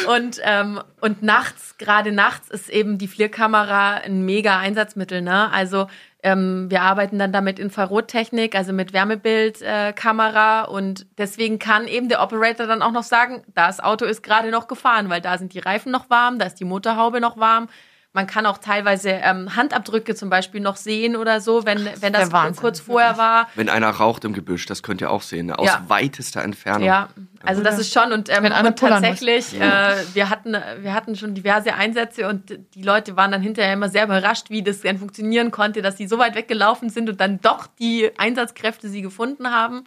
Und, 0.08 0.40
ähm, 0.42 0.80
und 1.00 1.22
nachts, 1.22 1.76
gerade 1.78 2.12
nachts, 2.12 2.48
ist 2.48 2.70
eben 2.70 2.98
die 2.98 3.08
FLIR-Kamera 3.08 3.96
ein 3.96 4.24
mega 4.24 4.58
Einsatzmittel. 4.58 5.22
Ne? 5.22 5.50
Also 5.52 5.88
ähm, 6.24 6.70
wir 6.70 6.80
arbeiten 6.80 7.18
dann 7.18 7.32
da 7.32 7.42
mit 7.42 7.58
Infrarottechnik, 7.58 8.56
also 8.56 8.72
mit 8.72 8.94
Wärmebildkamera. 8.94 10.64
Äh, 10.64 10.70
und 10.70 11.06
deswegen 11.18 11.58
kann 11.58 11.86
eben 11.86 12.08
der 12.08 12.22
Operator 12.22 12.66
dann 12.66 12.80
auch 12.80 12.92
noch 12.92 13.02
sagen, 13.02 13.42
das 13.54 13.78
Auto 13.78 14.06
ist 14.06 14.22
gerade 14.22 14.50
noch 14.50 14.66
gefahren, 14.66 15.10
weil 15.10 15.20
da 15.20 15.36
sind 15.36 15.52
die 15.52 15.58
Reifen 15.58 15.92
noch 15.92 16.08
warm, 16.08 16.38
da 16.38 16.46
ist 16.46 16.58
die 16.58 16.64
Motorhaube 16.64 17.20
noch 17.20 17.36
warm. 17.36 17.68
Man 18.14 18.28
kann 18.28 18.46
auch 18.46 18.58
teilweise 18.58 19.10
ähm, 19.10 19.56
Handabdrücke 19.56 20.14
zum 20.14 20.30
Beispiel 20.30 20.60
noch 20.60 20.76
sehen 20.76 21.16
oder 21.16 21.40
so, 21.40 21.66
wenn, 21.66 21.84
wenn 21.84 22.12
der 22.12 22.22
das 22.22 22.32
Wahnsinn, 22.32 22.62
kurz 22.62 22.78
vorher 22.78 23.18
war. 23.18 23.48
Wenn 23.56 23.68
einer 23.68 23.90
raucht 23.90 24.24
im 24.24 24.32
Gebüsch, 24.32 24.66
das 24.66 24.84
könnt 24.84 25.00
ihr 25.00 25.10
auch 25.10 25.22
sehen, 25.22 25.46
ne? 25.46 25.58
aus 25.58 25.66
Ja. 25.66 25.84
weitester 25.88 26.40
Entfernung. 26.40 26.86
Ja, 26.86 27.08
also 27.42 27.64
das 27.64 27.80
ist 27.80 27.92
schon 27.92 28.12
und, 28.12 28.28
ähm, 28.28 28.44
Wenn 28.44 28.52
und 28.52 28.78
tatsächlich, 28.78 29.60
äh, 29.60 29.96
wir 30.14 30.30
hatten 30.30 30.56
wir 30.78 30.94
hatten 30.94 31.16
schon 31.16 31.34
diverse 31.34 31.74
Einsätze 31.74 32.28
und 32.28 32.56
die 32.76 32.82
Leute 32.82 33.16
waren 33.16 33.32
dann 33.32 33.42
hinterher 33.42 33.72
immer 33.72 33.88
sehr 33.88 34.04
überrascht, 34.04 34.48
wie 34.48 34.62
das 34.62 34.82
dann 34.82 34.98
funktionieren 34.98 35.50
konnte, 35.50 35.82
dass 35.82 35.96
sie 35.96 36.06
so 36.06 36.16
weit 36.16 36.36
weggelaufen 36.36 36.90
sind 36.90 37.10
und 37.10 37.20
dann 37.20 37.40
doch 37.40 37.66
die 37.80 38.12
Einsatzkräfte 38.16 38.88
sie 38.88 39.02
gefunden 39.02 39.50
haben. 39.50 39.86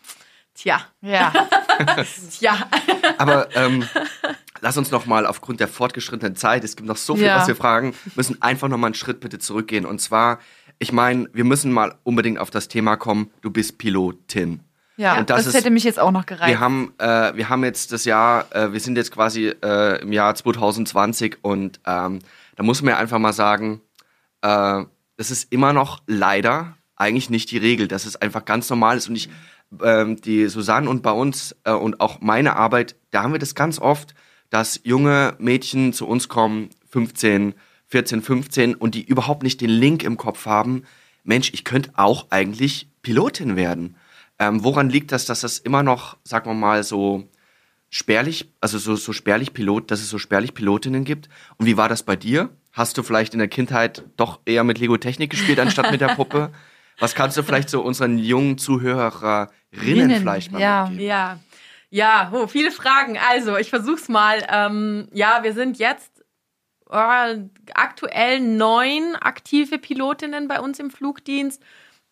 Tja, 0.58 0.82
Ja. 1.02 1.32
tja. 2.40 2.58
Aber 3.20 3.56
ähm, 3.56 3.84
lass 4.62 4.76
uns 4.78 4.90
noch 4.90 5.06
mal 5.06 5.28
aufgrund 5.28 5.60
der 5.60 5.68
fortgeschrittenen 5.68 6.36
Zeit, 6.36 6.64
es 6.64 6.76
gibt 6.76 6.88
noch 6.88 6.98
so 6.98 7.16
viel, 7.16 7.26
Ja. 7.26 7.38
was 7.38 7.48
wir 7.48 7.56
fragen, 7.56 7.94
müssen 8.16 8.42
einfach 8.42 8.68
noch 8.68 8.78
mal 8.78 8.88
einen 8.88 8.96
Schritt 8.96 9.20
bitte 9.20 9.38
zurückgehen. 9.38 9.86
Und 9.86 10.00
zwar, 10.02 10.40
ich 10.80 10.92
meine, 10.92 11.30
wir 11.32 11.44
müssen 11.44 11.72
mal 11.72 11.94
unbedingt 12.04 12.40
auf 12.40 12.50
das 12.50 12.68
Thema 12.68 12.96
kommen, 12.96 13.30
du 13.42 13.52
bist 13.52 13.78
Pilotin. 13.78 14.62
Ja, 14.96 15.20
Und 15.20 15.30
das 15.30 15.42
das, 15.46 15.48
ist- 15.48 15.54
hätte 15.54 15.70
mich 15.70 15.84
jetzt 15.84 16.00
auch 16.00 16.10
noch 16.10 16.26
gereizt. 16.26 16.48
Wir 16.50 16.60
haben, 16.60 16.92
äh, 16.98 17.36
wir 17.36 17.50
haben 17.50 17.64
jetzt 17.64 17.92
das 17.92 18.04
Jahr, 18.06 18.48
äh, 18.50 18.74
wir 18.74 18.80
sind 18.80 18.98
jetzt 18.98 19.12
quasi 19.12 19.50
äh, 19.64 20.02
im 20.02 20.12
Jahr 20.12 20.34
2020 20.34 21.38
und 21.44 21.80
ähm, 21.86 22.18
da 22.56 22.64
muss 22.64 22.82
man 22.82 22.94
ja 22.94 22.98
einfach 22.98 23.20
mal 23.20 23.34
sagen, 23.34 23.82
äh, 24.42 24.84
das 25.18 25.30
ist 25.30 25.52
immer 25.52 25.72
noch 25.72 26.02
leider 26.08 26.74
eigentlich 26.96 27.30
nicht 27.30 27.52
die 27.52 27.60
Regel, 27.60 27.88
dass 27.88 28.08
es 28.08 28.16
einfach 28.16 28.44
ganz 28.44 28.72
normal 28.72 28.98
ist 28.98 29.08
und 29.08 29.16
ich, 29.16 29.30
ähm, 29.82 30.20
die 30.22 30.48
Susanne 30.48 30.90
und 30.90 31.04
bei 31.04 31.12
uns 31.12 31.56
äh, 31.64 31.72
und 31.72 32.00
auch 32.00 32.22
meine 32.22 32.56
Arbeit, 32.56 32.96
da 33.12 33.24
haben 33.24 33.34
wir 33.34 33.40
das 33.40 33.56
ganz 33.56 33.80
oft, 33.80 34.16
dass 34.50 34.80
junge 34.84 35.36
Mädchen 35.40 35.94
zu 35.94 36.08
uns 36.08 36.30
kommen, 36.30 36.70
15, 36.90 37.54
14, 37.88 38.22
15 38.22 38.76
und 38.76 38.96
die 38.96 39.04
überhaupt 39.04 39.44
nicht 39.44 39.62
den 39.62 39.70
Link 39.70 40.04
im 40.04 40.18
Kopf 40.18 40.46
haben, 40.46 40.84
Mensch, 41.24 41.52
ich 41.54 41.64
könnte 41.66 41.92
auch 41.96 42.28
eigentlich 42.30 42.88
Pilotin 43.02 43.56
werden. 43.56 43.96
Ähm, 44.40 44.64
woran 44.64 44.90
liegt 44.90 45.12
das, 45.12 45.26
dass 45.26 45.42
das 45.42 45.58
immer 45.58 45.84
noch, 45.84 46.18
sagen 46.24 46.50
wir 46.50 46.54
mal, 46.54 46.84
so 46.84 47.28
spärlich, 47.90 48.52
also 48.62 48.78
so, 48.78 48.96
so 48.96 49.14
spärlich 49.14 49.54
Pilot, 49.54 49.92
dass 49.92 50.02
es 50.02 50.10
so 50.10 50.20
spärlich 50.20 50.54
Pilotinnen 50.54 51.04
gibt? 51.04 51.28
Und 51.58 51.66
wie 51.66 51.78
war 51.78 51.90
das 51.90 52.04
bei 52.04 52.16
dir? 52.16 52.50
Hast 52.72 52.98
du 52.98 53.04
vielleicht 53.04 53.34
in 53.34 53.40
der 53.40 53.48
Kindheit 53.48 54.04
doch 54.16 54.40
eher 54.46 54.64
mit 54.64 54.78
Lego 54.78 54.98
Technik 54.98 55.32
gespielt, 55.32 55.60
anstatt 55.60 55.92
mit 55.92 56.02
der 56.02 56.16
Puppe? 56.16 56.52
Was 57.00 57.16
kannst 57.16 57.38
du 57.38 57.44
vielleicht 57.44 57.70
so 57.70 57.82
unseren 57.82 58.18
jungen 58.18 58.58
Zuhörerinnen 58.58 59.50
Rinnen, 59.74 60.20
vielleicht 60.20 60.52
mal 60.52 60.62
ja. 60.62 60.84
mitgeben? 60.84 61.06
Ja, 61.06 61.40
ja, 61.90 62.32
oh, 62.34 62.48
viele 62.48 62.72
Fragen. 62.72 63.18
Also, 63.18 63.58
ich 63.58 63.70
versuch's 63.70 64.10
mal. 64.10 64.46
Ähm, 64.50 65.08
ja, 65.14 65.44
wir 65.44 65.54
sind 65.54 65.78
jetzt 65.78 66.12
äh, 66.90 67.38
aktuell 67.74 68.40
neun 68.40 69.16
aktive 69.16 69.78
Pilotinnen 69.78 70.48
bei 70.48 70.60
uns 70.60 70.80
im 70.80 70.90
Flugdienst. 70.90 71.64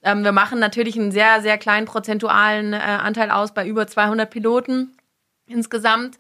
Ähm, 0.02 0.24
wir 0.24 0.32
machen 0.32 0.60
natürlich 0.60 0.98
einen 0.98 1.12
sehr, 1.12 1.42
sehr 1.42 1.58
kleinen 1.58 1.88
prozentualen 1.88 2.74
äh, 2.74 2.78
Anteil 2.78 3.32
aus 3.32 3.54
bei 3.54 3.68
über 3.68 3.88
200 3.88 4.30
Piloten 4.30 4.96
insgesamt. 5.48 6.18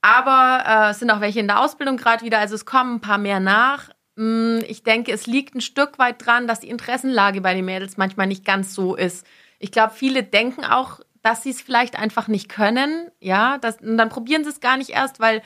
Aber 0.00 0.64
äh, 0.66 0.90
es 0.90 1.00
sind 1.00 1.10
auch 1.10 1.20
welche 1.20 1.40
in 1.40 1.48
der 1.48 1.60
Ausbildung 1.60 1.96
gerade 1.96 2.24
wieder, 2.24 2.38
also 2.38 2.54
es 2.54 2.64
kommen 2.64 2.96
ein 2.96 3.00
paar 3.00 3.18
mehr 3.18 3.40
nach. 3.40 3.90
Mm, 4.18 4.58
Ich 4.66 4.82
denke, 4.82 5.12
es 5.12 5.26
liegt 5.26 5.54
ein 5.54 5.60
Stück 5.60 5.98
weit 5.98 6.26
dran, 6.26 6.48
dass 6.48 6.60
die 6.60 6.68
Interessenlage 6.68 7.40
bei 7.40 7.54
den 7.54 7.64
Mädels 7.64 7.96
manchmal 7.96 8.26
nicht 8.26 8.44
ganz 8.44 8.74
so 8.74 8.96
ist. 8.96 9.24
Ich 9.60 9.70
glaube, 9.70 9.94
viele 9.94 10.24
denken 10.24 10.64
auch, 10.64 11.00
dass 11.22 11.44
sie 11.44 11.50
es 11.50 11.62
vielleicht 11.62 11.96
einfach 11.96 12.26
nicht 12.26 12.48
können. 12.48 13.10
Ja, 13.20 13.58
das, 13.58 13.76
und 13.80 13.96
dann 13.96 14.08
probieren 14.08 14.42
sie 14.42 14.50
es 14.50 14.60
gar 14.60 14.76
nicht 14.76 14.90
erst, 14.90 15.20
weil 15.20 15.40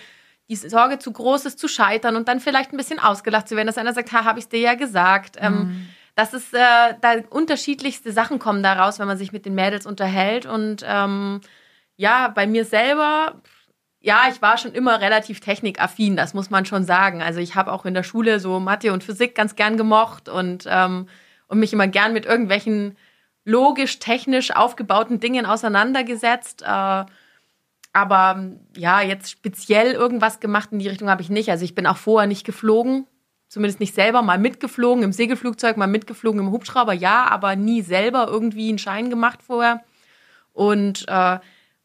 die 0.49 0.57
Sorge 0.57 0.99
zu 0.99 1.13
groß 1.13 1.45
ist, 1.47 1.59
zu 1.59 1.69
scheitern 1.69 2.17
und 2.17 2.29
dann 2.29 2.41
vielleicht 2.41 2.73
ein 2.73 2.77
bisschen 2.79 2.99
ausgelacht 2.99 3.49
zu 3.49 3.57
werden, 3.57 3.67
dass 3.67 3.79
einer 3.79 3.93
sagt, 3.93 4.13
ha, 4.13 4.25
habe 4.25 4.39
ich 4.39 4.49
dir 4.49 4.61
ja 4.61 4.75
gesagt. 4.75 5.37
Ähm, 5.39 5.89
das 6.15 6.35
ist, 6.35 6.53
äh, 6.55 6.95
da 7.01 7.15
unterschiedlichste 7.31 8.13
Sachen 8.13 8.39
kommen 8.39 8.63
daraus, 8.63 8.99
wenn 8.99 9.07
man 9.07 9.19
sich 9.19 9.33
mit 9.33 9.45
den 9.47 9.55
Mädels 9.55 9.87
unterhält. 9.87 10.47
Und 10.47 10.83
ähm, 10.87 11.41
ja, 11.97 12.29
bei 12.29 12.47
mir 12.47 12.65
selber, 12.65 13.41
ja, 14.03 14.25
ich 14.31 14.43
war 14.43 14.59
schon 14.59 14.73
immer 14.73 15.01
relativ 15.01 15.39
technikaffin, 15.41 16.17
das 16.17 16.35
muss 16.35 16.51
man 16.51 16.67
schon 16.67 16.85
sagen. 16.85 17.23
Also 17.23 17.39
ich 17.39 17.55
habe 17.55 17.73
auch 17.73 17.87
in 17.87 17.95
der 17.95 18.03
Schule 18.03 18.41
so 18.41 18.59
Mathe 18.59 18.93
und 18.93 19.05
Physik 19.05 19.37
ganz 19.37 19.55
gern 19.55 19.77
gemocht 19.77 20.29
und, 20.29 20.67
ähm, 20.69 21.07
und 21.47 21.61
mich 21.61 21.73
immer 21.73 21.87
gern 21.87 22.13
mit 22.13 22.27
irgendwelchen 22.27 22.97
logisch, 23.45 24.01
technisch 24.01 24.51
aufgebauten 24.51 25.21
Dingen 25.21 25.47
auseinandergesetzt. 25.47 26.63
Äh, 26.63 27.05
aber 27.93 28.51
ja, 28.77 29.03
jetzt 29.03 29.31
speziell 29.31 29.93
irgendwas 29.93 30.41
gemacht 30.41 30.71
in 30.73 30.81
die 30.81 30.89
Richtung 30.89 31.09
habe 31.09 31.23
ich 31.23 31.31
nicht. 31.31 31.51
Also 31.51 31.65
ich 31.65 31.77
bin 31.77 31.87
auch 31.87 31.97
vorher 31.97 32.27
nicht 32.27 32.45
geflogen, 32.45 33.07
zumindest 33.49 33.79
nicht 33.79 33.95
selber, 33.95 34.23
mal 34.23 34.39
mitgeflogen 34.39 35.05
im 35.05 35.13
Segelflugzeug, 35.13 35.77
mal 35.77 35.87
mitgeflogen 35.87 36.41
im 36.41 36.51
Hubschrauber, 36.51 36.93
ja, 36.93 37.27
aber 37.29 37.55
nie 37.55 37.83
selber 37.83 38.27
irgendwie 38.29 38.69
einen 38.69 38.79
Schein 38.79 39.11
gemacht 39.11 39.45
vorher. 39.45 39.85
Und 40.53 41.05
äh, 41.07 41.39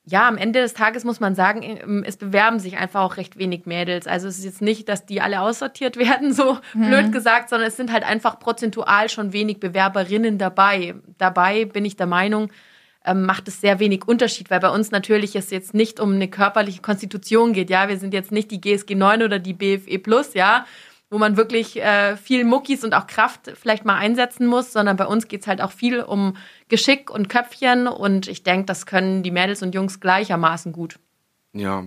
ja, 0.10 0.26
am 0.26 0.38
Ende 0.38 0.62
des 0.62 0.74
Tages 0.74 1.04
muss 1.04 1.20
man 1.20 1.36
sagen, 1.36 1.62
ähm, 1.63 2.04
es 2.08 2.15
bewerben 2.15 2.60
sich 2.60 2.78
einfach 2.78 3.02
auch 3.02 3.17
recht 3.17 3.38
wenig 3.38 3.65
Mädels. 3.65 4.08
Also 4.08 4.30
es 4.30 4.39
ist 4.39 4.46
jetzt 4.46 4.62
nicht, 4.62 4.88
dass 4.88 5.06
die 5.06 5.20
alle 5.20 5.41
aussortiert 5.41 5.98
werden, 5.98 6.34
so 6.34 6.60
blöd 6.74 7.12
gesagt, 7.12 7.50
sondern 7.50 7.67
es 7.67 7.76
sind 7.76 7.91
halt 7.91 8.04
einfach 8.06 8.39
prozentual 8.39 9.10
schon 9.10 9.34
wenig 9.34 9.60
Bewerberinnen 9.60 10.38
dabei. 10.38 10.96
Dabei 11.17 11.65
bin 11.65 11.84
ich 11.84 11.98
der 11.98 12.08
Meinung, 12.08 12.50
ähm, 13.06 13.24
macht 13.24 13.50
es 13.50 13.60
sehr 13.60 13.80
wenig 13.80 14.08
Unterschied, 14.08 14.50
weil 14.50 14.62
bei 14.62 14.70
uns 14.70 14.91
natürlich 14.91 15.36
es 15.36 15.50
jetzt 15.50 15.74
nicht 15.74 16.00
um 16.00 16.13
eine 16.13 16.30
körperliche 16.30 16.82
Konstitution 16.82 17.52
geht. 17.52 17.70
Ja, 17.70 17.89
wir 17.89 17.98
sind 17.98 18.13
jetzt 18.13 18.32
nicht 18.32 18.50
die 18.50 18.62
GSG 18.62 18.96
9 18.96 19.24
oder 19.24 19.39
die 19.39 19.54
BFE 19.54 20.00
Plus, 20.00 20.34
ja, 20.34 20.65
wo 21.10 21.17
man 21.17 21.38
wirklich 21.38 21.82
äh, 21.82 22.17
viel 22.17 22.43
Muckis 22.43 22.84
und 22.84 22.93
auch 22.93 23.08
Kraft 23.08 23.52
vielleicht 23.56 23.86
mal 23.86 23.96
einsetzen 23.96 24.46
muss, 24.46 24.74
sondern 24.74 24.98
bei 24.98 25.06
uns 25.06 25.28
geht's 25.28 25.48
halt 25.48 25.62
auch 25.62 25.72
viel 25.72 26.02
um 26.02 26.36
Geschick 26.67 27.10
und 27.10 27.30
Köpfchen 27.30 27.88
und 27.88 28.28
ich 28.28 28.43
denke, 28.43 28.65
das 28.65 28.86
können 28.86 29.24
die 29.24 29.32
Mädels 29.32 29.63
und 29.63 29.74
Jungs 29.74 30.00
gleichermaßen 30.00 30.74
gut. 30.74 31.00
Ja, 31.54 31.86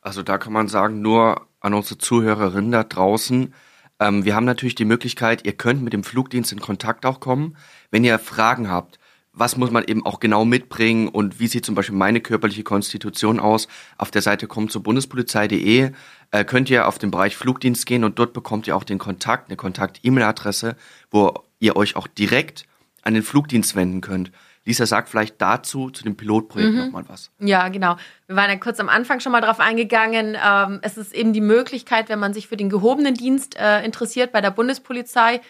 also 0.00 0.22
da 0.22 0.38
kann 0.38 0.52
man 0.52 0.68
sagen, 0.68 1.02
nur 1.02 1.46
an 1.60 1.74
unsere 1.74 1.98
Zuhörerinnen 1.98 2.72
da 2.72 2.84
draußen, 2.84 3.52
ähm, 3.98 4.24
wir 4.24 4.34
haben 4.34 4.44
natürlich 4.44 4.74
die 4.74 4.84
Möglichkeit, 4.84 5.46
ihr 5.46 5.52
könnt 5.52 5.82
mit 5.82 5.92
dem 5.92 6.04
Flugdienst 6.04 6.52
in 6.52 6.60
Kontakt 6.60 7.06
auch 7.06 7.20
kommen, 7.20 7.56
wenn 7.90 8.04
ihr 8.04 8.18
Fragen 8.18 8.70
habt. 8.70 8.98
Was 9.38 9.58
muss 9.58 9.70
man 9.70 9.84
eben 9.84 10.04
auch 10.06 10.18
genau 10.18 10.46
mitbringen 10.46 11.08
und 11.08 11.38
wie 11.38 11.46
sieht 11.46 11.66
zum 11.66 11.74
Beispiel 11.74 11.94
meine 11.94 12.22
körperliche 12.22 12.62
Konstitution 12.62 13.38
aus? 13.38 13.68
Auf 13.98 14.10
der 14.10 14.22
Seite 14.22 14.46
kommt 14.46 14.72
zur 14.72 14.82
bundespolizei.de 14.82 15.90
äh, 16.30 16.44
könnt 16.44 16.70
ihr 16.70 16.86
auf 16.88 16.98
den 16.98 17.10
Bereich 17.10 17.36
Flugdienst 17.36 17.86
gehen 17.86 18.04
und 18.04 18.18
dort 18.18 18.32
bekommt 18.32 18.66
ihr 18.66 18.76
auch 18.76 18.84
den 18.84 18.98
Kontakt, 18.98 19.48
eine 19.48 19.56
Kontakt-E-Mail-Adresse, 19.56 20.76
wo 21.10 21.34
ihr 21.58 21.76
euch 21.76 21.96
auch 21.96 22.06
direkt 22.06 22.66
an 23.02 23.14
den 23.14 23.22
Flugdienst 23.22 23.76
wenden 23.76 24.00
könnt. 24.00 24.32
Lisa 24.64 24.84
sagt 24.84 25.08
vielleicht 25.08 25.40
dazu, 25.40 25.90
zu 25.90 26.02
dem 26.02 26.16
Pilotprojekt 26.16 26.72
Mhm. 26.72 26.78
noch 26.78 26.90
mal 26.90 27.04
was. 27.08 27.30
Ja, 27.38 27.68
genau. 27.68 27.96
Wir 28.26 28.34
waren 28.34 28.50
ja 28.50 28.56
kurz 28.56 28.80
am 28.80 28.88
Anfang 28.88 29.20
schon 29.20 29.30
mal 29.30 29.40
drauf 29.40 29.60
eingegangen. 29.60 30.36
Ähm, 30.44 30.80
es 30.82 30.96
ist 30.98 31.14
eben 31.14 31.32
die 31.32 31.40
Möglichkeit, 31.40 32.08
wenn 32.08 32.18
man 32.18 32.34
sich 32.34 32.48
für 32.48 32.56
den 32.56 32.68
gehobenen 32.68 33.14
Dienst 33.14 33.56
äh, 33.56 33.84
interessiert 33.84 34.32
bei 34.32 34.40
der 34.40 34.50
Bundespolizei, 34.50 35.40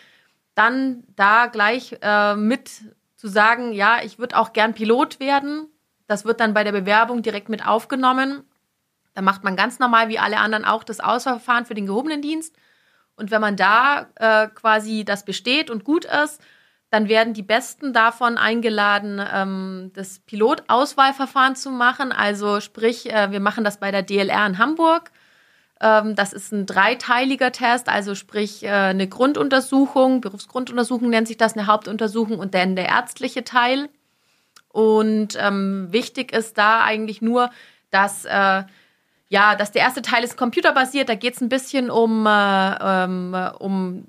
dann 0.55 1.03
da 1.17 1.47
gleich 1.47 1.97
äh, 2.03 2.37
mit 2.37 2.71
zu 3.17 3.29
sagen, 3.29 3.73
ja, 3.73 4.01
ich 4.05 4.19
würde 4.19 4.37
auch 4.37 4.53
gern 4.53 4.75
Pilot 4.75 5.19
werden. 5.19 5.67
Das 6.07 6.27
wird 6.27 6.39
dann 6.41 6.53
bei 6.53 6.63
der 6.63 6.73
Bewerbung 6.73 7.23
direkt 7.23 7.49
mit 7.49 7.67
aufgenommen. 7.67 8.43
Da 9.17 9.23
macht 9.23 9.45
man 9.45 9.57
ganz 9.57 9.79
normal 9.79 10.11
wie 10.11 10.19
alle 10.19 10.37
anderen 10.37 10.67
auch 10.67 10.85
das 10.85 11.01
Auswahlverfahren 11.01 11.65
für 11.65 11.73
den 11.73 11.87
gehobenen 11.87 12.21
Dienst. 12.21 12.55
Und 13.17 13.31
wenn 13.31 13.41
man 13.41 13.57
da 13.57 14.11
äh, 14.17 14.49
quasi 14.49 15.07
das 15.07 15.25
besteht 15.25 15.71
und 15.71 15.85
gut 15.85 16.05
ist, 16.05 16.39
dann 16.91 17.09
werden 17.09 17.33
die 17.33 17.43
Besten 17.43 17.95
davon 17.95 18.37
eingeladen, 18.37 19.19
ähm, 19.33 19.91
das 19.95 20.19
Pilotauswahlverfahren 20.19 21.57
zu 21.57 21.71
machen. 21.71 22.13
Also 22.13 22.61
sprich, 22.61 23.11
äh, 23.11 23.33
wir 23.33 23.41
machen 23.41 23.65
das 23.65 23.81
bei 23.81 23.91
der 23.91 24.03
DLR 24.03 24.47
in 24.47 24.59
Hamburg. 24.59 25.11
Ähm, 25.81 26.15
das 26.15 26.35
ist 26.35 26.53
ein 26.53 26.67
dreiteiliger 26.67 27.53
Test, 27.53 27.89
also 27.89 28.15
sprich 28.15 28.65
äh, 28.65 28.69
eine 28.69 29.09
Grunduntersuchung, 29.09 30.21
Berufsgrunduntersuchung 30.21 31.09
nennt 31.09 31.27
sich 31.27 31.39
das, 31.39 31.57
eine 31.57 31.67
Hauptuntersuchung 31.67 32.39
und 32.39 32.53
dann 32.53 32.77
der 32.77 32.89
ärztliche 32.89 33.45
Teil. 33.45 33.89
Und 34.69 35.39
ähm, 35.41 35.89
wichtig 35.91 36.33
ist 36.33 36.59
da 36.59 36.85
eigentlich 36.85 37.23
nur, 37.23 37.49
dass 37.91 38.27
äh, 38.27 38.65
ja, 39.29 39.57
dass 39.57 39.73
der 39.73 39.83
erste 39.83 40.03
Teil 40.03 40.25
ist 40.25 40.37
computerbasiert. 40.37 41.09
Da 41.09 41.15
geht 41.15 41.35
es 41.35 41.41
ein 41.41 41.49
bisschen 41.49 41.91
um, 41.91 42.27
äh, 42.27 42.77
ähm, 42.81 43.37
um 43.59 44.07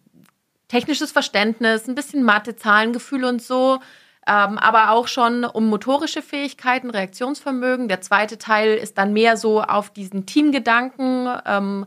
technisches 0.67 1.11
Verständnis, 1.11 1.87
ein 1.87 1.95
bisschen 1.95 2.23
Mathe, 2.23 2.55
Zahlengefühl 2.55 3.23
und 3.23 3.41
so, 3.41 3.79
ähm, 4.27 4.57
aber 4.57 4.91
auch 4.91 5.07
schon 5.07 5.45
um 5.45 5.69
motorische 5.69 6.21
Fähigkeiten, 6.21 6.89
Reaktionsvermögen. 6.89 7.87
Der 7.87 8.01
zweite 8.01 8.37
Teil 8.37 8.75
ist 8.75 8.97
dann 8.97 9.13
mehr 9.13 9.37
so 9.37 9.61
auf 9.61 9.89
diesen 9.89 10.25
Teamgedanken, 10.25 11.29
ähm, 11.45 11.85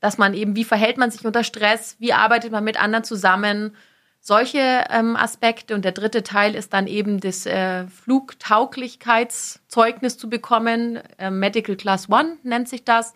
dass 0.00 0.18
man 0.18 0.34
eben, 0.34 0.54
wie 0.54 0.64
verhält 0.64 0.98
man 0.98 1.10
sich 1.10 1.26
unter 1.26 1.42
Stress, 1.42 1.96
wie 1.98 2.12
arbeitet 2.12 2.52
man 2.52 2.62
mit 2.62 2.80
anderen 2.80 3.04
zusammen, 3.04 3.74
solche 4.20 4.84
ähm, 4.90 5.16
Aspekte. 5.16 5.74
Und 5.74 5.84
der 5.84 5.92
dritte 5.92 6.22
Teil 6.22 6.54
ist 6.54 6.72
dann 6.72 6.86
eben 6.86 7.20
das 7.20 7.46
äh, 7.46 7.86
Flugtauglichkeitszeugnis 7.86 10.18
zu 10.18 10.28
bekommen. 10.28 11.00
Äh, 11.18 11.30
Medical 11.30 11.76
Class 11.76 12.10
One 12.10 12.36
nennt 12.42 12.68
sich 12.68 12.84
das. 12.84 13.14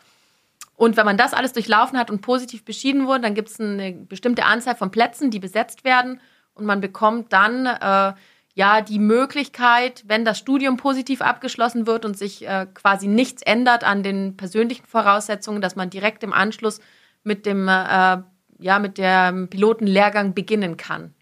Und 0.74 0.96
wenn 0.96 1.06
man 1.06 1.16
das 1.16 1.34
alles 1.34 1.52
durchlaufen 1.52 1.98
hat 1.98 2.10
und 2.10 2.22
positiv 2.22 2.64
beschieden 2.64 3.06
wurde, 3.06 3.20
dann 3.20 3.34
gibt 3.34 3.50
es 3.50 3.60
eine 3.60 3.92
bestimmte 3.92 4.44
Anzahl 4.44 4.74
von 4.74 4.90
Plätzen, 4.90 5.30
die 5.30 5.38
besetzt 5.38 5.84
werden. 5.84 6.20
Und 6.54 6.64
man 6.64 6.80
bekommt 6.80 7.32
dann 7.32 7.66
äh, 7.66 8.14
ja 8.54 8.80
die 8.80 8.98
Möglichkeit, 8.98 10.02
wenn 10.06 10.24
das 10.24 10.38
Studium 10.38 10.76
positiv 10.76 11.22
abgeschlossen 11.22 11.86
wird 11.86 12.04
und 12.04 12.18
sich 12.18 12.46
äh, 12.46 12.66
quasi 12.74 13.06
nichts 13.06 13.42
ändert 13.42 13.84
an 13.84 14.02
den 14.02 14.36
persönlichen 14.36 14.86
Voraussetzungen, 14.86 15.62
dass 15.62 15.76
man 15.76 15.90
direkt 15.90 16.24
im 16.24 16.32
Anschluss 16.32 16.80
mit 17.22 17.46
dem 17.46 17.68
äh, 17.68 18.18
ja 18.62 18.78
mit 18.78 18.98
dem 18.98 19.48
Pilotenlehrgang 19.48 20.34
beginnen 20.34 20.76
kann. 20.76 21.14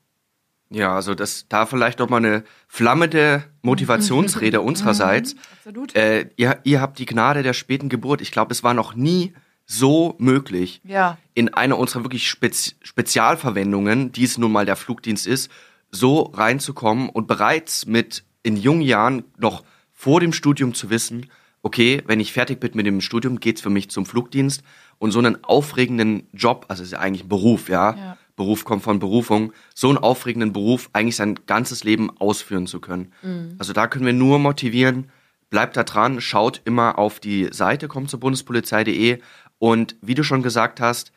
Ja, 0.73 0.95
also 0.95 1.15
das 1.17 1.47
da 1.49 1.67
vielleicht 1.67 1.99
noch 1.99 2.09
mal 2.09 2.19
eine 2.19 2.45
flammende 2.69 3.43
Motivationsrede 3.63 4.61
unsererseits. 4.61 5.35
Absolut. 5.59 5.97
Äh, 5.97 6.31
ihr, 6.37 6.61
ihr 6.63 6.81
habt 6.81 6.99
die 7.01 7.07
Gnade 7.07 7.43
der 7.43 7.55
späten 7.55 7.89
Geburt. 7.89 8.21
Ich 8.21 8.31
glaube, 8.31 8.53
es 8.53 8.63
war 8.63 8.73
noch 8.75 8.95
nie 8.95 9.33
so 9.67 10.15
möglich, 10.19 10.81
Ja. 10.85 11.17
in 11.35 11.55
einer 11.55 11.79
unserer 11.79 12.05
wirklich 12.05 12.29
Spez 12.29 12.75
Spezialverwendungen, 12.83 14.13
die 14.13 14.25
es 14.25 14.39
nun 14.39 14.51
mal 14.53 14.67
der 14.67 14.77
Flugdienst 14.77 15.27
ist, 15.27 15.51
so 15.91 16.23
reinzukommen 16.23 17.09
und 17.09 17.27
bereits 17.27 17.87
mit 17.87 18.25
in 18.43 18.57
jungen 18.57 18.83
Jahren 18.83 19.25
noch 19.39 19.63
vor 19.93 20.21
dem 20.21 20.33
Studium 20.33 20.75
zu 20.75 20.91
wissen, 20.91 21.31
okay, 21.63 22.03
wenn 22.07 22.21
ich 22.21 22.33
fertig 22.33 22.59
bin 22.59 22.73
mit 22.75 22.87
dem 22.87 23.01
Studium, 23.01 23.39
geht's 23.39 23.61
für 23.61 23.71
mich 23.71 23.91
zum 23.91 24.07
Flugdienst 24.07 24.63
und 25.01 25.11
so 25.13 25.19
einen 25.19 25.43
aufregenden 25.43 26.29
Job, 26.33 26.67
also 26.69 26.83
es 26.83 26.89
ist 26.89 26.93
ja 26.93 27.01
eigentlich 27.01 27.25
ein 27.25 27.29
Beruf, 27.29 27.69
ja, 27.69 27.97
Ja. 27.97 28.19
Beruf 28.37 28.65
kommt 28.65 28.83
von 28.83 29.01
Berufung, 29.01 29.53
so 29.75 29.89
einen 29.89 29.99
aufregenden 29.99 30.53
Beruf 30.53 30.89
eigentlich 30.93 31.17
sein 31.17 31.39
ganzes 31.47 31.85
Leben 31.85 32.11
ausführen 32.21 32.67
zu 32.67 32.81
können. 32.81 33.13
Also 33.59 33.73
da 33.73 33.87
können 33.87 34.07
wir 34.07 34.13
nur 34.15 34.39
motivieren, 34.39 35.11
bleibt 35.51 35.77
da 35.77 35.83
dran, 35.85 36.21
schaut 36.21 36.63
immer 36.65 36.99
auf 36.99 37.19
die 37.21 37.49
Seite, 37.53 37.89
kommt 37.89 38.09
zur 38.09 38.21
bundespolizei.de 38.21 39.19
und 39.59 39.97
wie 40.01 40.15
du 40.15 40.23
schon 40.23 40.43
gesagt 40.43 40.81
hast, 40.81 41.13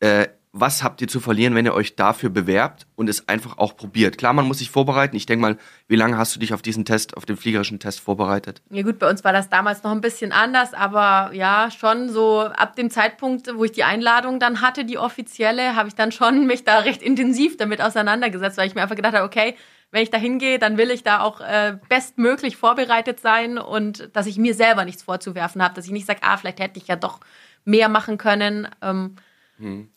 äh, 0.00 0.26
was 0.56 0.84
habt 0.84 1.00
ihr 1.00 1.08
zu 1.08 1.18
verlieren, 1.18 1.56
wenn 1.56 1.66
ihr 1.66 1.74
euch 1.74 1.96
dafür 1.96 2.30
bewerbt 2.30 2.86
und 2.94 3.08
es 3.08 3.28
einfach 3.28 3.58
auch 3.58 3.76
probiert? 3.76 4.18
Klar, 4.18 4.32
man 4.34 4.46
muss 4.46 4.58
sich 4.58 4.70
vorbereiten. 4.70 5.16
Ich 5.16 5.26
denke 5.26 5.42
mal, 5.42 5.58
wie 5.88 5.96
lange 5.96 6.16
hast 6.16 6.36
du 6.36 6.38
dich 6.38 6.54
auf 6.54 6.62
diesen 6.62 6.84
Test, 6.84 7.16
auf 7.16 7.26
den 7.26 7.36
fliegerischen 7.36 7.80
Test 7.80 7.98
vorbereitet? 7.98 8.62
Ja 8.70 8.82
gut, 8.82 9.00
bei 9.00 9.10
uns 9.10 9.24
war 9.24 9.32
das 9.32 9.50
damals 9.50 9.82
noch 9.82 9.90
ein 9.90 10.00
bisschen 10.00 10.30
anders, 10.30 10.72
aber 10.72 11.34
ja, 11.34 11.72
schon 11.72 12.08
so 12.08 12.42
ab 12.42 12.76
dem 12.76 12.88
Zeitpunkt, 12.88 13.50
wo 13.56 13.64
ich 13.64 13.72
die 13.72 13.82
Einladung 13.82 14.38
dann 14.38 14.60
hatte, 14.60 14.84
die 14.84 14.96
offizielle, 14.96 15.74
habe 15.74 15.88
ich 15.88 15.96
dann 15.96 16.12
schon 16.12 16.46
mich 16.46 16.62
da 16.62 16.78
recht 16.78 17.02
intensiv 17.02 17.56
damit 17.56 17.82
auseinandergesetzt, 17.82 18.56
weil 18.56 18.68
ich 18.68 18.76
mir 18.76 18.82
einfach 18.82 18.94
gedacht 18.94 19.14
habe, 19.14 19.24
okay, 19.24 19.56
wenn 19.90 20.04
ich 20.04 20.10
da 20.10 20.18
hingehe, 20.18 20.60
dann 20.60 20.78
will 20.78 20.92
ich 20.92 21.02
da 21.02 21.20
auch 21.20 21.40
äh, 21.40 21.78
bestmöglich 21.88 22.56
vorbereitet 22.56 23.18
sein 23.18 23.58
und 23.58 24.08
dass 24.12 24.26
ich 24.26 24.38
mir 24.38 24.54
selber 24.54 24.84
nichts 24.84 25.02
vorzuwerfen 25.02 25.60
habe, 25.60 25.74
dass 25.74 25.86
ich 25.86 25.92
nicht 25.92 26.06
sage, 26.06 26.20
ah, 26.22 26.36
vielleicht 26.36 26.60
hätte 26.60 26.78
ich 26.78 26.86
ja 26.86 26.94
doch 26.94 27.18
mehr 27.64 27.88
machen 27.88 28.18
können. 28.18 28.68
Ähm, 28.80 29.16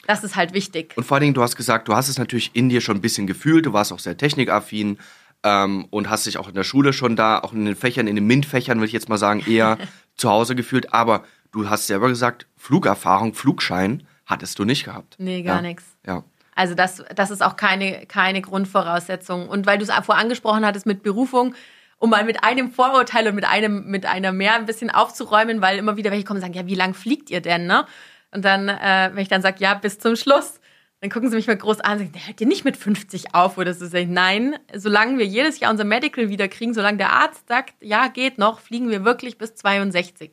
Das 0.05 0.24
ist 0.24 0.36
halt 0.36 0.53
wichtig. 0.53 0.93
Und 0.95 1.03
vor 1.03 1.16
allen 1.16 1.24
Dingen, 1.24 1.34
du 1.34 1.41
hast 1.41 1.55
gesagt, 1.55 1.88
du 1.88 1.95
hast 1.95 2.10
es 2.10 2.18
natürlich 2.18 2.51
in 2.53 2.70
dir 2.70 2.82
schon 2.82 2.97
ein 2.97 3.01
bisschen 3.01 3.28
gefühlt, 3.28 3.66
du 3.66 3.74
warst 3.74 3.91
auch 3.91 3.99
sehr 3.99 4.18
technikaffin 4.18 4.97
ähm, 5.43 5.88
und 5.89 6.10
hast 6.10 6.26
dich 6.26 6.38
auch 6.38 6.47
in 6.47 6.53
der 6.53 6.64
Schule 6.64 6.93
schon 6.93 7.16
da, 7.16 7.39
auch 7.39 7.53
in 7.53 7.66
den 7.66 7.76
Fächern, 7.76 8.08
in 8.08 8.16
den 8.16 8.28
MINT-Fächern, 8.28 8.80
will 8.80 8.88
ich 8.88 8.93
jetzt 8.93 9.10
mal 9.10 9.18
sagen, 9.18 9.43
eher 9.47 9.78
zu 10.16 10.30
Hause 10.30 10.55
gefühlt. 10.55 10.93
Aber 10.93 11.24
du 11.51 11.70
hast 11.70 11.88
selber 11.88 12.10
gesagt, 12.10 12.47
Flugerfahrung, 12.55 13.34
Flugschein 13.34 14.03
hattest 14.26 14.60
du 14.60 14.66
nicht 14.66 14.84
gehabt. 14.84 15.16
Nee, 15.18 15.41
gar 15.41 15.58
ja. 15.58 15.62
nichts. 15.62 15.84
Ja. 16.05 16.24
Also 16.55 16.74
das, 16.74 17.03
das 17.16 17.30
ist 17.30 17.43
auch 17.43 17.55
keine, 17.55 18.05
keine 18.08 18.41
Grundvoraussetzung. 18.41 19.47
Und 19.47 19.66
weil 19.66 19.78
du 19.78 19.84
es 19.84 19.91
vorher 20.03 20.24
angesprochen 20.24 20.66
hattest 20.66 20.86
mit 20.86 21.03
Berufung, 21.03 21.53
um 21.99 22.10
mal 22.10 22.26
mit 22.26 22.43
einem 22.43 22.72
Vorurteil 22.72 23.28
und 23.28 23.36
mit 23.36 23.45
einem, 23.45 23.86
mit 23.86 24.05
einer 24.05 24.32
mehr 24.32 24.55
ein 24.55 24.66
bisschen 24.66 24.89
aufzuräumen, 24.89 25.62
weil 25.62 25.78
immer 25.78 25.97
wieder 25.97 26.12
welche 26.12 26.26
kommen 26.26 26.38
und 26.38 26.41
sagen, 26.41 26.53
ja, 26.53 26.66
wie 26.66 26.76
lang 26.76 26.93
fliegt 26.93 27.30
ihr 27.30 27.41
denn, 27.41 27.68
ne? 27.68 27.86
Und 28.32 28.43
dann, 28.43 28.69
äh, 28.69 29.11
wenn 29.13 29.21
ich 29.21 29.30
dann 29.30 29.41
sage, 29.41 29.57
ja, 29.59 29.73
bis 29.73 29.99
zum 29.99 30.15
Schluss, 30.15 30.59
dann 30.99 31.09
gucken 31.09 31.30
sie 31.30 31.36
mich 31.36 31.47
mal 31.47 31.57
groß 31.57 31.80
an 31.82 31.93
und 31.93 31.97
sagen, 31.99 32.11
der 32.13 32.28
hört 32.28 32.39
dir 32.39 32.47
nicht 32.47 32.65
mit 32.65 32.75
50 32.75 33.36
auf 33.36 33.57
oder 33.57 33.73
so. 33.73 33.86
Sag 33.86 34.01
ich, 34.01 34.07
Nein, 34.07 34.57
solange 34.73 35.17
wir 35.17 35.25
jedes 35.25 35.59
Jahr 35.59 35.71
unser 35.71 35.84
Medical 35.84 36.30
wieder 36.30 36.47
kriegen, 36.47 36.73
solange 36.73 36.97
der 36.97 37.13
Arzt 37.13 37.47
sagt, 37.47 37.75
ja, 37.82 38.07
geht 38.07 38.38
noch, 38.38 38.59
fliegen 38.59 38.89
wir 38.89 39.05
wirklich 39.05 39.38
bis 39.38 39.55
62. 39.55 40.32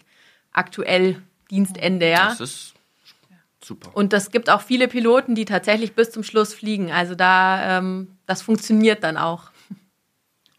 Aktuell 0.52 1.20
Dienstende, 1.50 2.08
ja. 2.08 2.28
Das 2.28 2.40
ist 2.40 2.74
super. 3.62 3.90
Und 3.94 4.12
das 4.12 4.30
gibt 4.30 4.48
auch 4.48 4.62
viele 4.62 4.88
Piloten, 4.88 5.34
die 5.34 5.44
tatsächlich 5.44 5.92
bis 5.92 6.10
zum 6.10 6.22
Schluss 6.22 6.54
fliegen. 6.54 6.90
Also 6.90 7.14
da, 7.14 7.78
ähm, 7.78 8.16
das 8.26 8.40
funktioniert 8.42 9.04
dann 9.04 9.16
auch. 9.18 9.50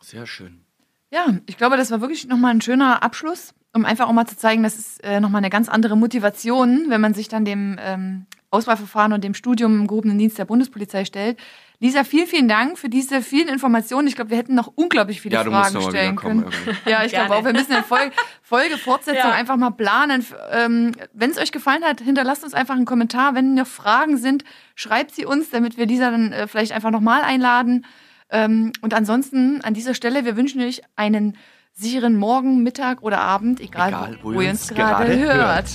Sehr 0.01 0.27
schön. 0.27 0.63
Ja, 1.11 1.37
ich 1.47 1.57
glaube, 1.57 1.77
das 1.77 1.91
war 1.91 2.01
wirklich 2.01 2.27
nochmal 2.27 2.51
ein 2.53 2.61
schöner 2.61 3.01
Abschluss, 3.01 3.53
um 3.75 3.85
einfach 3.85 4.07
auch 4.07 4.13
mal 4.13 4.25
zu 4.25 4.37
zeigen, 4.37 4.63
das 4.63 4.75
ist 4.77 5.03
äh, 5.03 5.19
nochmal 5.19 5.39
eine 5.39 5.49
ganz 5.49 5.69
andere 5.69 5.95
Motivation, 5.97 6.85
wenn 6.87 7.01
man 7.01 7.13
sich 7.13 7.27
dann 7.27 7.45
dem 7.45 7.77
ähm, 7.79 8.25
Auswahlverfahren 8.49 9.11
und 9.13 9.23
dem 9.23 9.33
Studium 9.33 9.81
im 9.81 9.87
gehobenen 9.87 10.17
Dienst 10.17 10.37
der 10.37 10.45
Bundespolizei 10.45 11.03
stellt. 11.05 11.37
Lisa, 11.81 12.05
vielen, 12.05 12.25
vielen 12.25 12.47
Dank 12.47 12.77
für 12.79 12.87
diese 12.87 13.21
vielen 13.21 13.49
Informationen. 13.49 14.07
Ich 14.07 14.15
glaube, 14.15 14.29
wir 14.29 14.37
hätten 14.37 14.55
noch 14.55 14.71
unglaublich 14.75 15.19
viele 15.19 15.35
Ja, 15.35 15.43
Fragen 15.43 15.81
stellen 15.81 16.15
kommen, 16.15 16.45
können. 16.45 16.53
irgendwann. 16.65 16.91
Ja, 16.91 17.03
ich 17.03 17.11
glaube 17.11 17.35
auch, 17.35 17.43
wir 17.43 17.51
müssen 17.51 17.73
eine 17.73 17.83
Folge, 17.83 18.13
Folge 18.41 18.77
Fortsetzung 18.77 19.17
Ja. 19.29 19.31
einfach 19.35 19.57
mal 19.57 19.71
planen. 19.71 20.25
Ähm, 20.51 20.93
wenn 21.13 21.31
es 21.31 21.37
euch 21.37 21.51
gefallen 21.51 21.83
hat, 21.83 21.99
hinterlasst 21.99 22.45
uns 22.45 22.53
einfach 22.53 22.75
einen 22.75 22.85
Kommentar. 22.85 23.35
Wenn 23.35 23.55
noch 23.55 23.67
Fragen 23.67 24.15
sind, 24.15 24.45
schreibt 24.75 25.13
sie 25.13 25.25
uns, 25.25 25.49
damit 25.49 25.77
wir 25.77 25.85
Lisa 25.85 26.11
dann 26.11 26.31
äh, 26.31 26.47
vielleicht 26.47 26.71
einfach 26.71 26.91
nochmal 26.91 27.23
einladen. 27.23 27.85
Ähm, 28.29 28.71
und 28.81 28.93
ansonsten 28.93 29.59
an 29.61 29.73
dieser 29.73 29.93
Stelle, 29.95 30.23
wir 30.23 30.37
wünschen 30.37 30.61
euch 30.61 30.81
einen 30.95 31.35
sicheren 31.77 32.15
Morgen, 32.15 32.63
Mittag 32.63 33.01
oder 33.03 33.19
Abend, 33.19 33.59
egal, 33.59 33.89
Egal, 33.89 34.17
wo, 34.23 34.31
ihr 34.41 34.49
uns 34.49 34.67
gerade 34.69 35.13
gerade 35.13 35.19
hört. 35.19 35.35
hört. 35.35 35.69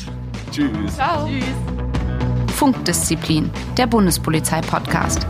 Tschüss. 0.51 0.95
Ciao. 0.97 1.29
Funkdisziplin, 2.55 3.51
der 3.77 3.87
Bundespolizei-Podcast. 3.87 5.27